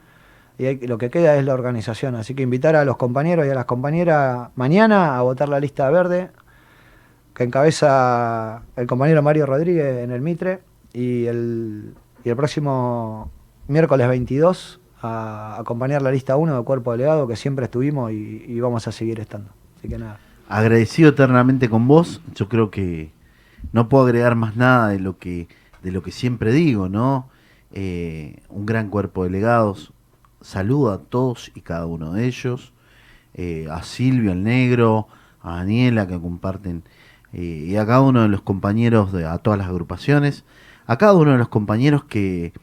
y 0.59 0.87
lo 0.87 0.97
que 0.97 1.09
queda 1.09 1.35
es 1.35 1.45
la 1.45 1.53
organización. 1.53 2.15
Así 2.15 2.33
que 2.33 2.43
invitar 2.43 2.75
a 2.75 2.85
los 2.85 2.97
compañeros 2.97 3.45
y 3.45 3.49
a 3.49 3.55
las 3.55 3.65
compañeras 3.65 4.49
mañana 4.55 5.17
a 5.17 5.21
votar 5.21 5.49
la 5.49 5.59
lista 5.59 5.89
verde 5.89 6.31
que 7.33 7.43
encabeza 7.43 8.63
el 8.75 8.87
compañero 8.87 9.21
Mario 9.21 9.45
Rodríguez 9.45 10.03
en 10.03 10.09
el 10.09 10.21
Mitre 10.21 10.61
y 10.91 11.27
el, 11.27 11.93
y 12.23 12.29
el 12.29 12.35
próximo 12.35 13.29
miércoles 13.67 14.07
22 14.07 14.79
a 15.01 15.57
acompañar 15.59 16.01
la 16.01 16.11
lista 16.11 16.35
1 16.35 16.55
del 16.55 16.63
cuerpo 16.63 16.91
delegado 16.91 17.27
que 17.27 17.35
siempre 17.35 17.65
estuvimos 17.65 18.11
y, 18.11 18.43
y 18.47 18.59
vamos 18.59 18.87
a 18.87 18.91
seguir 18.91 19.19
estando. 19.19 19.51
Así 19.77 19.87
que 19.87 19.97
nada. 19.97 20.19
agradecido 20.49 21.09
eternamente 21.09 21.69
con 21.69 21.87
vos. 21.87 22.21
Yo 22.33 22.49
creo 22.49 22.71
que 22.71 23.11
no 23.71 23.89
puedo 23.89 24.05
agregar 24.05 24.35
más 24.35 24.55
nada 24.55 24.89
de 24.89 24.99
lo 24.99 25.17
que, 25.17 25.47
de 25.83 25.91
lo 25.91 26.01
que 26.01 26.11
siempre 26.11 26.51
digo, 26.51 26.89
¿no? 26.89 27.29
Eh, 27.73 28.41
un 28.49 28.65
gran 28.65 28.89
cuerpo 28.89 29.23
de 29.23 29.29
delegados. 29.29 29.93
Saludo 30.41 30.91
a 30.91 30.99
todos 30.99 31.51
y 31.55 31.61
cada 31.61 31.85
uno 31.85 32.13
de 32.13 32.25
ellos. 32.25 32.73
Eh, 33.33 33.67
a 33.69 33.83
Silvio 33.83 34.31
el 34.31 34.43
Negro, 34.43 35.07
a 35.41 35.57
Daniela 35.57 36.07
que 36.07 36.19
comparten, 36.19 36.83
eh, 37.33 37.65
y 37.67 37.75
a 37.75 37.85
cada 37.85 38.01
uno 38.01 38.23
de 38.23 38.29
los 38.29 38.41
compañeros, 38.41 39.11
de, 39.11 39.25
a 39.25 39.37
todas 39.37 39.59
las 39.59 39.67
agrupaciones, 39.67 40.43
a 40.87 40.97
cada 40.97 41.13
uno 41.13 41.33
de 41.33 41.37
los 41.37 41.49
compañeros 41.49 42.03
que, 42.05 42.53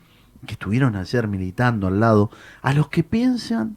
que 0.45 0.53
estuvieron 0.53 0.97
ayer 0.97 1.29
militando 1.29 1.87
al 1.87 2.01
lado, 2.01 2.31
a 2.63 2.73
los 2.73 2.89
que 2.89 3.03
piensan 3.03 3.77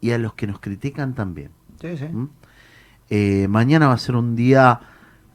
y 0.00 0.10
a 0.10 0.18
los 0.18 0.34
que 0.34 0.46
nos 0.46 0.60
critican 0.60 1.14
también. 1.14 1.50
Sí, 1.80 1.96
sí. 1.96 2.04
¿Mm? 2.04 2.28
Eh, 3.10 3.46
mañana 3.48 3.88
va 3.88 3.94
a 3.94 3.98
ser 3.98 4.16
un 4.16 4.36
día 4.36 4.80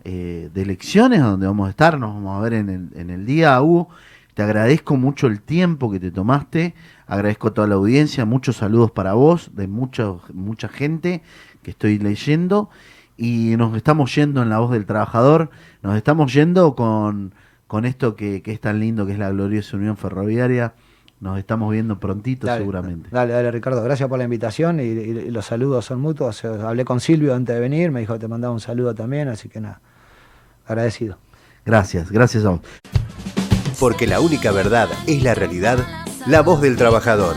eh, 0.03 0.49
de 0.53 0.61
elecciones 0.61 1.21
donde 1.21 1.47
vamos 1.47 1.67
a 1.67 1.69
estar, 1.71 1.99
nos 1.99 2.13
vamos 2.13 2.37
a 2.37 2.41
ver 2.41 2.53
en 2.53 2.69
el, 2.69 2.89
en 2.95 3.09
el 3.09 3.25
día, 3.25 3.61
Hugo. 3.61 3.89
Te 4.33 4.43
agradezco 4.43 4.95
mucho 4.95 5.27
el 5.27 5.41
tiempo 5.41 5.91
que 5.91 5.99
te 5.99 6.11
tomaste, 6.11 6.73
agradezco 7.07 7.49
a 7.49 7.53
toda 7.53 7.67
la 7.67 7.75
audiencia, 7.75 8.25
muchos 8.25 8.57
saludos 8.57 8.91
para 8.91 9.13
vos, 9.13 9.51
de 9.53 9.67
mucho, 9.67 10.21
mucha 10.33 10.69
gente 10.69 11.21
que 11.61 11.71
estoy 11.71 11.99
leyendo 11.99 12.69
y 13.17 13.55
nos 13.57 13.75
estamos 13.75 14.15
yendo 14.15 14.41
en 14.41 14.49
la 14.49 14.59
voz 14.59 14.71
del 14.71 14.85
trabajador, 14.85 15.49
nos 15.81 15.97
estamos 15.97 16.33
yendo 16.33 16.73
con, 16.73 17.33
con 17.69 17.85
esto 17.85 18.15
que, 18.15 18.41
que 18.41 18.51
es 18.51 18.59
tan 18.59 18.79
lindo, 18.79 19.05
que 19.05 19.11
es 19.13 19.19
la 19.19 19.29
gloriosa 19.29 19.77
Unión 19.77 19.95
Ferroviaria, 19.95 20.73
nos 21.19 21.37
estamos 21.37 21.71
viendo 21.71 21.99
prontito 21.99 22.47
Dale, 22.47 22.59
seguramente. 22.61 23.09
Dale, 23.11 23.31
dale, 23.31 23.51
Ricardo. 23.51 23.83
Gracias 23.83 24.09
por 24.09 24.17
la 24.17 24.23
invitación 24.23 24.79
y, 24.79 24.83
y- 24.83 24.87
y 25.27 25.29
los 25.29 25.45
saludos 25.45 25.85
son 25.85 26.01
mutuos. 26.01 26.43
Hablé 26.43 26.83
con 26.83 26.99
Silvio 26.99 27.35
antes 27.35 27.53
de 27.53 27.61
venir, 27.61 27.91
me 27.91 27.99
dijo 27.99 28.13
que 28.13 28.19
te 28.19 28.27
mandaba 28.27 28.51
un 28.53 28.59
saludo 28.59 28.95
también, 28.95 29.27
así 29.27 29.49
que 29.49 29.61
nada, 29.61 29.81
agradecido. 30.65 31.19
Gracias, 31.63 32.09
gracias 32.11 32.43
a 32.45 32.49
vos. 32.49 32.61
Porque 33.79 34.07
la 34.07 34.19
única 34.19 34.51
verdad 34.51 34.89
es 35.05 35.21
la 35.21 35.35
realidad, 35.35 35.77
la 36.25 36.41
voz 36.41 36.61
del 36.61 36.75
trabajador. 36.75 37.35